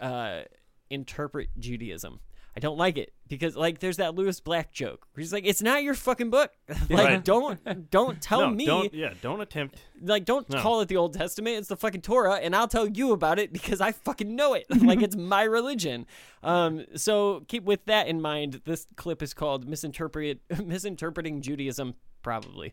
[0.00, 0.42] uh,
[0.88, 2.20] interpret Judaism.
[2.54, 5.06] I don't like it because like there's that Lewis Black joke.
[5.14, 6.50] Where he's like, "It's not your fucking book.
[6.68, 7.24] like, Right.
[7.24, 8.66] don't don't tell no, me.
[8.66, 9.76] don't yeah, don't attempt.
[10.02, 10.60] Like, don't No.
[10.60, 11.56] call it the Old Testament.
[11.56, 14.66] It's the fucking Torah, and I'll tell you about it because I fucking know it.
[14.82, 16.04] like it's my religion.
[16.42, 18.60] Um, so keep with that in mind.
[18.66, 22.72] This clip is called "Misinterpret Misinterpreting Judaism." Probably.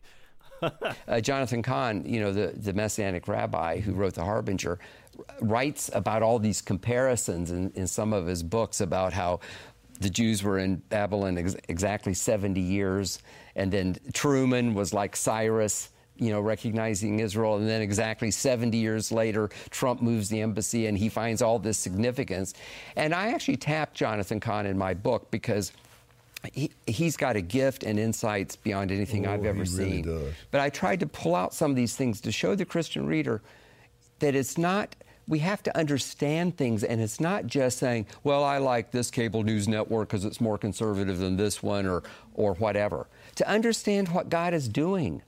[0.62, 4.78] Uh, Jonathan Cahn, you know, the, the Messianic rabbi who wrote The Harbinger,
[5.40, 9.40] writes about all these comparisons in, in some of his books about how
[10.00, 13.20] the Jews were in Babylon ex- exactly 70 years,
[13.54, 15.90] and then Truman was like Cyrus.
[16.16, 20.98] You know, recognizing Israel, and then exactly 70 years later, Trump moves the embassy and
[20.98, 22.52] he finds all this significance.
[22.94, 25.72] And I actually tapped Jonathan Cahn in my book because
[26.52, 30.02] he, he's got a gift and insights beyond anything Oh, I've ever really seen.
[30.04, 30.32] does.
[30.50, 33.42] But I tried to pull out some of these things to show the Christian reader
[34.20, 34.94] that it's not
[35.28, 39.44] we have to understand things, and it's not just saying, "Well, I like this cable
[39.44, 42.02] news network because it's more conservative than this one," or
[42.34, 43.06] or whatever.
[43.36, 45.22] To understand what God is doing,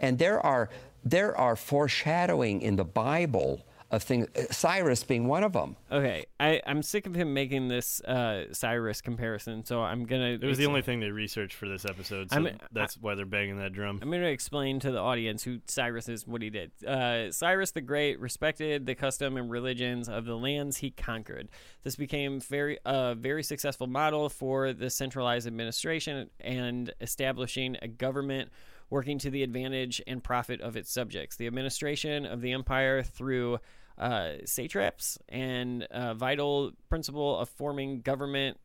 [0.00, 0.70] and there are
[1.04, 3.60] there are foreshadowing in the Bible
[3.92, 4.26] of things.
[4.50, 5.76] Cyrus being one of them.
[5.92, 10.38] Okay, I, I'm sick of him making this uh, Cyrus comparison, so I'm gonna.
[10.40, 13.26] It was the only thing they researched for this episode, so I'm- that's why they're
[13.26, 13.98] banging that drum.
[14.02, 16.72] I'm going to explain to the audience who Cyrus is, what he did.
[16.84, 21.48] Uh, Cyrus the Great respected the custom and religions of the lands he conquered.
[21.82, 28.50] This became very a very successful model for the centralized administration and establishing a government
[28.88, 31.36] working to the advantage and profit of its subjects.
[31.36, 33.58] The administration of the empire through
[33.98, 38.58] uh, satraps and a vital principle of forming government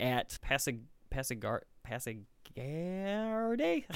[0.00, 2.24] at Pasig Pasigar Pasigarde.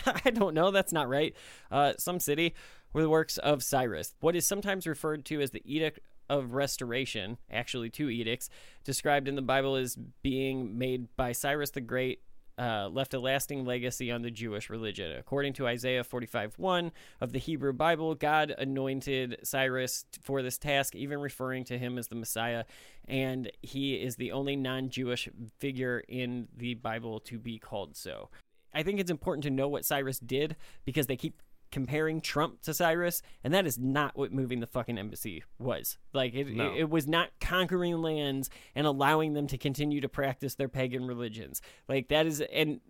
[0.25, 0.71] I don't know.
[0.71, 1.35] That's not right.
[1.71, 2.55] Uh, some city
[2.93, 4.15] were the works of Cyrus.
[4.21, 8.49] What is sometimes referred to as the Edict of Restoration, actually two edicts,
[8.85, 12.23] described in the Bible as being made by Cyrus the Great.
[12.59, 15.11] Uh, left a lasting legacy on the Jewish religion.
[15.13, 16.93] According to Isaiah 45 1
[17.23, 22.09] of the Hebrew Bible, God anointed Cyrus for this task, even referring to him as
[22.09, 22.65] the Messiah,
[23.09, 25.31] and he is the only non Jewish
[25.61, 28.29] figure in the Bible to be called so.
[28.75, 31.41] I think it's important to know what Cyrus did because they keep
[31.73, 35.99] comparing Trump to Cyrus, and that is not what moving the fucking embassy was.
[36.13, 36.71] Like it, No.
[36.73, 41.07] it, it was not conquering lands and allowing them to continue to practice their pagan
[41.07, 41.61] religions.
[41.89, 42.81] Like that is and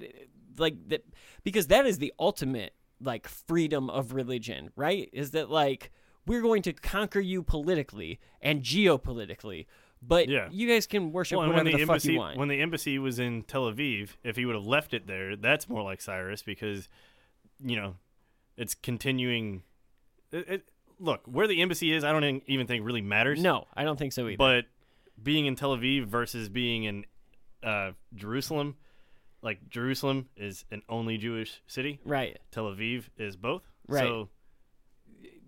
[0.58, 1.04] like that
[1.44, 5.08] because that is the ultimate like freedom of religion, right?
[5.12, 5.90] Is that like
[6.26, 9.66] we're going to conquer you politically and geopolitically,
[10.00, 10.48] but Yeah.
[10.52, 12.36] you guys can worship Well, whatever when the, the fuck you want.
[12.38, 15.68] when the embassy was in Tel Aviv, if he would have left it there, that's
[15.68, 16.88] more like Cyrus because,
[17.64, 17.96] you know,
[18.56, 19.62] it's continuing.
[20.30, 20.68] It, it,
[20.98, 23.42] look, where the embassy is, I don't even think really matters.
[23.42, 24.36] no, I don't think so either.
[24.36, 24.64] but
[25.22, 27.04] being in Tel Aviv versus being in
[27.62, 28.76] uh, Jerusalem,
[29.42, 32.00] like Jerusalem is an only Jewish city.
[32.04, 32.38] right.
[32.50, 33.62] Tel Aviv is both.
[33.88, 34.02] Right.
[34.02, 34.28] So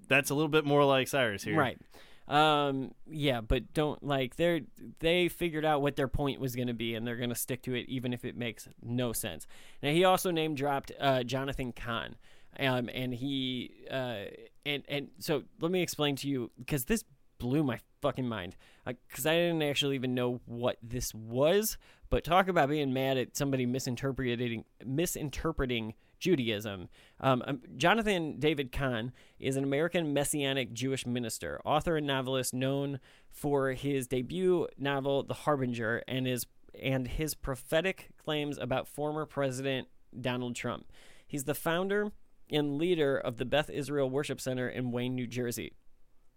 [0.08, 1.56] that's a little bit more like Cyrus here.
[1.56, 1.78] Right.
[2.26, 4.60] Um yeah, but don't like they're
[5.00, 7.62] they figured out what their point was going to be and they're going to stick
[7.64, 9.46] to it even if it makes no sense.
[9.82, 12.16] Now he also name dropped uh Jonathan Cahn.
[12.58, 14.24] Um and he uh
[14.64, 17.04] and and so let me explain to you cuz this
[17.38, 18.56] blew my fucking mind.
[19.10, 21.76] Cuz I didn't actually even know what this was,
[22.10, 25.94] but talk about being mad at somebody misinterpreting misinterpreting
[26.24, 26.88] Judaism.
[27.20, 32.98] Um, um, Jonathan David Cahn is an American Messianic Jewish minister, author, and novelist known
[33.30, 36.46] for his debut novel *The Harbinger* and his
[36.80, 40.86] and his prophetic claims about former President Donald Trump.
[41.26, 42.12] He's the founder
[42.50, 45.72] and leader of the Beth Israel Worship Center in Wayne, New Jersey.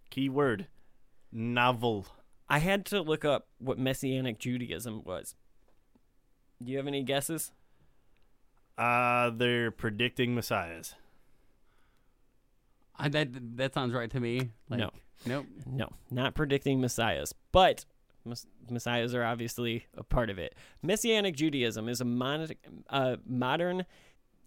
[0.10, 0.68] Key word
[1.32, 2.08] novel.
[2.50, 5.36] I had to look up what Messianic Judaism was.
[6.64, 7.52] Do you have any guesses?
[8.78, 10.96] Uh, they're predicting messiahs.
[12.96, 14.52] I, that that sounds right to me.
[14.70, 14.90] Like, No.
[15.26, 15.46] Nope.
[15.66, 17.86] No, not predicting messiahs, but
[18.24, 20.54] mess- messiahs are obviously a part of it.
[20.84, 22.50] Messianic Judaism is a mon-
[22.90, 23.86] uh, modern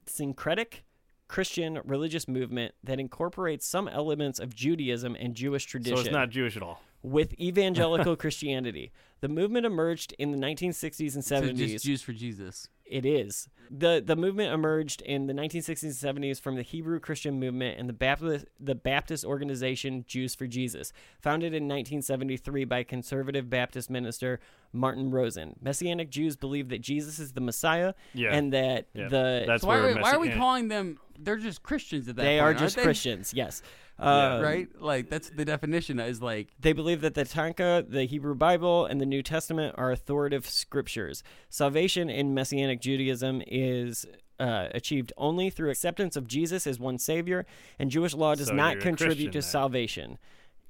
[0.06, 0.84] syncretic
[1.30, 6.30] Christian religious movement that incorporates some elements of Judaism and Jewish tradition So it's not
[6.30, 6.80] Jewish at all.
[7.04, 8.90] with evangelical Christianity.
[9.20, 11.56] The movement emerged in the 1960s and So 70s.
[11.56, 12.66] just Jews for Jesus.
[12.84, 13.48] It is.
[13.70, 15.92] The the movement emerged in the 1960s and
[16.24, 20.92] 70s from the Hebrew Christian movement and the Baptist the Baptist organization Jews for Jesus,
[21.20, 24.40] founded in 1973 by conservative Baptist minister
[24.72, 25.54] Martin Rosen.
[25.62, 28.34] Messianic Jews believe that Jesus is the Messiah Yeah.
[28.34, 29.06] and that Yeah.
[29.08, 30.98] the That's So why, where are we, why are we calling them?
[31.22, 32.42] They're just Christians at that they point.
[32.42, 32.82] are just they?
[32.82, 33.32] Christians.
[33.34, 33.62] Yes.
[34.00, 34.66] Uh, right?
[34.80, 36.00] Like that's the definition.
[36.00, 39.92] Is like They believe that the Tanakh, the Hebrew Bible, and the New Testament are
[39.92, 41.22] authoritative scriptures.
[41.50, 44.06] Salvation in Messianic Judaism is
[44.38, 47.44] uh, achieved only through acceptance of Jesus as one Savior,
[47.78, 49.42] and Jewish law does So not contribute to then.
[49.42, 50.18] salvation.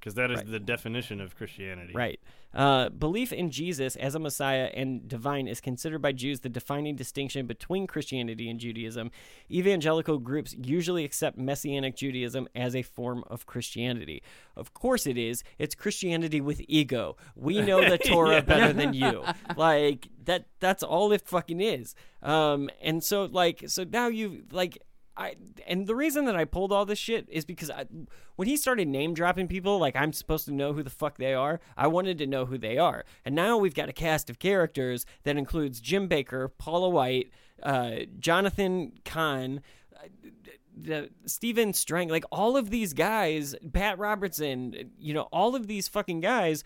[0.00, 1.92] because that is the definition of Christianity.
[1.94, 2.18] Right.
[2.52, 6.96] Uh, belief in Jesus as a Messiah and divine is considered by Jews the defining
[6.96, 9.10] distinction between Christianity and Judaism.
[9.50, 14.22] Evangelical groups usually accept Messianic Judaism as a form of Christianity.
[14.56, 15.44] Of course, it is.
[15.58, 17.16] It's Christianity with ego.
[17.36, 19.24] We know the Torah better than you.
[19.56, 20.46] Like that.
[20.60, 21.94] That's all it fucking is.
[22.22, 24.78] Um, and so like so now you like
[25.16, 27.86] I and the reason that I pulled all this shit is because I,
[28.36, 31.34] when he started name dropping people, like I'm supposed to know who the fuck they
[31.34, 31.60] are.
[31.76, 35.06] I wanted to know who they are, and now we've got a cast of characters
[35.24, 37.30] that includes Jim Bakker, Paula White,
[37.62, 39.60] uh, Jonathan Cahn.
[39.96, 40.06] uh,
[40.82, 45.88] the Stephen Strang, like all of these guys, Pat Robertson, you know, all of these
[45.88, 46.64] fucking guys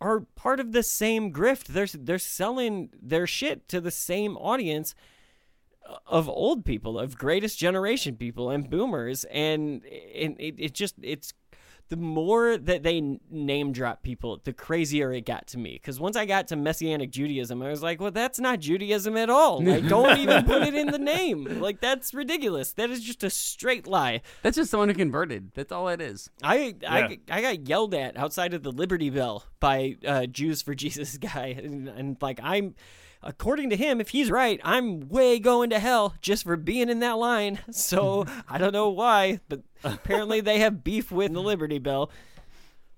[0.00, 1.66] are part of the same grift.
[1.66, 4.94] They're they're selling their shit to the same audience
[6.06, 9.84] of old people, of greatest generation people and boomers, and,
[10.14, 11.32] and it, it just it's
[11.92, 15.74] the more that they name drop people, the crazier it got to me.
[15.74, 19.28] Because once I got to Messianic Judaism, I was like, well, that's not Judaism at
[19.28, 19.62] all.
[19.72, 21.60] Like, don't even put it in the name.
[21.60, 22.72] Like, that's ridiculous.
[22.72, 24.22] That is just a straight lie.
[24.42, 25.50] That's just someone who converted.
[25.54, 26.30] That's all it is.
[26.42, 26.88] I Yeah.
[26.90, 31.18] I, I got yelled at outside of the Liberty Bell by uh, Jews for Jesus
[31.18, 32.74] guy, and, and like I'm,
[33.22, 37.00] according to him, if he's right, I'm way going to hell just for being in
[37.00, 37.58] that line.
[37.72, 42.10] So I don't know why, but apparently they have beef with the Liberty Bell.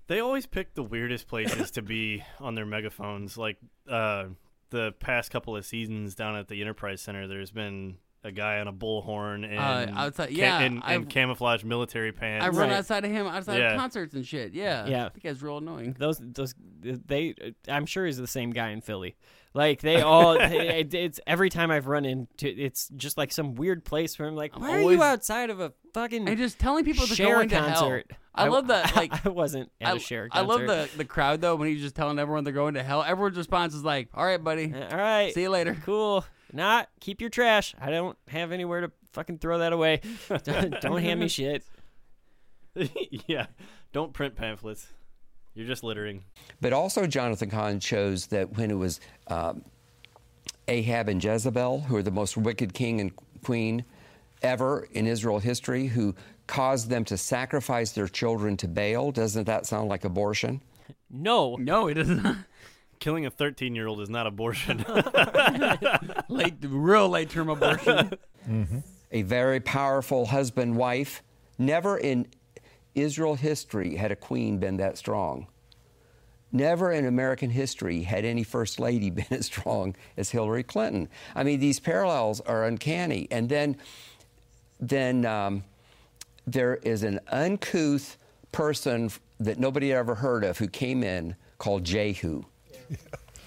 [0.07, 3.37] They always pick the weirdest places to be on their megaphones.
[3.37, 3.57] Like
[3.89, 4.25] uh,
[4.69, 8.67] the past couple of seasons down at the Enterprise Center, there's been a guy on
[8.67, 12.43] a bullhorn uh, and outside- yeah, and, I've- and camouflage military pants.
[12.43, 12.77] I run Right.
[12.77, 13.73] outside of him outside Yeah.
[13.73, 14.53] of concerts and shit.
[14.53, 14.87] Yeah.
[14.87, 15.09] Yeah.
[15.13, 15.95] That guy's real annoying.
[15.99, 17.35] Those those they
[17.67, 19.15] I'm sure he's the same guy in Philly.
[19.53, 23.85] Like they all it, it's every time I've run into it's just like some weird
[23.85, 26.83] place where I'm like, I'm why are you outside of a fucking And just telling
[26.83, 28.05] people to Cher go into concert.
[28.09, 28.19] hell.
[28.33, 28.93] I, love that.
[28.97, 30.43] Like I wasn't at I, a Cher Concert.
[30.43, 33.01] I love the the crowd though when he's just telling everyone they're going to hell.
[33.01, 35.33] Everyone's response is like, "All right, buddy, All right.
[35.33, 36.25] see you later." Cool.
[36.53, 37.75] Not keep your trash.
[37.79, 40.01] I don't have anywhere to fucking throw that away.
[40.43, 41.63] don't don't hand me shit.
[43.27, 43.47] yeah,
[43.91, 44.87] don't print pamphlets.
[45.53, 46.25] You're just littering.
[46.59, 49.63] But also, Jonathan Cahn shows that when it was um,
[50.67, 53.11] Ahab and Jezebel, who are the most wicked king and
[53.43, 53.85] queen
[54.41, 56.13] ever in Israel history, who
[56.47, 60.61] caused them to sacrifice their children to Baal, doesn't that sound like abortion?
[61.09, 61.55] No.
[61.55, 62.37] No, it doesn't.
[62.99, 64.85] Killing a 13 year old is not abortion.
[66.29, 68.17] late, real late term abortion.
[69.11, 71.21] A very powerful husband wife.
[71.57, 72.27] Never in
[72.95, 75.47] Israel history had a queen been that strong.
[76.51, 81.09] Never in American history had any first lady been as strong as Hillary Clinton.
[81.35, 83.27] I mean, these parallels are uncanny.
[83.29, 83.77] And then,
[84.79, 85.63] then um,
[86.47, 88.17] there is an uncouth
[88.51, 92.43] person that nobody had ever heard of who came in called Jehu.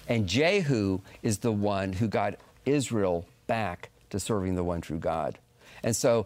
[0.09, 5.37] And Jehu is the one who got Israel back to serving the one true God.
[5.83, 6.25] And so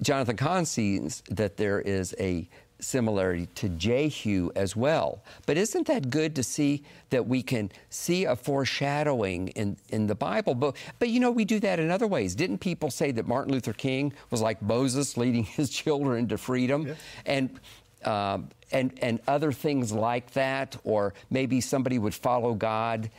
[0.00, 2.48] Jonathan Cahn sees that there is a
[2.80, 5.20] similarity to Jehu as well.
[5.46, 10.14] But isn't that good to see that we can see a foreshadowing in, in the
[10.14, 10.54] Bible?
[10.54, 12.34] But, but you know, we do that in other ways.
[12.34, 16.94] Didn't people say that Martin Luther King was like Moses leading his children to freedom?
[17.26, 17.58] And
[18.04, 23.10] um, and and other things like that, or maybe somebody would follow God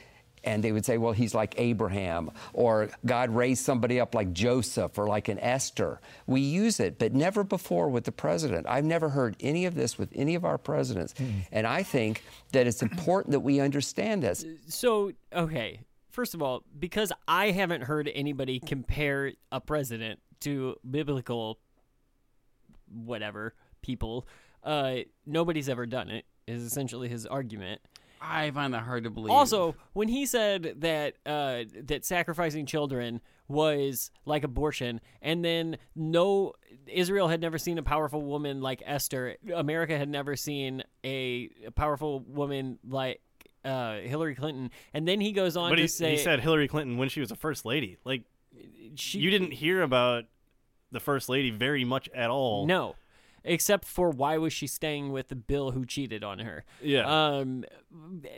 [0.44, 4.98] and they would say, well, he's like Abraham, or God raised somebody up like Joseph
[4.98, 6.00] or like an Esther.
[6.28, 8.66] We use it, but never before with the president.
[8.70, 11.14] I've never heard any of this with any of our presidents.
[11.52, 14.46] And I think that it's important that we understand this.
[14.68, 15.82] So, okay.
[16.10, 21.60] First of all, because I haven't heard anybody compare a president to biblical
[22.88, 24.28] whatever people,
[24.64, 27.82] uh, nobody's ever done it, is essentially his argument.
[28.22, 29.32] I find that hard to believe.
[29.32, 36.54] Also, when he said that uh, that sacrificing children was like abortion, and then no
[36.88, 41.72] Israel had never seen a powerful woman like Esther, America had never seen a, a
[41.72, 43.22] powerful woman like
[43.64, 46.68] uh, Hillary Clinton, and then he goes on but to he, say he said Hillary
[46.68, 47.98] Clinton when she was a first lady.
[48.04, 48.24] Like,
[48.96, 50.26] she, you didn't hear about
[50.92, 52.66] the first lady very much at all.
[52.66, 52.96] no.
[53.44, 56.66] Except for why was she staying with the Bill who cheated on her?
[56.82, 57.06] Yeah.
[57.38, 57.64] Um,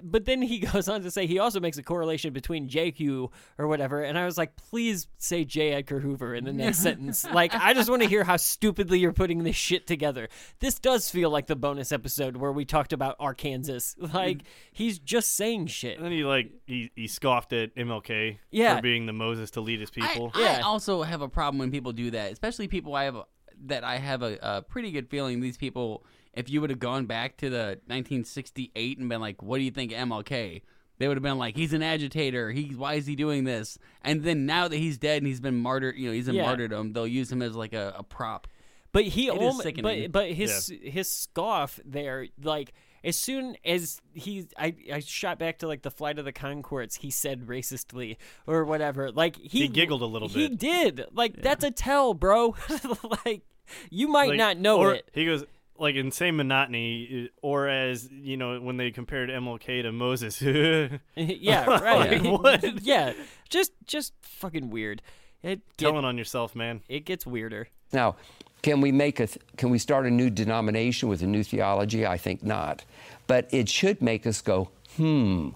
[0.04, 3.68] but then he goes on to say he also makes a correlation between JQ or
[3.68, 5.72] whatever, and I was like, please say J.
[5.74, 7.26] Edgar Hoover in the next sentence.
[7.26, 10.30] Like, I just want to hear how stupidly you're putting this shit together.
[10.60, 13.80] This does feel like the bonus episode where we talked about Arkansas.
[14.14, 15.96] Like, he's just saying shit.
[15.98, 18.76] And then he like he, he scoffed at MLK Yeah.
[18.76, 20.32] for being the Moses to lead his people.
[20.36, 20.62] I, I Yeah.
[20.64, 23.24] also have a problem when people do that, especially people I have a,
[23.68, 26.06] that I have a, a pretty good feeling these people.
[26.34, 29.72] If you would have gone back to the 1968 and been like, "What do you
[29.72, 30.62] think of MLK?"
[30.98, 32.52] They would have been like, "He's an agitator.
[32.52, 35.58] He why is he doing this?" And then now that he's dead and he's been
[35.58, 36.44] martyred, you know, he's in Yeah.
[36.46, 36.94] martyrdom.
[36.94, 38.48] They'll use him as like a, a prop.
[38.94, 40.12] But he It is only, sickening.
[40.12, 42.74] but but his his scoff there, like
[43.04, 46.98] as soon as he, I I shot back to like the Flight of the Conchords,
[47.00, 49.12] he said racistly or whatever.
[49.12, 50.60] Like he, He giggled a little bit He bit.
[50.60, 51.06] did.
[51.14, 52.56] Like that's a tell, bro.
[53.26, 53.42] like
[53.90, 55.10] you might Like, not know or, it.
[55.14, 55.44] He goes
[55.78, 60.42] like insane monotony, uh, or as you know when they compared MLK to Moses.
[61.16, 62.22] yeah, right.
[62.24, 62.82] Like, what?
[62.84, 63.14] yeah,
[63.50, 65.02] just just fucking weird.
[65.44, 66.82] It get, Telling on yourself, man.
[66.88, 67.68] it gets weirder.
[67.92, 68.16] Now,
[68.62, 72.06] can we make a th- can we start a new denomination with a new theology?
[72.06, 72.86] I think not.
[73.26, 75.50] But it should make us go, hmm.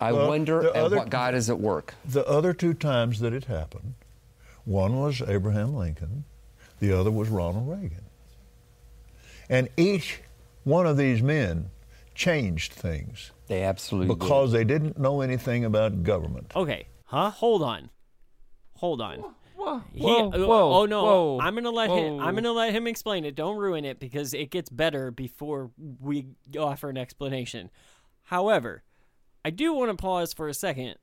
[0.00, 1.94] I Well, wonder at other- what God is at work.
[2.04, 3.94] The other two times that it happened,
[4.64, 6.24] one was Abraham Lincoln,
[6.80, 8.04] the other was Ronald Reagan.
[9.48, 10.20] And each
[10.64, 11.70] one of these men
[12.14, 14.18] changed things They absolutely did.
[14.18, 16.52] because they didn't know anything about government.
[16.54, 16.86] Okay.
[17.04, 17.30] Huh?
[17.30, 17.90] Hold on.
[18.76, 19.24] Hold on.
[19.56, 21.02] Whoa, He- uh, whoa, oh, whoa, oh no!
[21.02, 22.20] whoa, I'm gonna let him.
[22.20, 23.34] I'm gonna let him explain it.
[23.34, 26.26] Don't ruin it because it gets better before we
[26.56, 27.68] offer an explanation.
[28.22, 28.84] However,
[29.44, 30.94] I do want to pause for a second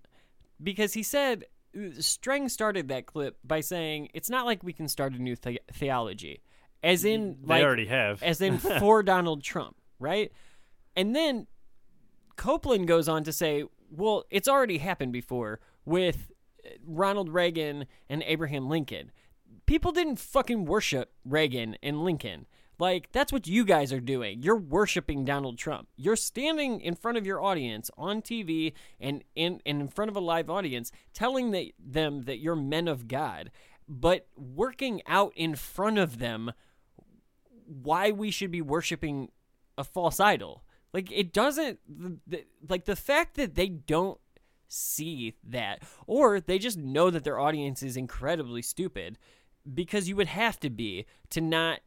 [0.63, 1.43] because he said
[1.99, 5.59] Strang started that clip by saying it's not like we can start a new the-
[5.73, 6.41] theology,
[6.83, 8.21] as in They like, already have.
[8.23, 10.31] as in for Donald Trump, right?
[10.95, 11.47] And then
[12.37, 16.31] Copeland goes on to say, well, it's already happened before with
[16.65, 19.11] uh, Ronald Reagan and Abraham Lincoln.
[19.65, 22.45] People didn't fucking worship Reagan and Lincoln.
[22.77, 24.41] Like, that's what you guys are doing.
[24.41, 25.87] You're worshiping Donald Trump.
[25.95, 30.17] You're standing in front of your audience on TV and in, and in front of
[30.17, 33.51] a live audience telling that, them that you're men of God,
[33.87, 36.51] but working out in front of them
[37.65, 39.31] why we should be worshiping
[39.77, 40.63] a false idol.
[40.93, 44.19] Like it doesn't the, the, like the fact that they don't
[44.67, 49.17] see that or they just know that their audience is incredibly stupid
[49.73, 51.79] because you would have to be to not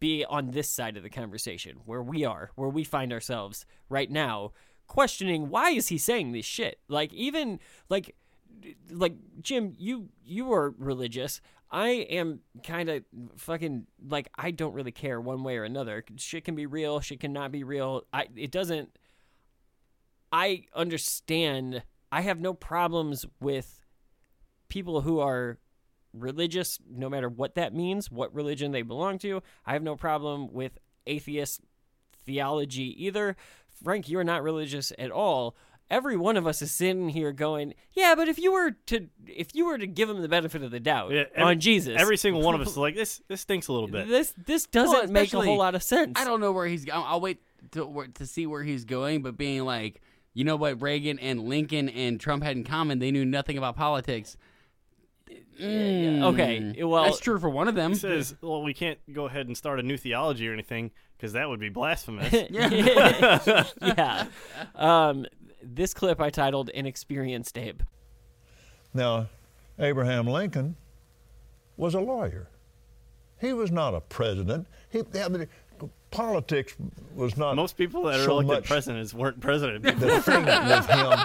[0.00, 4.10] be on this side of the conversation where we are, where we find ourselves right
[4.10, 4.52] now
[4.86, 6.78] questioning why is he saying this shit?
[6.88, 8.14] Like even like
[8.90, 11.40] like Jim, you you are religious.
[11.70, 13.02] I am kind of
[13.38, 16.04] fucking like I don't really care one way or another.
[16.16, 18.04] Shit can be real, shit cannot be real.
[18.12, 18.98] I it doesn't
[20.30, 21.82] I understand.
[22.10, 23.80] I have no problems with
[24.68, 25.58] people who are
[26.12, 29.42] religious no matter what that means, what religion they belong to.
[29.66, 31.60] I have no problem with atheist
[32.24, 33.36] theology either.
[33.82, 35.56] Frank, you're not religious at all
[35.92, 39.54] every one of us is sitting here going, "Yeah, but if you were to if
[39.54, 42.16] you were to give him the benefit of the doubt Yeah, every- on Jesus, Every
[42.16, 43.20] single one of us is like this.
[43.28, 44.08] This stinks a little bit.
[44.08, 46.88] this this doesn't Well, make a whole lot of sense." I don't know where he's.
[46.88, 47.40] I'll, I'll wait
[47.72, 49.22] to to see where he's going.
[49.22, 50.00] But being like,
[50.32, 52.98] you know what Reagan and Lincoln and Trump had in common?
[52.98, 54.36] They knew nothing about politics.
[55.60, 57.92] Mm, Okay, well- that's true for one of them.
[57.92, 61.32] He says, "Well, we can't go ahead and start a new theology or anything because
[61.34, 62.32] that would be blasphemous."
[63.80, 64.26] yeah.
[64.74, 65.26] Um,
[65.62, 67.82] this clip I titled "Inexperienced Abe."
[68.94, 69.28] Now,
[69.78, 70.76] Abraham Lincoln
[71.76, 72.48] was a lawyer.
[73.40, 74.66] He was not a president.
[74.90, 75.48] He, I mean,
[76.10, 76.76] politics
[77.14, 79.82] was not Most people that are elected much presidents weren't president.
[79.82, 81.18] the thing with him.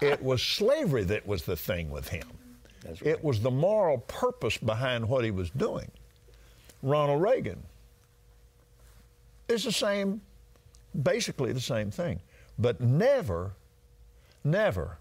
[0.00, 2.26] It was slavery that was the thing with him.
[3.02, 5.90] It was the moral purpose behind what he was doing.
[6.82, 7.62] Ronald Reagan
[9.48, 10.20] is the same,
[11.02, 12.20] basically the same thing,
[12.58, 13.52] but never,
[14.44, 14.98] never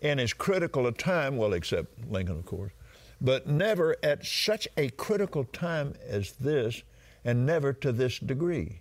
[0.00, 2.72] in as critical a time, well, except Lincoln, of course,
[3.20, 6.82] but never at such a critical time as this,
[7.24, 8.80] and never to this degree.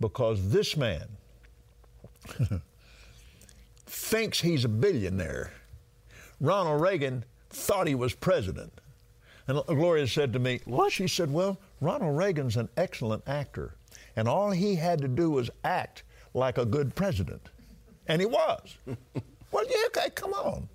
[0.00, 1.06] Because this man
[3.86, 5.52] thinks he's a billionaire.
[6.40, 8.80] Ronald Reagan thought he was president.
[9.46, 10.92] And Gloria said to me, What?
[10.92, 13.74] She said, Well, Ronald Reagan's an excellent actor.
[14.16, 16.02] And all he had to do was act
[16.32, 17.48] like a good president.
[18.06, 18.76] And he was.
[19.50, 20.68] well, yeah, okay, come on.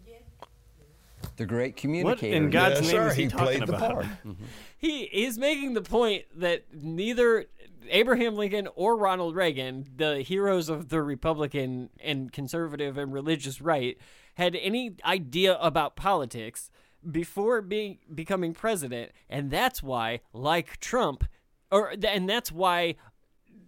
[1.37, 2.35] The great what communicator.
[2.35, 3.93] in God's Yes, name sir, is he, he talking played the about?
[3.93, 4.05] part.
[4.25, 4.43] Mm-hmm.
[4.77, 7.45] He is making the point that neither
[7.89, 13.97] Abraham Lincoln or Ronald Reagan, the heroes of the Republican and conservative and religious right,
[14.39, 16.71] had any idea about politics
[17.09, 21.25] before being becoming president, and that's why, like Trump,
[21.69, 22.95] or and that's why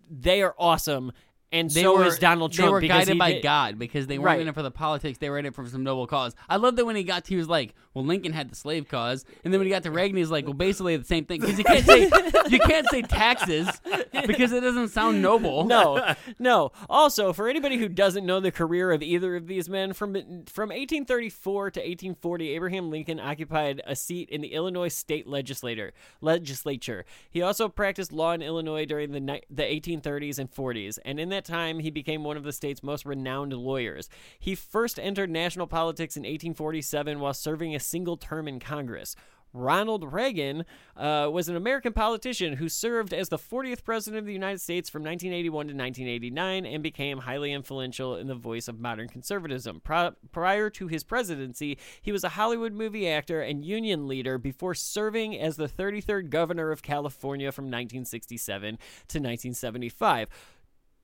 [0.10, 1.12] they are awesome,
[1.52, 2.68] and They so were, is Donald Trump.
[2.70, 4.42] They were guided by did- God because they weren't Right.
[4.42, 5.18] in it for the politics.
[5.18, 6.36] They were in it for some noble cause.
[6.50, 8.88] I love that when he got to, he was like, "Well, Lincoln had the slave
[8.88, 11.42] cause," and then when he got to Reagan, he's like, "Well, basically the same thing."
[11.42, 12.10] Because you can't say
[12.50, 13.68] you can't say taxes
[14.28, 15.66] because it doesn't sound noble.
[15.66, 16.72] no, no.
[16.90, 20.14] Also, for anybody who doesn't know the career of either of these men, from
[20.46, 25.92] from 1834 to 1840, Abraham Lincoln occupied a seat in the Illinois state legislator
[26.22, 27.06] legislature.
[27.30, 31.30] He also practiced law in Illinois during the ni- the 1830s and 40s, and in
[31.30, 34.10] that time, he became one of the state's most renowned lawyers.
[34.40, 39.16] He first entered national politics in 1847 while serving a single term in Congress.
[39.54, 40.66] Ronald Reagan
[40.96, 44.90] uh, was an American politician who served as the 40th president of the United States
[44.90, 49.82] from 1981 to 1989 and became highly influential in the voice of modern conservatism.
[49.82, 54.74] Pri- prior to his presidency, he was a Hollywood movie actor and union leader before
[54.74, 60.30] serving as the 33rd governor of California from 1967 to 1975.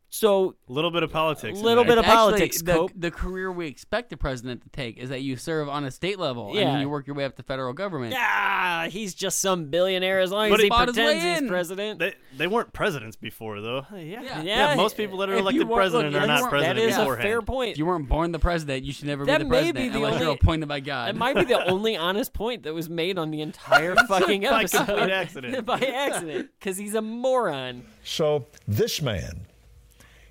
[0.09, 1.59] So, A little bit of politics.
[1.59, 2.91] A Little bit of Actually, politics, The, Cope.
[2.95, 6.17] the career we expect the president to take is that you serve on a state
[6.17, 6.71] level and Yeah.
[6.71, 8.15] then you work your way up to federal government.
[8.17, 11.37] ah, he's just some billionaire as long But as he he bought his pretends he's
[11.39, 11.47] in.
[11.49, 11.99] president.
[11.99, 13.85] They, they weren't presidents before, though.
[13.91, 14.21] Yeah.
[14.21, 14.41] Yeah.
[14.43, 17.19] Yeah, most people that are if elected president look, are not president that is beforehand.
[17.27, 17.71] a fair point.
[17.71, 19.89] If you weren't born the president, you should never That be the may president be
[19.89, 21.09] the unless you're only- appointed by God.
[21.09, 24.85] That might be the only honest point that was made on the entire fucking episode.
[24.85, 25.65] complete accident.
[25.65, 27.83] By accident, because he's a moron.
[28.05, 29.46] So this man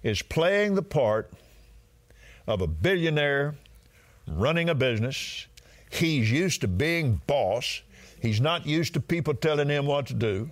[0.03, 1.31] is playing the part
[2.47, 3.55] of a billionaire
[4.27, 5.47] running a business.
[5.91, 7.83] He's used to being boss.
[8.21, 10.51] He's not used to people telling him what to do.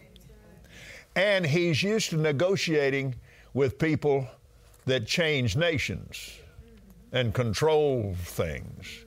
[1.16, 3.15] And he's used to negotiating
[3.53, 4.27] with people
[4.87, 6.39] that change nations
[7.12, 9.05] and control things.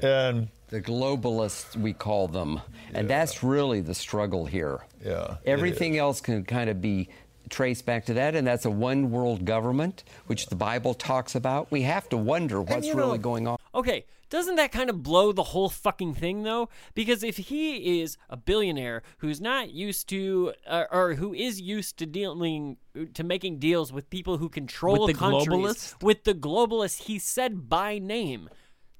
[0.00, 2.60] And The globalists, we call them.
[2.92, 4.80] And that's really the struggle here.
[5.04, 7.08] Yeah, Everything else can kind of be
[7.48, 11.70] traced back to that, and that's a one world government, which the Bible talks about.
[11.70, 13.56] We have to wonder what's you know- really going on.
[13.74, 16.68] Okay, doesn't that kind of blow the whole fucking thing though?
[16.94, 21.96] Because if he is a billionaire who's not used to, uh, or who is used
[21.98, 22.76] to dealing
[23.14, 26.02] to making deals with people who control With the countries, globalists?
[26.02, 28.48] with the globalists he said by name.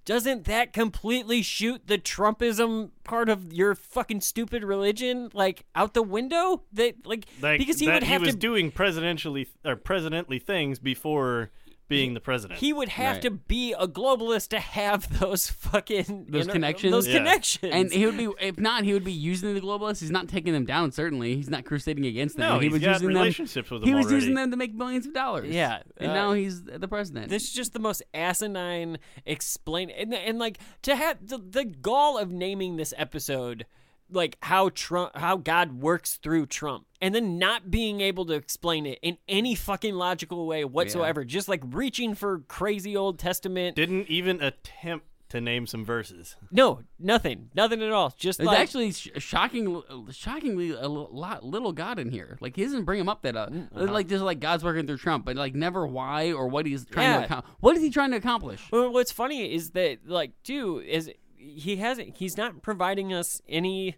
[0.06, 6.02] Doesn't that completely shoot the Trumpism part of your fucking stupid religion like out the
[6.02, 6.62] window?
[6.72, 10.78] That like, Like, because he would have he was to doing presidentially or presidently things
[10.78, 11.50] before
[11.88, 12.58] being the president.
[12.60, 13.22] He would have Right.
[13.22, 16.90] to be a globalist to have those fucking Those inter- connections?
[16.92, 17.18] Those Yeah.
[17.18, 17.72] connections.
[17.72, 20.00] and he would be, if not, he would be using the globalists.
[20.00, 20.90] He's not taking them down.
[20.92, 22.48] Certainly, he's not crusading against them.
[22.54, 23.78] No, he he's was got using relationships them.
[23.80, 25.54] with he them was using them to make millions of dollars.
[25.54, 27.28] Yeah, and uh, now he's the president.
[27.28, 32.18] this is just the most asinine explain and, and like to have the, the gall
[32.18, 33.66] of naming this episode
[34.10, 38.86] like how Trump how God works through Trump and then not being able to explain
[38.86, 44.08] it in any fucking logical way whatsoever just like reaching for crazy old testament Didn't
[44.08, 46.36] even attempt to name some verses.
[46.52, 49.82] no nothing nothing at all just There's like actually sh- shocking,
[50.12, 52.38] shockingly a l- lot little God in here.
[52.40, 54.98] Like he doesn't bring him up that uh, Mm, like just like God's working through
[54.98, 57.18] Trump, but like never why or what he's trying Yeah.
[57.18, 57.54] to accomplish.
[57.58, 58.62] What is he trying to accomplish?
[58.70, 62.16] Well, what's funny is that, like, too, is he hasn't.
[62.16, 63.96] He's not providing us any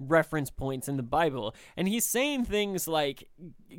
[0.00, 3.28] reference points in the Bible, and he's saying things like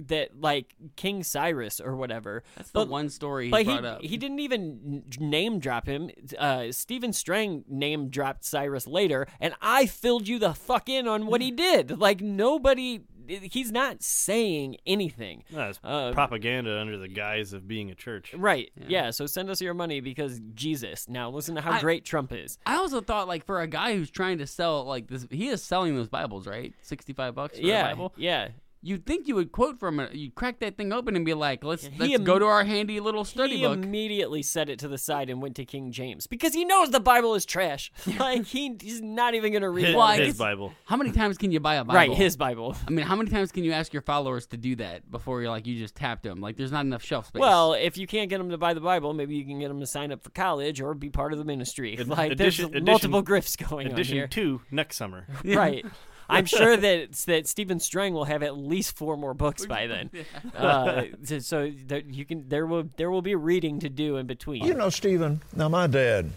[0.07, 2.43] that, like King Cyrus or whatever.
[2.55, 4.01] That's the one story he but brought he up.
[4.01, 6.11] he didn't even name drop him.
[6.37, 11.25] Uh, Stephen Strang name dropped Cyrus later, and I filled you the fuck in on
[11.25, 11.99] what he did.
[11.99, 13.01] Like nobody.
[13.39, 15.43] He's not saying anything.
[15.51, 18.33] No, it's Uh, propaganda under the guise of being a church.
[18.33, 18.71] Right.
[18.87, 19.11] Yeah.
[19.11, 21.07] So send us your money because Jesus.
[21.07, 22.57] Now listen to how I- great Trump is.
[22.65, 25.63] I also thought like for a guy who's trying to sell like this, he is
[25.63, 26.73] selling those Bibles, right?
[26.81, 27.87] Sixty-five bucks for a yeah.
[27.89, 28.13] Bible.
[28.17, 28.49] Yeah.
[28.83, 30.13] You'd think you would quote from it.
[30.15, 32.63] You'd crack that thing open and be like, "Let's He let's im- go to our
[32.63, 35.91] handy little study he book." immediately set it to the side and went to King
[35.91, 37.91] James because he knows the Bible is trash.
[38.19, 39.95] like he, he's not even gonna read His.
[39.95, 40.73] Well, his guess- Bible.
[40.85, 41.95] How many times can you buy a Bible?
[41.95, 42.75] Right, his Bible.
[42.87, 45.51] I mean, how many times can you ask your followers to do that before you're
[45.51, 46.41] like you just tapped them?
[46.41, 47.39] Like, there's not enough shelf space.
[47.39, 49.79] Well, if you can't get them to buy the Bible, maybe you can get them
[49.79, 51.97] to sign up for college or be part of the ministry.
[51.99, 53.35] Ad- like addition- there's multiple addition-
[53.65, 54.27] grifts going Edition on here.
[54.27, 55.27] two next summer.
[55.45, 55.85] Right.
[56.31, 60.09] I'm sure that that Stephen Strang will have at least four more books by then.
[60.55, 64.27] Uh, so so that you can there will there will be reading to do in
[64.27, 64.63] between.
[64.63, 66.31] You know, Stephen, now my dad,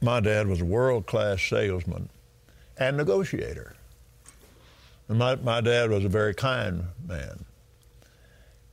[0.00, 2.08] my dad was a world class salesman
[2.80, 3.76] and negotiator.
[5.08, 7.44] And my, my dad was a very kind man.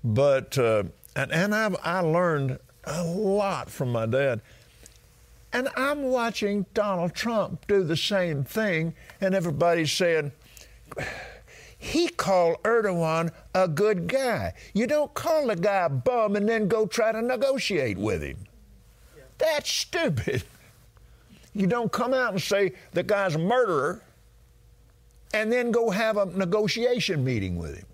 [0.03, 0.84] But, uh,
[1.15, 4.41] and, and I, I learned a lot from my dad.
[5.53, 10.32] And I'm watching Donald Trump do the same thing, and everybody's saying,
[11.78, 14.53] he called Erdogan a good guy.
[14.74, 18.38] You don't call a guy a bum and then go try to negotiate with him.
[19.38, 20.44] That's stupid.
[21.53, 24.02] You don't come out and say the guy's a murderer
[25.34, 27.86] and then go have a negotiation meeting with him.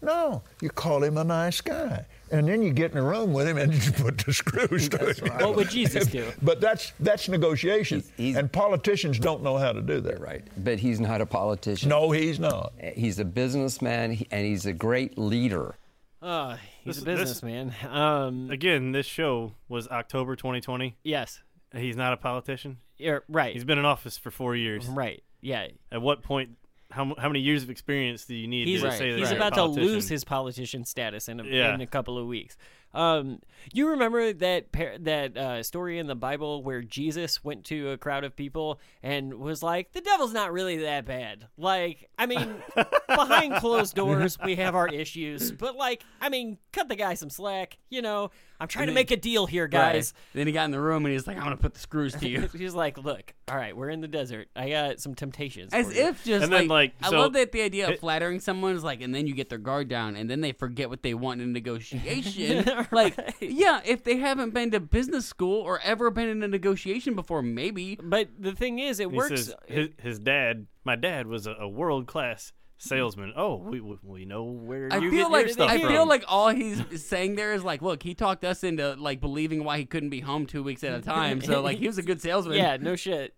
[0.00, 2.06] No, you call him a nice guy.
[2.38, 5.12] And then you get in a room with him and you put the screws to
[5.12, 5.36] him.
[5.38, 6.30] What would Jesus do?
[6.42, 8.00] But that's that's negotiation.
[8.00, 10.20] He's- he's- and politicians don't know how to do that.
[10.20, 10.42] Right.
[10.56, 11.88] But he's not a politician.
[11.88, 12.72] No, he's not.
[12.94, 15.76] He's a businessman and he's a great leader.
[16.20, 17.74] Uh, he's This- a businessman.
[17.88, 20.96] Um, Again, this show was October 2020.
[21.04, 21.40] yes.
[21.76, 22.78] He's not a politician.
[22.98, 23.52] Yeah, right.
[23.52, 24.86] He's been in office for four years.
[24.86, 25.22] right.
[25.40, 26.50] Yeah, At what point?
[26.94, 29.36] How, how many years of experience do you need he's to say that he's a
[29.36, 31.74] about to lose his politician status in a, Yeah.
[31.74, 32.56] in a couple of weeks.
[32.94, 33.40] Um,
[33.72, 37.98] you remember that par- that uh, story in the Bible where Jesus went to a
[37.98, 42.54] crowd of people and was like, "The devil's not really that bad." Like, I mean,
[43.08, 47.30] behind closed doors, we have our issues, but like, I mean, cut the guy some
[47.30, 47.78] slack.
[47.90, 48.30] You know,
[48.64, 49.70] I'm trying to then- make a deal here, Right.
[49.70, 50.12] guys.
[50.32, 52.28] Then he got in the room and he's like, "I'm gonna put the screws to
[52.28, 54.48] you." He's like, "Look, all right, we're in the desert.
[54.56, 57.32] I got some temptations." As for you." if just And then, like, I so- love
[57.34, 59.88] that the idea of it- flattering someone is like, and then you get their guard
[59.88, 62.64] down, and then they forget what they want in a negotiation.
[62.90, 67.14] Like, yeah, if they haven't been to business school or ever been in a negotiation
[67.14, 67.98] before, maybe.
[68.02, 69.28] But the thing is, it He works.
[69.46, 72.52] says his, his dad, my dad was a, a world class
[72.84, 73.32] salesman.
[73.36, 75.88] Oh, we, we we know where I you feel get like your stuff I from.
[75.88, 79.64] feel like all he's saying there is like, look, he talked us into like believing
[79.64, 81.40] why he couldn't be home two weeks at a time.
[81.40, 82.56] So like, he was a good salesman.
[82.56, 83.34] Yeah, no shit.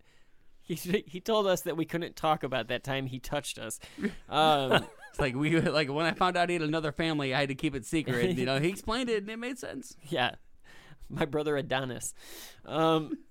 [0.62, 0.74] He
[1.06, 3.78] he told us that we couldn't talk about that time he touched us.
[4.28, 7.48] Um, It's like we like when I found out he had another family, I had
[7.48, 8.36] to keep it secret.
[8.36, 9.96] You know, he explained it and it made sense.
[10.08, 10.34] yeah,
[11.08, 12.12] my brother Adonis.
[12.66, 13.16] Um,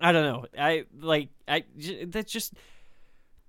[0.00, 0.44] I don't know.
[0.56, 2.54] I like I j- that's just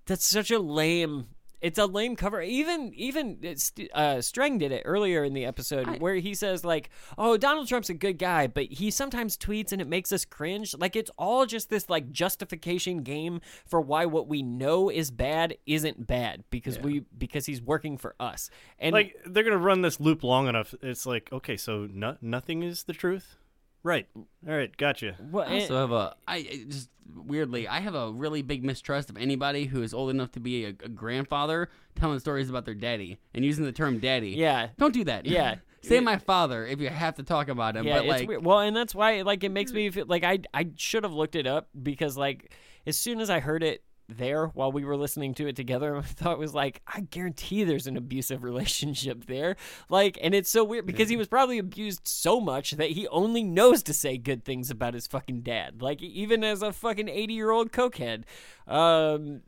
[0.09, 1.27] that's such a lame.
[1.61, 2.41] It's a lame cover.
[2.41, 6.89] Even even it's, uh, Strang did it earlier in the episode where he says like,
[7.17, 10.73] "Oh, Donald Trump's a good guy, but he sometimes tweets and it makes us cringe."
[10.77, 15.57] Like it's all just this like justification game for why what we know is bad
[15.65, 18.49] isn't bad because we because he's working for us.
[18.79, 20.73] And like they're gonna run this loop long enough.
[20.81, 23.35] It's like okay, so no, nothing is the truth,
[23.83, 24.07] right?
[24.15, 24.25] All
[24.55, 25.15] right, gotcha.
[25.29, 29.09] what, I also have a I I just weirdly I have a really big mistrust
[29.09, 32.75] of anybody who is old enough to be a, a grandfather telling stories about their
[32.75, 34.31] daddy and using the term daddy.
[34.31, 34.69] Yeah.
[34.77, 35.25] don't do that.
[35.25, 35.55] Yeah.
[35.81, 37.85] say my father if you have to talk about him.
[37.85, 38.45] Yeah, but it's like, weird.
[38.45, 41.35] Well, and that's why like it makes me feel like I I should have looked
[41.35, 42.53] it up because like
[42.85, 43.83] as soon as I heard it
[44.17, 47.63] there while we were listening to it together, I thought it was like I guarantee
[47.63, 49.55] there's an abusive relationship there.
[49.89, 53.43] Like, and it's so weird because he was probably abused so much that he only
[53.43, 55.81] knows to say good things about his fucking dad.
[55.81, 58.23] Like even as a fucking 80 year old cokehead,
[58.67, 59.41] um,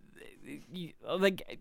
[0.74, 1.60] y- like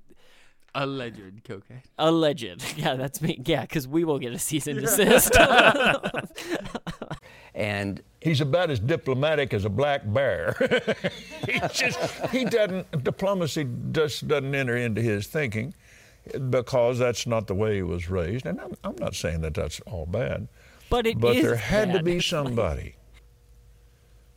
[0.75, 1.83] alleged cocaine.
[1.99, 2.63] alleged.
[2.77, 3.41] Yeah, that's me.
[3.45, 5.33] Yeah, because we will get a cease and desist.
[7.55, 10.55] And He's about as diplomatic as a black bear.
[11.47, 15.73] he just he doesn't diplomacy just doesn't enter into his thinking
[16.51, 18.45] because that's not the way he was raised.
[18.45, 20.49] And I'm, I'm not saying that that's all bad,
[20.91, 22.95] but it but is there had to be somebody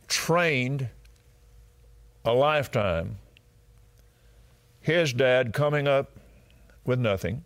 [0.08, 0.88] trained
[2.24, 3.18] a lifetime.
[4.80, 6.18] His dad coming up
[6.84, 7.44] with nothing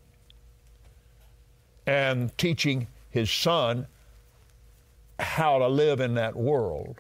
[1.86, 3.86] and teaching his son
[5.18, 6.96] how to live in that world.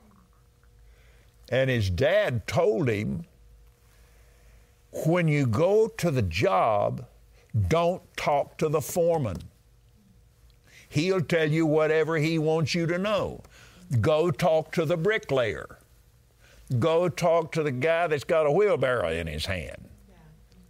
[1.50, 3.24] And his dad told him
[5.06, 7.06] when you go to the job,
[7.68, 9.38] don't talk to the foreman.
[10.88, 13.42] He'll tell you whatever he wants you to know.
[14.00, 15.78] Go talk to the bricklayer.
[16.78, 19.88] Go talk to the guy that's got a wheelbarrow in his hand.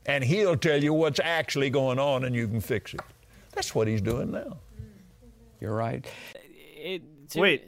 [0.06, 3.00] And he'll tell you what's actually going on and you can fix it.
[3.52, 4.58] That's what he's doing now.
[5.60, 6.04] you're right.
[6.76, 7.64] It, to- Wait.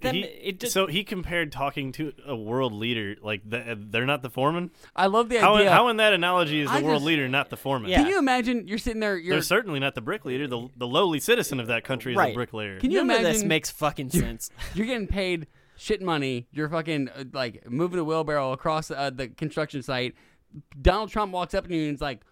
[0.00, 4.04] That- He- it just- so he compared talking to a world leader like th- they're
[4.04, 4.72] not the foreman.
[4.96, 5.70] I love the How, idea.
[5.70, 7.88] how in that analogy is the I world just- leader not the foreman?
[7.88, 7.98] Yeah.
[7.98, 9.16] Can you imagine you're sitting there?
[9.16, 10.48] You're They're certainly not the brick leader.
[10.48, 12.30] The, the lowly citizen of that country is Right.
[12.32, 12.80] the bricklayer.
[12.80, 14.50] Can you None imagine of this makes fucking sense.
[14.74, 15.46] You're getting paid
[15.76, 16.48] shit money.
[16.50, 20.16] You're fucking uh, like moving a wheelbarrow across uh, the construction site.
[20.80, 22.22] Donald Trump walks up to you and he's like,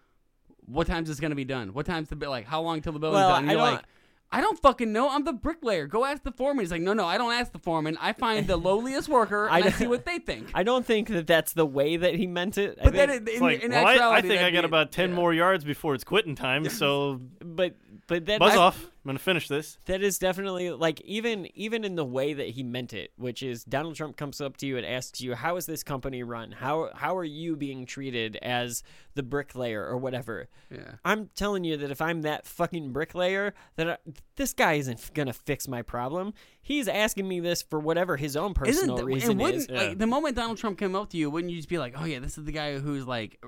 [0.67, 1.73] "What time's this gonna be done?
[1.73, 2.31] What time's the bill?
[2.31, 3.85] Like, how long till the building's Well, done?" And I you're don't- like,
[4.33, 5.09] "I don't fucking know.
[5.11, 5.87] I'm the bricklayer.
[5.87, 7.97] Go ask the foreman." He's like, "No, no, I don't ask the foreman.
[8.01, 11.09] I find the lowliest worker and I, don't- see what they think." I don't think
[11.09, 12.79] that that's the way that he meant it.
[12.83, 14.67] But then, think- it, in, It's like, in well, I, I think I got be-
[14.67, 15.17] about ten yeah.
[15.17, 16.65] more yards before it's quitting time.
[16.71, 17.75] So but
[18.07, 18.91] but that buzz I- off.
[19.03, 19.79] I'm gonna finish this.
[19.87, 23.65] That is definitely like even even in the way that he meant it, which is
[23.65, 26.53] Donald Trump comes up to you and asks you, "How is this company run?
[26.53, 28.83] How how are you being treated as
[29.15, 30.97] the bricklayer or whatever?" Yeah.
[31.03, 33.97] I'm telling you that if I'm that fucking bricklayer, that I,
[34.37, 36.35] this guy isn't gonna fix my problem.
[36.61, 39.71] He's asking me this for whatever his own personal Isn't reason and wouldn't is.
[39.71, 42.05] like the moment Donald Trump came up to you, wouldn't you just be like, "Oh
[42.05, 43.43] yeah, this is the guy who's like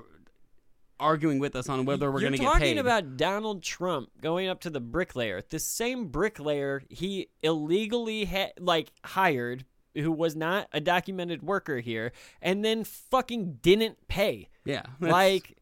[0.99, 4.61] arguing with us on whether we're going to get talking about Donald Trump going up
[4.61, 9.65] to the bricklayer, the same bricklayer he illegally ha- like hired,
[9.95, 12.11] who was not a documented worker here,
[12.41, 14.49] and then fucking didn't pay.
[14.65, 15.57] yeah, Like,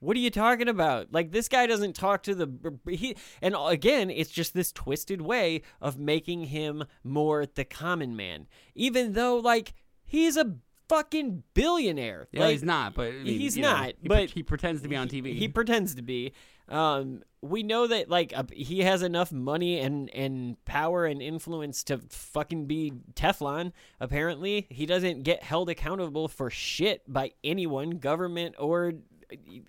[0.00, 1.08] what are you talking about?
[1.12, 3.16] Like, this guy doesn't talk to the he.
[3.42, 9.14] And again, it's just this twisted way of making him more the common man, even
[9.14, 9.74] though like
[10.04, 10.54] he's a
[10.88, 12.28] fucking billionaire.
[12.32, 13.92] Yeah, Like, he's not, but I mean, he's you know, not.
[14.00, 15.34] he but he pretends to be on TV.
[15.36, 16.32] He pretends to be.
[16.68, 21.82] Um, we know that like uh, he has enough money and and power and influence
[21.84, 23.72] to fucking be Teflon.
[24.00, 28.92] Apparently, he doesn't get held accountable for shit by anyone, government or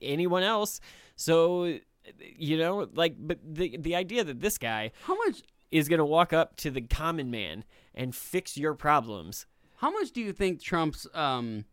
[0.02, 0.80] anyone else.
[1.16, 1.80] So,
[2.18, 5.41] you know, like, but the the idea that this guy How much?
[5.72, 7.64] is gonna walk up to the common man
[7.94, 9.46] and fix your problems.
[9.80, 11.66] How much do you think Trump's um,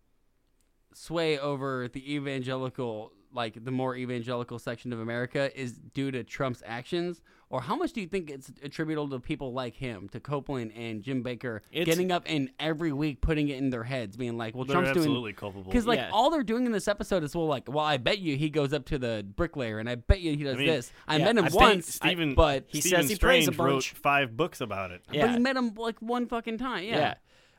[0.95, 6.63] sway over the evangelical, like the more evangelical section of America, is due to Trump's
[6.65, 7.21] actions,
[7.51, 11.03] or how much do you think it's attributable to people like him, to Copeland and
[11.03, 14.55] Jim Bakker, It's- getting up and every week putting it in their heads, being like,
[14.55, 15.65] "Well, They're Trump's absolutely doing." culpable.
[15.65, 16.11] Because like Yeah.
[16.13, 18.73] all they're doing in this episode is well, like, well, I bet you he goes
[18.73, 20.93] up to the bricklayer, and I bet you he does I mean, this.
[21.07, 23.53] I yeah, met him I think once, Stephen, but he Stephen says he prays a
[23.53, 23.93] Strang wrote bunch.
[23.93, 25.03] five books about it.
[25.13, 25.27] Yeah.
[25.27, 26.85] but he met him like one fucking time.
[26.85, 26.97] Yeah.
[26.99, 27.15] Yeah.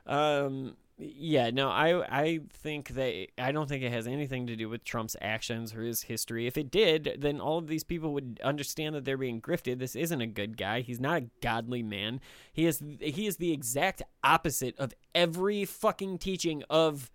[0.08, 4.68] Um yeah, no, I I think that I don't think it has anything to do
[4.68, 6.48] with Trump's actions or his history.
[6.48, 9.78] If it did, then all of these people would understand that they're being grifted.
[9.78, 10.82] This isn't a good guy.
[10.82, 12.20] He's not a godly man.
[12.52, 17.12] He is he is the exact opposite of every fucking teaching of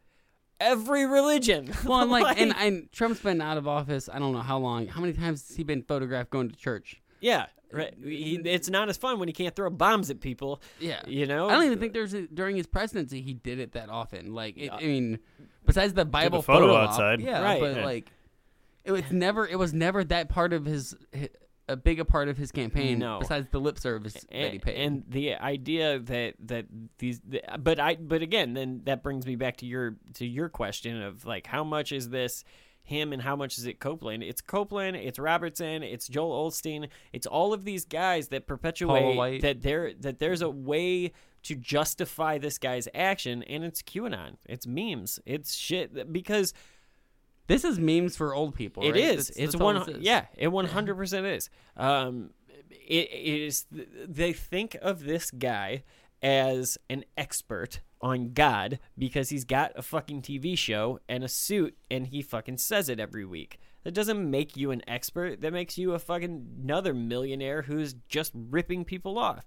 [0.60, 1.72] every religion.
[1.84, 4.08] Well, and like, and, and Trump's been out of office.
[4.08, 4.86] I don't know how long.
[4.86, 7.02] How many times has he been photographed going to church?
[7.22, 7.94] Yeah, uh, right.
[8.04, 10.60] He, it's not as fun when he can't throw bombs at people.
[10.78, 11.48] Yeah, You know?
[11.48, 14.34] I don't even think there's a, during his presidency he did it that often.
[14.34, 15.18] Like, it, I mean,
[15.64, 17.20] besides the Bible photo op, outside.
[17.22, 17.60] yeah, Right.
[17.60, 17.84] But Yeah.
[17.86, 18.10] like,
[18.84, 19.46] it was never.
[19.46, 20.94] It was never that part of his.
[21.14, 21.30] hi-
[21.68, 23.20] A big a part of his campaign, No.
[23.20, 24.74] besides the lip service that he and, paid.
[24.84, 26.66] and the idea that that
[26.98, 30.48] these the, but i but again then that brings me back to your to your
[30.48, 32.44] question of like how much is this
[32.84, 37.26] him and how much is it copeland it's copeland it's robertson it's joel osteen it's
[37.26, 42.58] all of these guys that perpetuate that there that there's a way to justify this
[42.58, 46.52] guy's action and it's qanon it's memes it's shit because
[47.46, 48.82] this is memes for old people.
[48.82, 48.96] it right?
[48.96, 49.30] is.
[49.30, 49.76] It's all one.
[49.88, 49.98] is.
[50.00, 51.50] Yeah, it one hundred percent is.
[51.76, 52.30] Um,
[52.70, 53.66] it, it is.
[53.70, 55.82] They think of this guy
[56.22, 61.76] as an expert on God because he's got a fucking TV show and a suit
[61.90, 63.58] and he fucking says it every week.
[63.84, 65.40] That doesn't make you an expert.
[65.40, 69.44] That makes you a fucking another millionaire who's just ripping people off.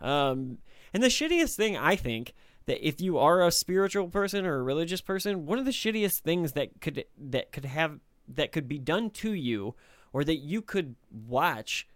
[0.00, 0.58] Um,
[0.92, 2.32] and the shittiest thing I think
[2.66, 6.20] that if you are a spiritual person or a religious person, one of the shittiest
[6.20, 9.74] things that could that could have that could be done to you
[10.12, 11.86] or that you could watch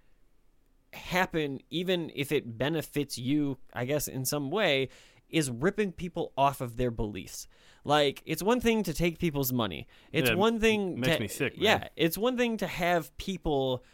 [0.92, 4.88] happen even if it benefits you, I guess in some way,
[5.28, 7.46] is ripping people off of their beliefs.
[7.84, 9.86] Like it's one thing to take people's money.
[10.12, 11.64] It's Yeah, one thing makes to, me sick, man.
[11.64, 13.84] Yeah, it's one thing to have people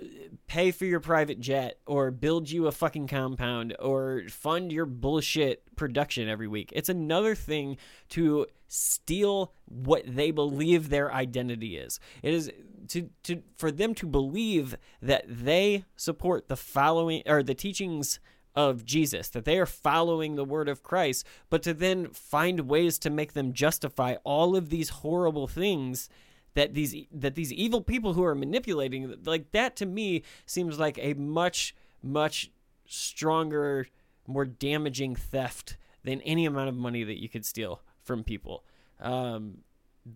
[0.00, 0.06] uh,
[0.46, 5.62] pay for your private jet or build you a fucking compound or fund your bullshit
[5.74, 6.70] production every week.
[6.74, 7.76] It's another thing
[8.10, 11.98] to steal what they believe their identity is.
[12.22, 12.52] It is
[12.88, 18.20] to, to for them to believe that they support the following or the teachings
[18.54, 22.98] of Jesus, that they are following the word of Christ, but to then find ways
[23.00, 26.08] to make them justify all of these horrible things
[26.54, 30.98] that these that these evil people who are manipulating like that to me seems like
[31.00, 32.50] a much much
[32.86, 33.88] stronger
[34.26, 38.64] more damaging theft than any amount of money that you could steal from people.
[39.00, 39.58] Um,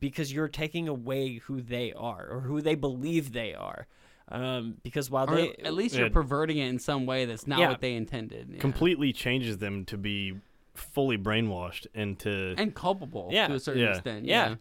[0.00, 3.86] because you're taking away who they are or who they believe they are
[4.30, 7.58] um, because while Or they at least you're perverting it in some way that's not
[7.60, 7.70] Yeah.
[7.70, 8.48] what they intended.
[8.52, 8.58] yeah.
[8.60, 10.34] Completely changes them to be
[10.74, 13.48] fully brainwashed and to and culpable Yeah.
[13.48, 13.90] to a certain Yeah.
[13.94, 14.24] extent.
[14.26, 14.56] Yeah.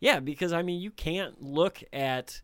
[0.00, 2.40] Yeah, because I mean, you can't look at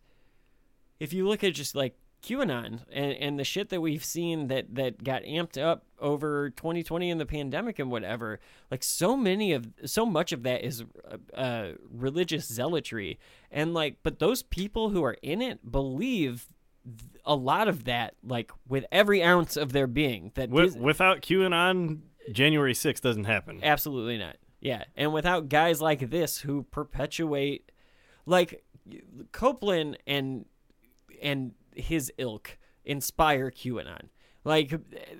[0.99, 4.75] if you look at just like QAnon and, and the shit that we've seen that
[4.75, 8.39] that got amped up over 2020 and the pandemic and whatever.
[8.71, 13.19] Like so many of so much of that is uh, uh, religious zealotry,
[13.51, 16.47] and like, but those people who are in it believe
[17.25, 20.31] a lot of that, like with every ounce of their being.
[20.35, 21.99] That Wi- these- without QAnon,
[22.31, 23.59] January 6th doesn't happen.
[23.63, 24.37] Absolutely not.
[24.59, 27.71] Yeah, and without guys like this who perpetuate,
[28.25, 28.63] like
[29.31, 30.45] Copeland and
[31.21, 34.09] and his ilk inspire QAnon.
[34.43, 34.69] Like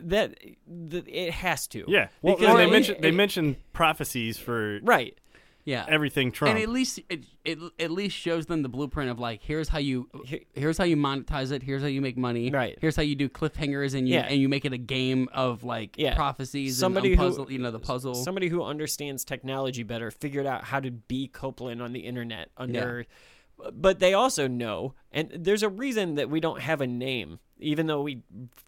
[0.05, 1.83] that, th- it has to.
[1.87, 2.07] Yeah.
[2.21, 5.17] Well, because they it- mentioned they mentioned prophecies for right.
[5.65, 5.85] Yeah.
[5.89, 6.55] everything Trump.
[6.55, 9.79] And at least it, it at least shows them the blueprint of like here's how
[9.79, 10.09] you
[10.53, 12.77] here's how you monetize it here's how you make money Right.
[12.79, 14.27] here's how you do cliffhangers and you Yeah.
[14.29, 16.15] and you make it a game of like Yeah.
[16.15, 20.63] prophecies Somebody and who- you know the puzzle Somebody who understands technology better figured out
[20.63, 23.05] how to be Copeland on the internet under.
[23.73, 27.87] But they also know And there's a reason that we don't have a name, even
[27.87, 28.21] though we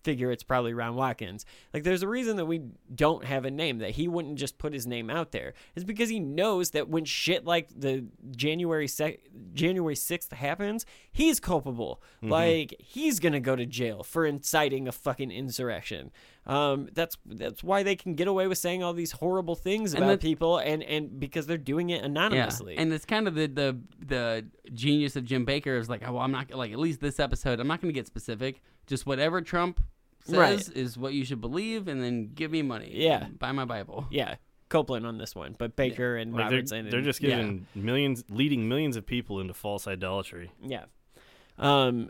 [0.04, 1.46] figure it's probably Ron Watkins.
[1.74, 2.62] Like, there's a reason that we
[2.96, 5.54] don't have a name, that he wouldn't just put his name out there.
[5.76, 9.20] It's because he knows that when shit like the January sec-
[9.54, 12.02] January 6th happens, he's culpable.
[12.24, 12.32] Mm-hmm.
[12.32, 16.10] Like, he's going to go to jail for inciting a fucking insurrection.
[16.46, 20.04] Um, that's that's why they can get away with saying all these horrible things And
[20.04, 22.74] about that- people, and, and because they're doing it anonymously.
[22.74, 26.14] Yeah, and it's kind of the the the genius of Jim Bakker is like, oh,
[26.14, 28.62] well, I'm not like at least this episode, I'm not going to get specific.
[28.88, 29.80] Just whatever Trump
[30.26, 30.70] says Right.
[30.76, 32.90] is what you should believe, and then give me money.
[32.94, 33.28] Yeah.
[33.38, 34.08] buy my Bible.
[34.10, 34.36] yeah,
[34.70, 37.30] Copeland on this one, but Bakker and Like they're, they're and- just yeah.
[37.38, 40.52] giving millions, leading millions of people into false idolatry.
[40.66, 40.86] Yeah.
[41.58, 42.10] Um,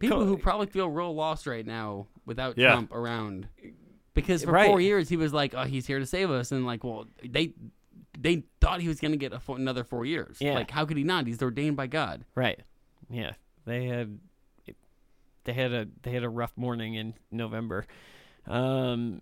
[0.00, 2.72] People Co- who probably feel real lost right now without Yeah.
[2.72, 3.48] Trump around,
[4.14, 4.66] because for Right.
[4.66, 7.54] four years he was like, oh, he's here to save us, and like, well, they
[8.18, 10.38] they thought he was going to get a fo- another four years.
[10.40, 10.54] Yeah.
[10.54, 11.26] Like, how could he not?
[11.26, 12.24] He's ordained by God.
[12.34, 12.60] right.
[13.10, 13.34] Yeah,
[13.64, 14.18] they had
[15.44, 17.86] they had a they had a rough morning in November.
[18.46, 19.20] Um,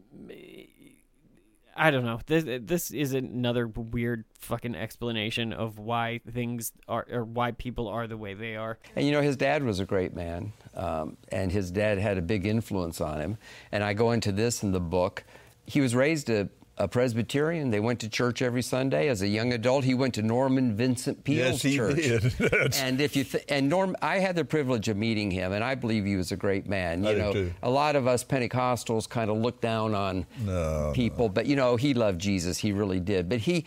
[1.76, 2.20] I don't know.
[2.26, 8.06] This this is another weird fucking explanation of why things are or why people are
[8.06, 8.78] the way they are.
[8.94, 12.22] And you know, his dad was a great man, um, and his dad had a
[12.22, 13.38] big influence on him.
[13.72, 15.24] And I go into this in the book.
[15.66, 17.70] He was raised a, a Presbyterian.
[17.70, 19.08] They went to church every Sunday.
[19.08, 21.96] As a young adult, he went to Norman Vincent Peale's Yes, he church.
[21.96, 22.74] did.
[22.76, 25.74] And if you th- and Norm, I had the privilege of meeting him, and I
[25.76, 27.04] believe he was a great man.
[27.04, 27.52] You I know, too.
[27.62, 31.76] a lot of us Pentecostals kind of look down on No, people, but you know,
[31.76, 32.58] he loved Jesus.
[32.58, 33.28] He really did.
[33.28, 33.64] But he,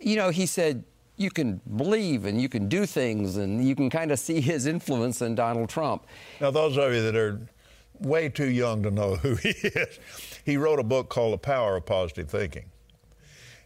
[0.00, 0.84] you know, he said.
[1.16, 4.64] You can believe and you can do things, and you can kind of see his
[4.64, 6.06] influence in Donald Trump.
[6.40, 7.38] Now, those of you that are
[8.00, 9.98] way too young to know who he is,
[10.44, 12.66] he wrote a book called The Power of Positive Thinking.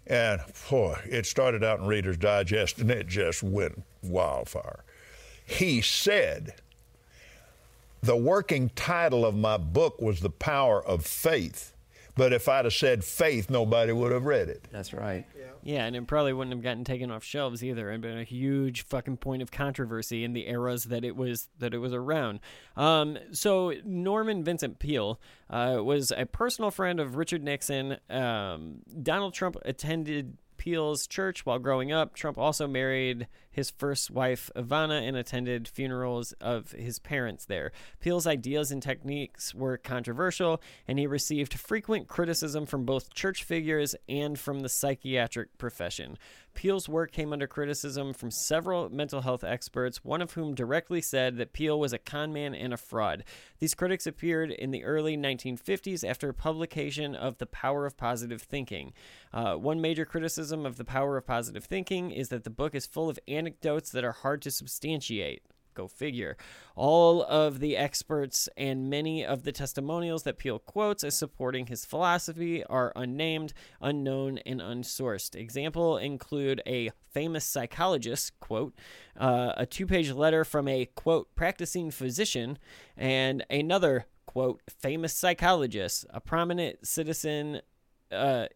[0.06, 4.84] And boy, it started out in Reader's Digest and it just went wildfire.
[5.46, 6.54] He said,
[8.02, 11.72] the working title of my book was The Power of Faith.
[12.16, 14.62] But if I'd have said faith, nobody would have read it.
[14.70, 15.24] That's right.
[15.36, 18.84] Yeah, and it probably wouldn't have gotten taken off shelves either, and been a huge
[18.84, 22.40] fucking point of controversy in the eras that it was that it was around.
[22.76, 27.96] Um, so Norman Vincent Peale uh, was a personal friend of Richard Nixon.
[28.10, 32.14] Um, Donald Trump attended Peale's church while growing up.
[32.14, 37.70] Trump also married his first wife, Ivana, and attended funerals of his parents there.
[38.00, 43.94] Peale's ideas and techniques were controversial, and he received frequent criticism from both church figures
[44.08, 46.18] and from the psychiatric profession.
[46.54, 51.36] Peale's work came under criticism from several mental health experts, one of whom directly said
[51.36, 53.24] that Peale was a conman and a fraud.
[53.58, 58.92] These critics appeared in the early 1950s after publication of The Power of Positive Thinking.
[59.32, 62.86] Uh, one major criticism of The Power of Positive Thinking is that the book is
[62.86, 65.42] full of anecdotes that are hard to substantiate.
[65.74, 66.36] Go figure.
[66.76, 71.84] All of the experts and many of the testimonials that Peale quotes as supporting his
[71.84, 75.34] philosophy are unnamed, unknown, and unsourced.
[75.34, 78.74] Example include a famous psychologist quote,
[79.18, 82.56] uh, a two-page letter from a quote practicing physician,
[82.96, 87.60] and another quote famous psychologist, a prominent citizen,
[88.12, 88.46] uh,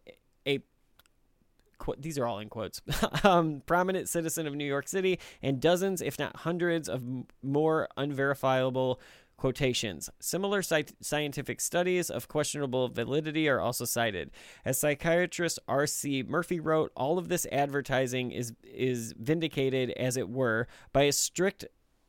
[1.79, 2.81] qu- these are all in quotes,
[3.23, 7.87] um, prominent citizen of New York City, and dozens, if not hundreds, of m- more
[7.97, 8.99] unverifiable
[9.37, 10.09] quotations.
[10.19, 14.31] Similar sci- scientific studies of questionable validity are also cited.
[14.65, 16.23] As psychiatrist R.C.
[16.23, 21.65] Murphy wrote, all of this advertising is is vindicated, as it were, by a strict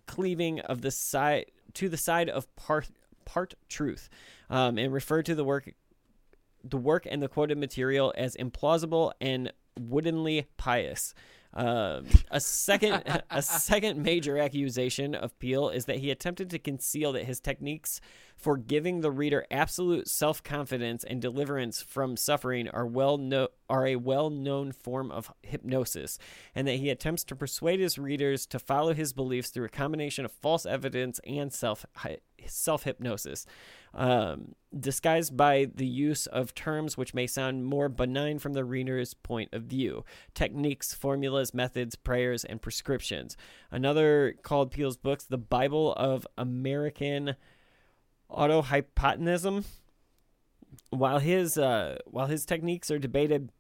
[0.07, 2.89] cleaving of the side to the side of part
[3.25, 4.09] part truth,
[4.51, 5.73] um, and referred to the work
[6.65, 11.15] the work and the quoted material as implausible and woodenly pious.
[11.53, 17.13] Um a second, a second major accusation of Peale is that he attempted to conceal
[17.13, 18.01] that his techniques
[18.41, 23.97] for giving the reader absolute self-confidence and deliverance from suffering are well no- are a
[23.97, 26.19] well-known form of hypnosis,
[26.55, 30.25] and that he attempts to persuade his readers to follow his beliefs through a combination
[30.25, 31.85] of false evidence and self
[32.47, 33.47] self hypnosis
[33.95, 39.15] um, disguised by the use of terms which may sound more benign from the reader's
[39.15, 40.05] point of view
[40.35, 43.37] techniques, formulas, methods, prayers, and prescriptions.
[43.71, 47.35] Another called Peale's books, The Bible of American
[48.31, 49.65] Autohypnotism.
[50.91, 53.51] While his uh, while his techniques are debated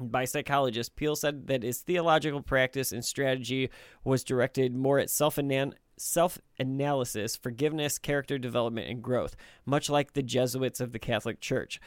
[0.00, 3.70] by psychologists, Peale said that his theological practice and strategy
[4.04, 5.38] was directed more at self
[5.98, 11.80] self analysis, forgiveness, character development, and growth, much like the Jesuits of the Catholic Church.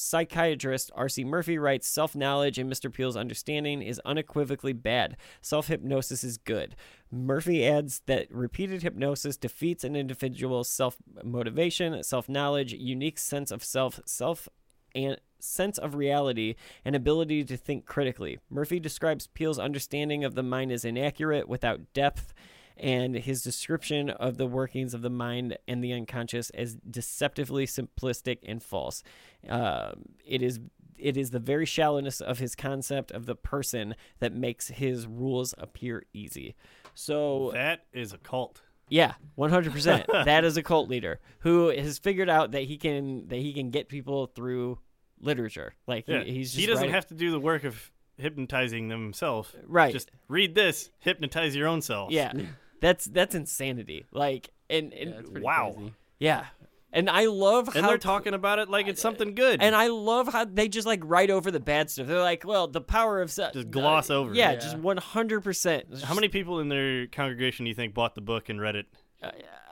[0.00, 1.24] Psychiatrist R.C.
[1.24, 2.90] Murphy writes self knowledge in Mr.
[2.90, 5.18] Peale's understanding is unequivocally bad.
[5.42, 6.74] Self hypnosis is good.
[7.12, 13.62] Murphy adds that repeated hypnosis defeats an individual's self motivation, self knowledge, unique sense of
[13.62, 14.48] self, self
[14.94, 18.38] and sense of reality and ability to think critically.
[18.48, 22.32] Murphy describes Peale's understanding of the mind as inaccurate, without depth,
[22.76, 28.38] and his description of the workings of the mind and the unconscious as deceptively simplistic
[28.46, 29.02] and false.
[29.48, 30.60] Um, it is
[30.98, 35.54] it is the very shallowness of his concept of the person that makes his rules
[35.56, 36.54] appear easy.
[36.94, 38.60] So That is a cult.
[38.88, 40.06] yeah, one hundred percent.
[40.12, 43.70] That is a cult leader who has figured out that he can that he can
[43.70, 44.78] get people through
[45.20, 45.74] literature.
[45.86, 46.22] Like Yeah.
[46.24, 47.90] he, he's just he doesn't writing- have to do the work of
[48.20, 49.54] hypnotizing them himself.
[49.66, 49.92] Right.
[49.92, 52.10] Just read this, hypnotize your own self.
[52.12, 52.32] Yeah,
[52.80, 54.06] that's that's insanity.
[54.12, 55.72] Like and, and That's pretty Wow.
[55.76, 55.92] crazy.
[56.18, 56.46] yeah,
[56.92, 59.60] and I love And how they're talking about it like it's something good.
[59.62, 62.06] And I love how they just like write over the bad stuff.
[62.06, 64.36] They're like, well, the power of se- Just gloss uh, over it.
[64.36, 64.56] Yeah, Yeah.
[64.58, 66.02] just one hundred percent.
[66.04, 68.86] How many people in their congregation do you think bought the book and read it?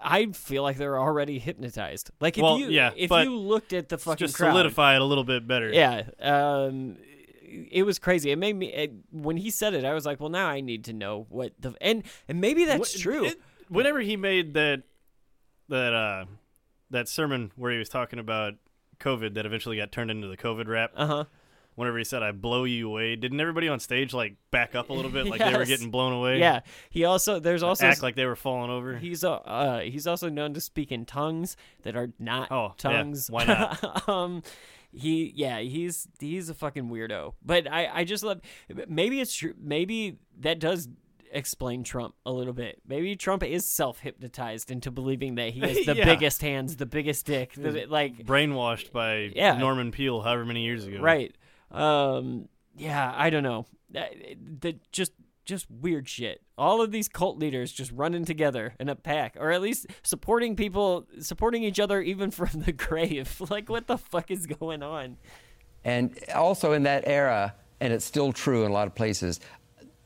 [0.00, 2.10] I feel like they're already hypnotized.
[2.20, 5.00] Like if Well, you yeah, if you looked at the fucking Just crowd, solidify it
[5.00, 5.72] a little bit better.
[5.72, 6.02] Yeah.
[6.20, 6.98] Um,
[7.70, 8.30] it was crazy.
[8.30, 9.84] It made me it, when he said it.
[9.84, 12.94] I was like, well, now I need to know what the and and maybe that's
[12.94, 13.24] Wh- true.
[13.26, 14.82] it- whenever he made that
[15.68, 16.24] that uh
[16.90, 18.54] that sermon where he was talking about
[19.00, 20.92] COVID that eventually got turned into the COVID rap.
[20.96, 21.24] Uh huh.
[21.74, 24.92] Whenever he said "I blow you away," didn't everybody on stage like back up a
[24.92, 26.40] little bit, like they were getting blown away?
[26.40, 26.60] Yeah.
[26.90, 28.96] He also there's also act like they were falling over.
[28.98, 32.72] He's uh, uh he's also known to speak in tongues that are not Oh, yeah.
[32.78, 33.30] tongues.
[33.30, 34.08] Why not?
[34.08, 34.42] um
[34.92, 37.34] he yeah, he's he's a fucking weirdo.
[37.44, 38.40] But I I just love
[38.88, 40.88] maybe it's true maybe that does
[41.30, 42.80] explain Trump a little bit.
[42.86, 46.04] Maybe Trump is self-hypnotized into believing that he has the Yeah.
[46.06, 49.58] biggest hands, the biggest dick, the, like Brainwashed by Yeah.
[49.58, 51.00] Norman Peale, however many years ago.
[51.00, 51.34] Right.
[51.70, 52.48] Um.
[52.76, 53.12] Yeah.
[53.14, 53.66] I don't know.
[53.90, 54.14] That,
[54.60, 55.12] that just
[55.48, 56.42] just weird shit.
[56.56, 60.54] All of these cult leaders just running together in a pack, or at least supporting
[60.54, 63.42] people, supporting each other even from the grave.
[63.48, 65.16] Like, what the fuck is going on?
[65.82, 69.40] And also in that era, and it's still true in a lot of places,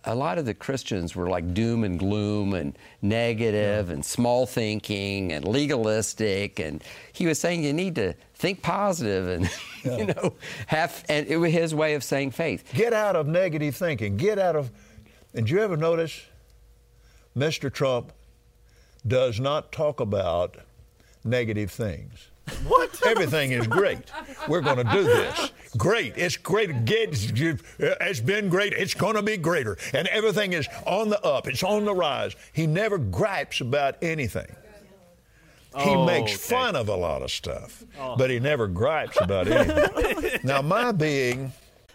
[0.04, 5.32] a lot of the Christians were like doom and gloom and negative and small thinking
[5.32, 6.60] and legalistic.
[6.60, 9.50] And he was saying you need to think positive and,
[9.98, 10.34] you know,
[10.66, 12.70] have, and it was his way of saying faith.
[12.74, 14.16] Get out of negative thinking.
[14.16, 14.70] Get out of.
[15.34, 16.22] And do you ever notice
[17.36, 17.72] Mr.
[17.72, 18.12] Trump
[19.06, 20.56] does not talk about
[21.24, 22.28] negative things?
[22.66, 23.00] What?
[23.06, 24.10] Everything is great.
[24.48, 25.52] We're going to do this.
[25.76, 26.14] Great.
[26.16, 26.70] It's great.
[26.70, 28.72] It's been great.
[28.74, 29.78] It's going to be greater.
[29.94, 31.46] And everything is on the up.
[31.48, 32.34] It's on the rise.
[32.52, 34.54] He never gripes about anything.
[35.78, 36.54] He Oh, makes okay.
[36.54, 38.14] fun of a lot of stuff, oh.
[38.16, 40.40] but he never gripes about anything.
[40.44, 41.52] now, my being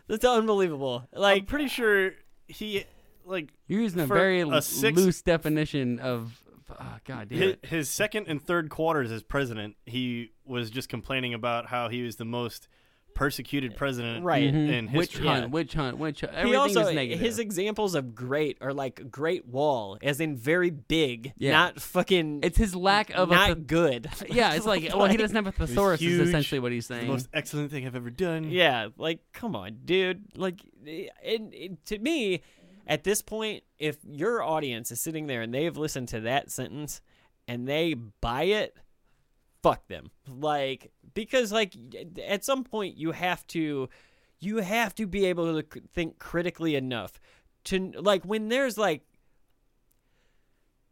[0.07, 1.07] That's unbelievable.
[1.14, 2.14] Like, I'm pretty sure
[2.47, 2.85] he
[3.28, 6.41] like You're using a very a six- loose definition of.
[6.70, 7.66] Oh, God damn his, it.
[7.66, 12.18] his second and third quarters as president, he was just complaining about how he was
[12.18, 12.68] the most
[13.16, 14.44] persecuted president Right.
[14.54, 14.74] Mm-hmm.
[14.74, 15.28] in Witch history.
[15.28, 16.34] hunt, witch hunt, witch hunt.
[16.34, 17.20] he Everything also is negative.
[17.22, 21.54] his examples of great are like Great Wall, as in very big, Yeah.
[21.54, 22.41] not fucking.
[22.44, 23.56] it's his lack of not a.
[23.56, 24.10] good.
[24.30, 25.99] yeah, it's like well, he doesn't have a thesaurus.
[26.02, 27.08] huge, Is essentially what he's The saying.
[27.08, 28.52] most excellent thing I've ever done.
[28.52, 30.26] Yeah, like come on, dude.
[30.36, 32.41] Like, eh, and, and to me,
[32.88, 37.01] at this point, if your audience is sitting there and they've listened to that sentence
[37.47, 38.76] and they buy it,
[39.61, 40.11] fuck them.
[40.27, 41.73] Like, because like
[42.26, 43.89] at some point you have to,
[44.39, 47.19] you have to be able to think critically enough
[47.65, 49.03] to like when there's like.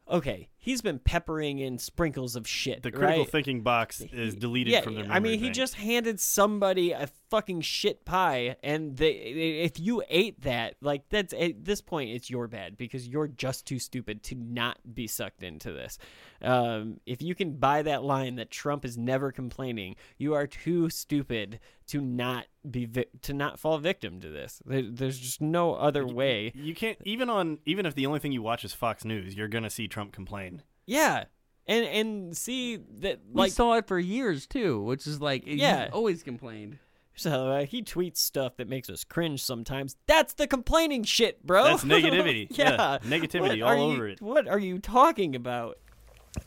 [0.07, 2.83] Okay, he's been peppering in sprinkles of shit.
[2.83, 3.31] The critical right?
[3.31, 7.61] thinking box is deleted yeah, from their I mean, he just handed somebody a fucking
[7.61, 12.47] shit pie, and they, if you ate that, like that's at this point, it's your
[12.47, 15.97] bad because you're just too stupid to not be sucked into this.
[16.39, 20.91] Um, if you can buy that line that Trump is never complaining, you are too
[20.91, 24.61] stupid to not be vi- to not fall victim to this.
[24.65, 26.51] There's just no other way.
[26.55, 29.47] You can't even on even if the only thing you watch is Fox News, you're
[29.47, 30.61] gonna see Trump complain.
[30.85, 31.25] Yeah,
[31.67, 35.59] and and see that we like saw it for years too, which is like he's
[35.59, 35.89] Yeah.
[35.93, 36.79] always complained.
[37.17, 39.95] So uh, he tweets stuff that makes us cringe sometimes.
[40.05, 41.63] That's the complaining shit, bro.
[41.63, 42.47] That's negativity.
[42.49, 42.71] yeah.
[42.71, 44.21] Yeah, negativity What all are you- over it.
[44.21, 45.77] What are you talking about?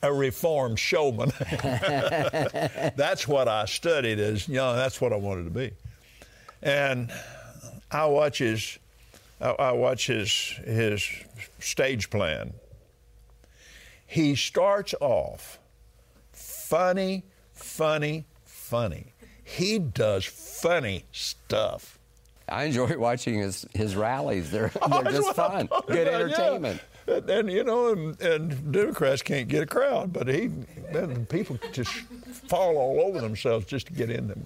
[0.02, 1.32] a reformed showman.
[2.96, 4.76] that's what I studied as young.
[4.76, 5.72] That's what I wanted to be.
[6.62, 7.12] And
[7.90, 8.78] I watch his,
[9.40, 10.30] I, I watch his
[10.64, 11.08] his
[11.58, 12.52] stage plan.
[14.06, 15.58] He starts off
[16.32, 19.12] funny, funny, funny.
[19.44, 21.98] he does funny stuff.
[22.48, 24.50] I enjoy watching his, his rallies.
[24.50, 25.68] They're, they're just fun.
[25.86, 26.24] Good about, yeah.
[26.24, 26.80] entertainment.
[27.06, 30.50] And, and, you know, and, and Democrats can't get a crowd, but he,
[30.92, 31.92] then people just
[32.48, 34.44] fall all over themselves just to get in them.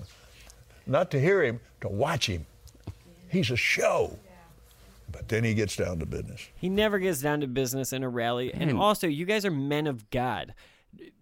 [0.87, 2.47] Not to hear him, to watch him.
[3.29, 4.19] He's a show.
[5.11, 6.49] But then he gets down to business.
[6.55, 8.53] He never gets down to business in a rally.
[8.53, 8.81] And hmm.
[8.81, 10.55] also, you guys are men of God.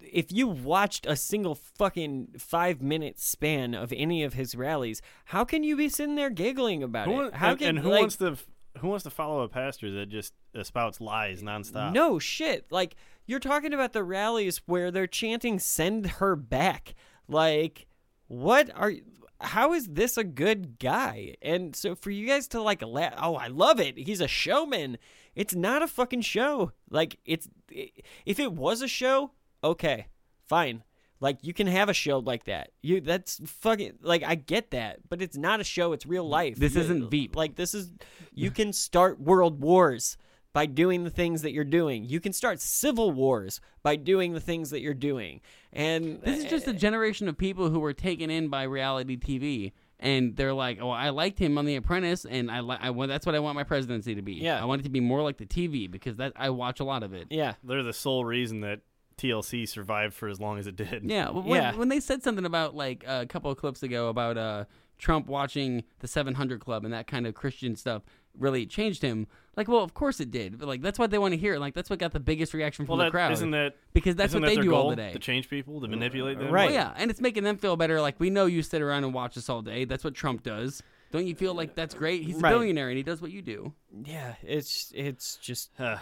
[0.01, 5.45] If you watched a single fucking five minute span of any of his rallies, how
[5.45, 7.35] can you be sitting there giggling about Who, it?
[7.35, 8.37] How and, can and who like, wants to
[8.79, 11.93] who wants to follow a pastor that just espouts lies nonstop?
[11.93, 12.67] No shit.
[12.71, 12.97] Like
[13.27, 16.95] you're talking about the rallies where they're chanting "Send her back."
[17.29, 17.87] Like,
[18.27, 18.93] what are?
[19.41, 21.37] How is this a good guy?
[21.41, 23.97] And so for you guys to like, la- oh, I love it.
[23.97, 24.99] He's a showman.
[25.35, 26.73] It's not a fucking show.
[26.91, 29.31] Like it's if it was a show,
[29.65, 30.07] okay,
[30.47, 30.83] fine.
[31.21, 32.71] Like you can have a show like that.
[32.83, 35.93] You that's fucking like I get that, but it's not a show.
[35.93, 36.57] It's real life.
[36.57, 37.37] This You- isn't Veep.
[37.37, 37.93] Like this is
[38.35, 40.17] you can start world wars
[40.53, 42.05] by doing the things that you're doing.
[42.05, 45.41] You can start civil wars by doing the things that you're doing.
[45.73, 49.73] And This is just a generation of people who were taken in by reality TV,
[50.01, 53.09] and they're like, "Oh, I liked him on The Apprentice, and I, li- I want
[53.11, 54.35] that's what I want my presidency to be.
[54.35, 54.61] Yeah.
[54.61, 57.03] I want it to be more like the TV because that I watch a lot
[57.03, 57.29] of it.
[57.31, 57.55] yeah.
[57.63, 58.81] They're the sole reason that
[59.17, 61.05] TLC survived for as long as it did.
[61.05, 61.77] Yeah, when, Yeah.
[61.77, 64.65] when they said something about like a couple of clips ago about uh,
[64.99, 68.03] Trump watching the 700 Club and that kind of Christian stuff
[68.39, 69.27] really changed him.
[69.57, 70.59] Like, well, of course it did.
[70.59, 71.59] But like, that's what they want to hear.
[71.59, 73.33] Like, that's what got the biggest reaction from Well, the that, crowd.
[73.33, 75.13] isn't that because that's what that they do goal, all day.
[75.13, 76.51] To change people, to manipulate them.
[76.51, 76.67] Right.
[76.67, 78.01] Well, yeah, and it's making them feel better.
[78.01, 79.85] Like we know you sit around and watch us all day.
[79.85, 80.83] That's what Trump does.
[81.13, 82.23] Don't you feel like that's great?
[82.23, 83.73] He's a billionaire and he does what you do.
[84.05, 85.99] Yeah, it's it's just Huh.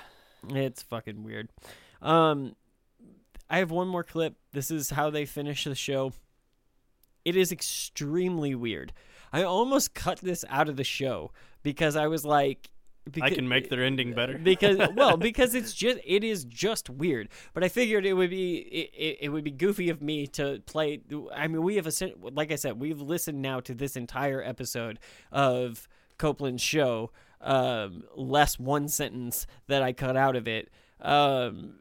[0.51, 1.49] it's fucking weird.
[2.03, 2.55] Um
[3.51, 4.37] I have one more clip.
[4.53, 6.13] This is how they finish the show.
[7.25, 8.93] It is extremely weird.
[9.33, 11.33] I almost cut this out of the show
[11.63, 12.71] because I was like
[13.23, 14.39] I can make their ending better.
[14.43, 18.57] because well because it's just it is just weird but i figured it would be
[18.57, 21.01] it, it, would be goofy of me to play
[21.35, 21.93] i mean we have a
[22.33, 24.99] like i said we've listened now to this entire episode
[25.33, 25.89] of
[26.19, 27.11] copeland's show
[27.41, 31.75] um less one sentence that i cut out of it um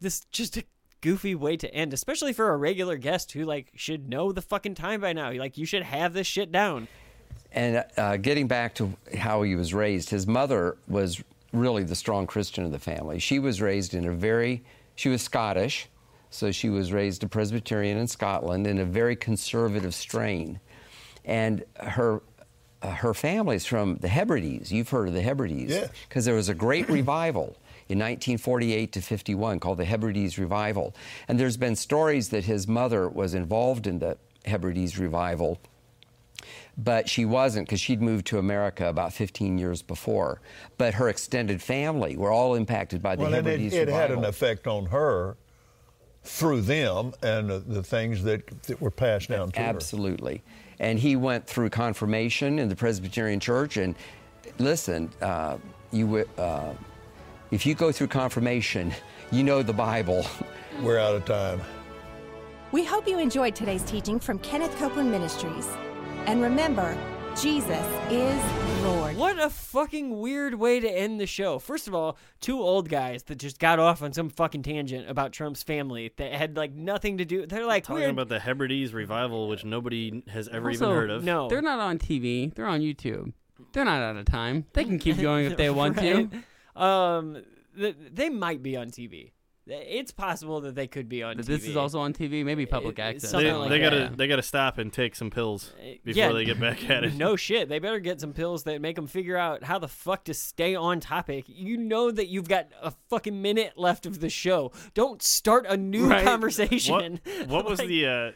[0.00, 0.58] this just
[1.00, 4.74] goofy way to end especially for a regular guest who like should know the fucking
[4.74, 6.88] time by now like you should have this shit down
[7.52, 12.26] And uh, getting back to how he was raised, his mother was really the strong
[12.26, 13.18] Christian of the family.
[13.18, 14.62] She was raised in a very,
[14.94, 15.88] she was Scottish,
[16.28, 20.60] so she was raised a Presbyterian in Scotland in a very conservative strain.
[21.24, 22.20] And her,
[22.82, 24.70] uh, her family's from the Hebrides.
[24.70, 25.70] You've heard of the Hebrides.
[25.70, 25.90] Yes.
[26.08, 27.56] Because there was a great revival
[27.88, 30.94] in 1948 to 51 called the Hebrides Revival.
[31.28, 35.58] And there's been stories that his mother was involved in the Hebrides Revival
[36.76, 40.40] but she wasn't because she'd moved to America about 15 years before.
[40.76, 44.10] But her extended family were all impacted by the well, and it, Hebrides it had
[44.10, 45.36] an effect on her
[46.22, 49.66] through them and the things that, that were passed down to her.
[49.66, 50.42] Absolutely.
[50.78, 53.76] And he went through confirmation in the Presbyterian Church.
[53.78, 53.94] And
[54.58, 55.56] listen, uh,
[55.92, 56.74] you uh,
[57.50, 58.92] if you go through confirmation,
[59.30, 60.26] you know the Bible.
[60.82, 61.60] We're out of time.
[62.72, 65.68] We hope you enjoyed today's teaching from Kenneth Copeland Ministries.
[66.26, 66.96] And remember,
[67.40, 69.16] Jesus is Lord.
[69.16, 71.58] What a fucking weird way to end the show.
[71.58, 75.32] First of all, two old guys that just got off on some fucking tangent about
[75.32, 77.46] Trump's family that had like nothing to do.
[77.46, 78.10] They're like Talking weird.
[78.10, 81.24] about the Hebrides revival, which nobody has ever Also, even heard of.
[81.24, 82.52] no, They're not on TV.
[82.54, 83.32] They're on YouTube.
[83.72, 84.66] They're not out of time.
[84.72, 86.28] They can keep going if they want to.
[86.76, 87.16] Right?
[87.16, 87.42] Um,
[87.76, 89.32] th- they might be on TV.
[89.68, 91.38] It's possible that they could be on.
[91.38, 91.70] This TV.
[91.70, 93.30] is also on TV, maybe public Uh, access.
[93.32, 95.72] something They, like they gotta they gotta stop and take some pills
[96.04, 96.30] before yeah.
[96.32, 97.14] they get back at it.
[97.16, 97.68] No shit.
[97.68, 100.76] They better get some pills that make them figure out how the fuck to stay
[100.76, 101.46] on topic.
[101.48, 104.70] You know that you've got a fucking minute left of the show.
[104.94, 106.24] Don't start a new Right.
[106.24, 107.18] conversation.
[107.24, 108.30] What, what was Like- the uh,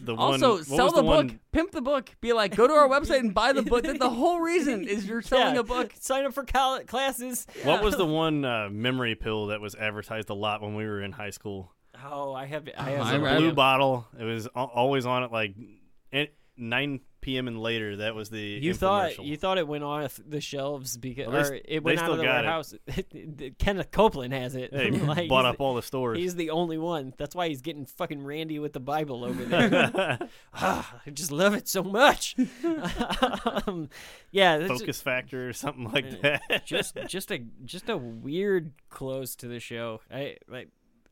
[0.00, 0.34] the one?
[0.42, 1.40] Also, what sell the, the, book, one?
[1.52, 2.10] pimp the book.
[2.20, 3.84] Be like, go to our website and buy the book.
[3.84, 5.60] That the whole reason is you're selling Yeah.
[5.60, 5.92] a book.
[6.00, 7.46] Sign up for col- classes.
[7.64, 11.02] What was the one uh, memory pill that was advertised a lot when we were
[11.02, 11.72] in high school?
[12.04, 12.68] Oh, I have.
[12.78, 13.00] I have.
[13.06, 13.54] I some- Blue it.
[13.54, 14.06] bottle.
[14.18, 15.54] It was al- always on at like
[16.12, 16.26] eh,
[16.56, 17.48] 9 p.m.
[17.48, 17.96] and later.
[17.96, 21.58] That was the You thought you thought it went off the shelves because Well, or
[21.64, 22.74] it went out of the warehouse.
[23.58, 24.72] Kenneth Copeland has it.
[24.72, 26.18] They Like, bought up all the stores.
[26.18, 27.14] He's the only one.
[27.16, 30.18] That's why he's getting fucking randy with the Bible over there.
[30.54, 32.36] ah, I just love it so much.
[33.66, 33.88] um,
[34.30, 36.66] yeah, Focus Factor or something like that.
[36.66, 40.00] just just a just a weird close to the show.
[40.10, 40.68] I like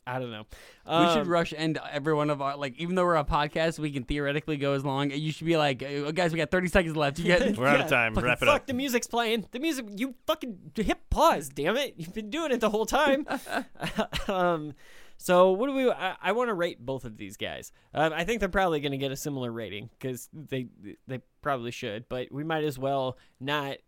[0.07, 0.45] I don't know.
[0.87, 2.79] we should Um, rush end every one of our like.
[2.79, 5.11] Even though we're a podcast, we can theoretically go as long.
[5.11, 7.19] You should be like, "Uh, guys, we got 30 seconds left.
[7.19, 8.15] You get We're out of time.
[8.15, 8.67] Fucking Wrap it fuck, up.
[8.67, 9.47] the music's playing.
[9.51, 11.95] The music, you fucking hit pause, damn it.
[11.97, 13.27] You've been doing it the whole time.
[14.29, 14.75] um,
[15.19, 15.91] so what do we?
[15.91, 17.73] I, I want to rate both of these guys.
[17.95, 20.69] Um, I think they're probably going to get a similar rating because they
[21.09, 22.09] they probably should.
[22.09, 23.79] But we might as well not.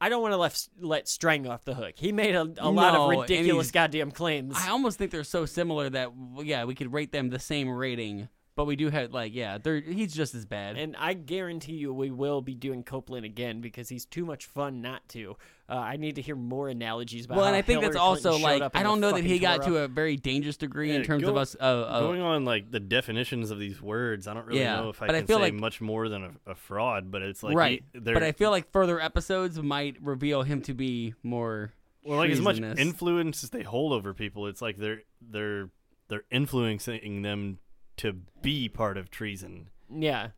[0.00, 1.94] I don't want to let let Strang off the hook.
[1.96, 4.56] He made a, a lot of ridiculous goddamn claims.
[4.56, 6.10] I almost think they're so similar that
[6.42, 8.28] yeah, we could rate them the same rating.
[8.60, 10.76] But we do have like yeah, they're he's just as bad.
[10.76, 14.82] And I guarantee you, we will be doing Copeland again because he's too much fun
[14.82, 15.38] not to.
[15.66, 17.36] Uh, I need to hear more analogies about.
[17.36, 19.24] well, how and I think that's Hillary also Clinton showed like I don't know that
[19.24, 19.66] he got Torah.
[19.68, 21.56] to a very dangerous degree in terms go- of us.
[21.58, 24.90] Uh, uh, Going on like the definitions of these words, I don't really Yeah, know
[24.90, 27.10] if I but I can feel say like- much more than a, a fraud.
[27.10, 30.74] But it's like right, he- but I feel like further episodes might reveal him to
[30.74, 31.72] be more.
[32.04, 35.70] well, like as much influence as they hold over people, it's like they're they're
[36.08, 37.58] they're influencing them
[38.00, 38.12] to
[38.42, 39.68] be part of treason.
[39.90, 40.28] Yeah,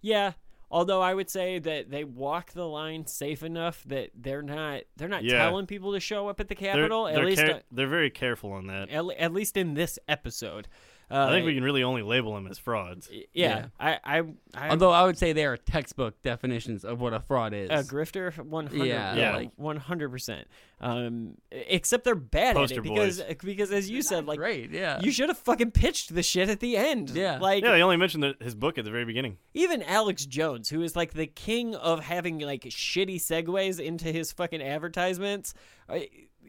[0.00, 0.32] yeah.
[0.70, 5.08] Although I would say that they walk the line safe enough that they're not they're
[5.08, 5.36] not Yeah.
[5.36, 7.04] telling people to show up at the They're, Capitol.
[7.04, 8.88] they're, at least, care- uh, they're very careful on that.
[8.88, 10.68] at, at least in this episode.
[11.12, 13.10] Uh, I think we can really only label them as frauds.
[13.10, 13.66] Yeah, Yeah.
[13.78, 14.22] I, I,
[14.54, 17.68] I Although I would say they are textbook definitions of what a fraud is.
[17.68, 20.48] a grifter, One hundred, yeah, yeah, one hundred percent.
[20.80, 23.36] Um, except they're bad Poster at it because boys.
[23.44, 25.00] because as you said, like Great, yeah.
[25.00, 27.10] you should have fucking pitched the shit at the end.
[27.10, 27.38] Yeah.
[27.38, 29.36] like Yeah, they only mentioned the, his book at the very beginning.
[29.54, 34.32] even Alex Jones, who is like the king of having like shitty segues into his
[34.32, 35.52] fucking advertisements,
[35.88, 35.98] uh,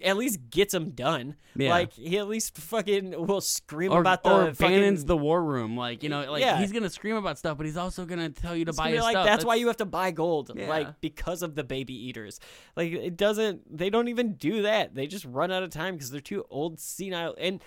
[0.04, 1.36] at least gets them done.
[1.56, 1.70] Yeah.
[1.70, 4.76] Like he at least fucking will scream or, about the or fucking.
[4.76, 6.58] Bannon's the war room, like you know, like Yeah.
[6.60, 8.92] he's gonna scream about stuff, but he's also gonna tell you to It's buy gonna
[8.92, 9.26] be his like stuff.
[9.26, 10.68] that's why you have to buy gold, Yeah.
[10.70, 12.40] like because of the baby eaters.
[12.76, 13.78] Like it doesn't.
[13.78, 14.96] They don't even do that.
[14.96, 17.36] They just run out of time because they're too old, senile.
[17.38, 17.62] And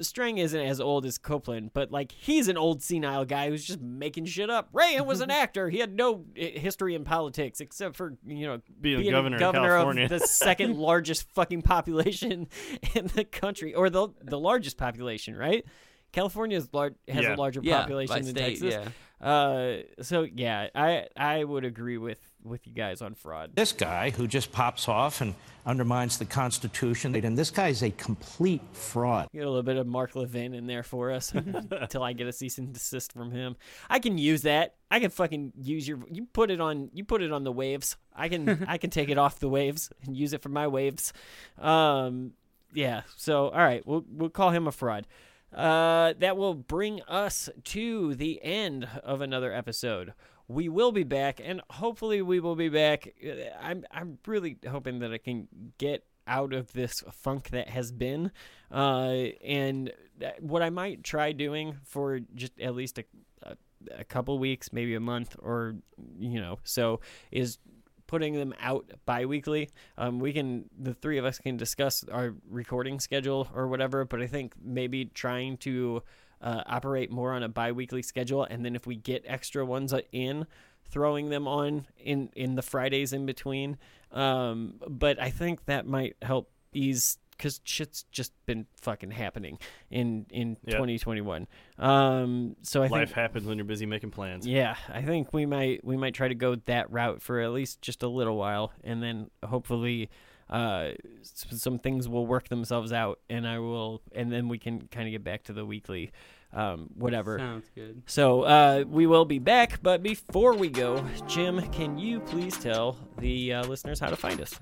[0.00, 3.80] Strang isn't as old as Copeland, but like he's an old senile guy who's just
[3.80, 4.68] making shit up.
[4.72, 5.68] Reagan was an actor.
[5.70, 9.52] He had no uh, history in politics except for you know Being governor in of
[9.54, 10.08] California.
[10.08, 12.48] the second largest fucking population
[12.94, 15.64] in the country, or the the largest population, right?
[16.12, 17.34] California is lar- has Yeah.
[17.34, 18.92] a larger population by than state, Texas.
[19.20, 23.52] Uh, so yeah, I I would agree with with you guys on fraud.
[23.54, 25.34] This guy who just pops off and
[25.66, 29.28] undermines the Constitution, and this guy is a complete fraud.
[29.32, 32.32] Get a little bit of Mark Levin in there for us until I get a
[32.32, 33.56] cease and desist from him.
[33.88, 34.74] I can use that.
[34.90, 35.98] I can fucking use your.
[36.10, 36.90] You put it on.
[36.92, 37.96] You put it on the waves.
[38.14, 38.64] I can.
[38.68, 41.12] I can take it off the waves and use it for my waves.
[41.58, 42.32] Um.
[42.72, 43.02] Yeah.
[43.16, 43.86] So all right.
[43.86, 45.06] We'll we'll call him a fraud.
[45.54, 50.12] Uh, that will bring us to the end of another episode.
[50.48, 53.12] We will be back, and hopefully, we will be back.
[53.60, 55.46] I'm I'm really hoping that I can
[55.76, 58.32] get out of this funk that has been,
[58.70, 59.92] uh, and
[60.40, 63.04] what I might try doing for just at least a,
[63.42, 63.56] a
[63.98, 65.76] a couple weeks, maybe a month, or
[66.18, 67.00] you know, so
[67.30, 67.58] is
[68.06, 69.68] putting them out bi-weekly
[69.98, 74.22] um, we can the three of us can discuss our recording schedule or whatever but
[74.22, 76.02] i think maybe trying to
[76.40, 80.00] uh, operate more on a bi-weekly schedule and then if we get extra ones uh,
[80.12, 80.46] in
[80.90, 83.76] throwing them on in in the fridays in between
[84.12, 89.58] um, but i think that might help ease because shit's just been fucking happening
[89.90, 90.72] in in Yep.
[90.76, 91.46] 2021
[91.78, 94.44] um so i think Life happens when you're busy making plans.
[94.46, 97.80] yeah, I think we might we might try to go that route for at least
[97.80, 100.10] just a little while, and then hopefully,
[100.50, 100.90] uh,
[101.22, 105.12] some things will work themselves out, and I will, and then we can kind of
[105.12, 106.10] get back to the weekly,
[106.52, 107.38] um, whatever.
[107.38, 108.02] Sounds good.
[108.06, 112.96] So uh, we will be back, but before we go, Jim, can you please tell
[113.18, 114.58] the uh, listeners how to find us?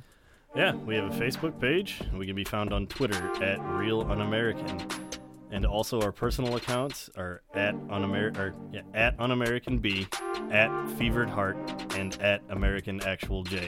[0.54, 2.00] Yeah, we have a Facebook page.
[2.14, 4.78] We can be found on Twitter at Real Un-American,
[5.50, 10.08] and also our personal accounts are at Un-Amer- or, yeah, at Un-American B,
[10.50, 13.66] at Fevered Heart, and at American Actual J.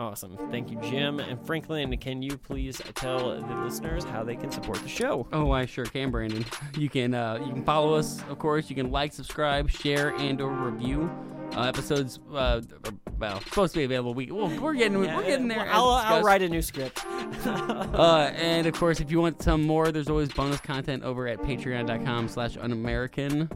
[0.00, 1.94] Awesome, thank you, Jim and Franklin.
[1.98, 5.28] Can you please tell the listeners how they can support the show?
[5.30, 6.42] Oh, I sure can, Brandon.
[6.78, 8.70] You can uh, you can follow us, of course.
[8.70, 11.10] You can like, subscribe, share, and or review.
[11.54, 14.14] Uh, episodes, uh, are, well, supposed to be available.
[14.14, 15.66] We well, we're getting we're getting there.
[15.66, 17.04] Well, I'll, I'll write a new script.
[17.44, 21.38] Uh, and of course, if you want some more, there's always bonus content over at
[21.40, 23.50] patreon.com slash unamerican.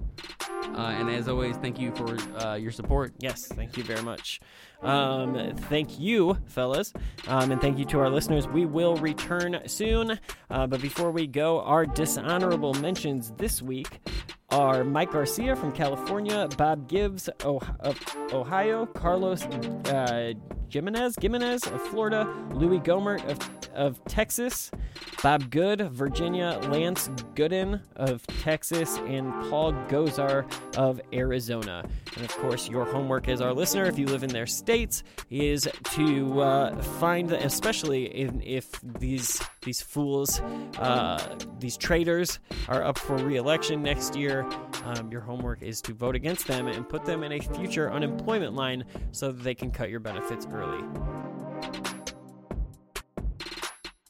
[0.76, 3.12] Uh, and as always, thank you for uh, your support.
[3.18, 4.40] Yes, thank you very much.
[4.84, 6.92] Um, thank you, fellas,
[7.26, 8.46] um, and thank you to our listeners.
[8.46, 10.18] We will return soon,
[10.50, 14.00] uh, but before we go, our dishonorable mentions this week
[14.50, 17.62] are Mike Garcia from California, Bob Gibbs of
[18.32, 20.32] Ohio, Carlos uh,
[20.68, 23.38] Gimenez, Gimenez of Florida, Louis Gohmert of
[23.74, 24.70] of Texas,
[25.22, 31.84] Bob Good, of Virginia, Lance Gooden of Texas, and Paul Gosar of Arizona.
[32.16, 35.68] And of course, your homework as our listener, if you live in their states, is
[35.92, 40.40] to uh, find, especially in, if these these fools,
[40.78, 42.38] uh, these traitors,
[42.68, 44.46] are up for re-election next year.
[44.84, 48.54] Um, your homework is to vote against them and put them in a future unemployment
[48.54, 50.82] line so that they can cut your benefits early.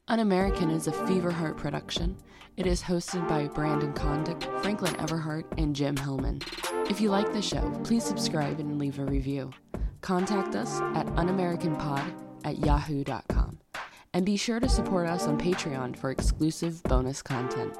[0.09, 2.16] Un American is a Fever Heart production.
[2.56, 6.40] It is hosted by Brandon Condick, Franklin Everhart, and Jim Hillman.
[6.89, 9.51] If you like the show, please subscribe and leave a review.
[10.02, 12.12] Contact us at unamericanpod
[12.44, 13.59] at yahoo.com.
[14.15, 17.77] And be sure to support us on Patreon for exclusive bonus content.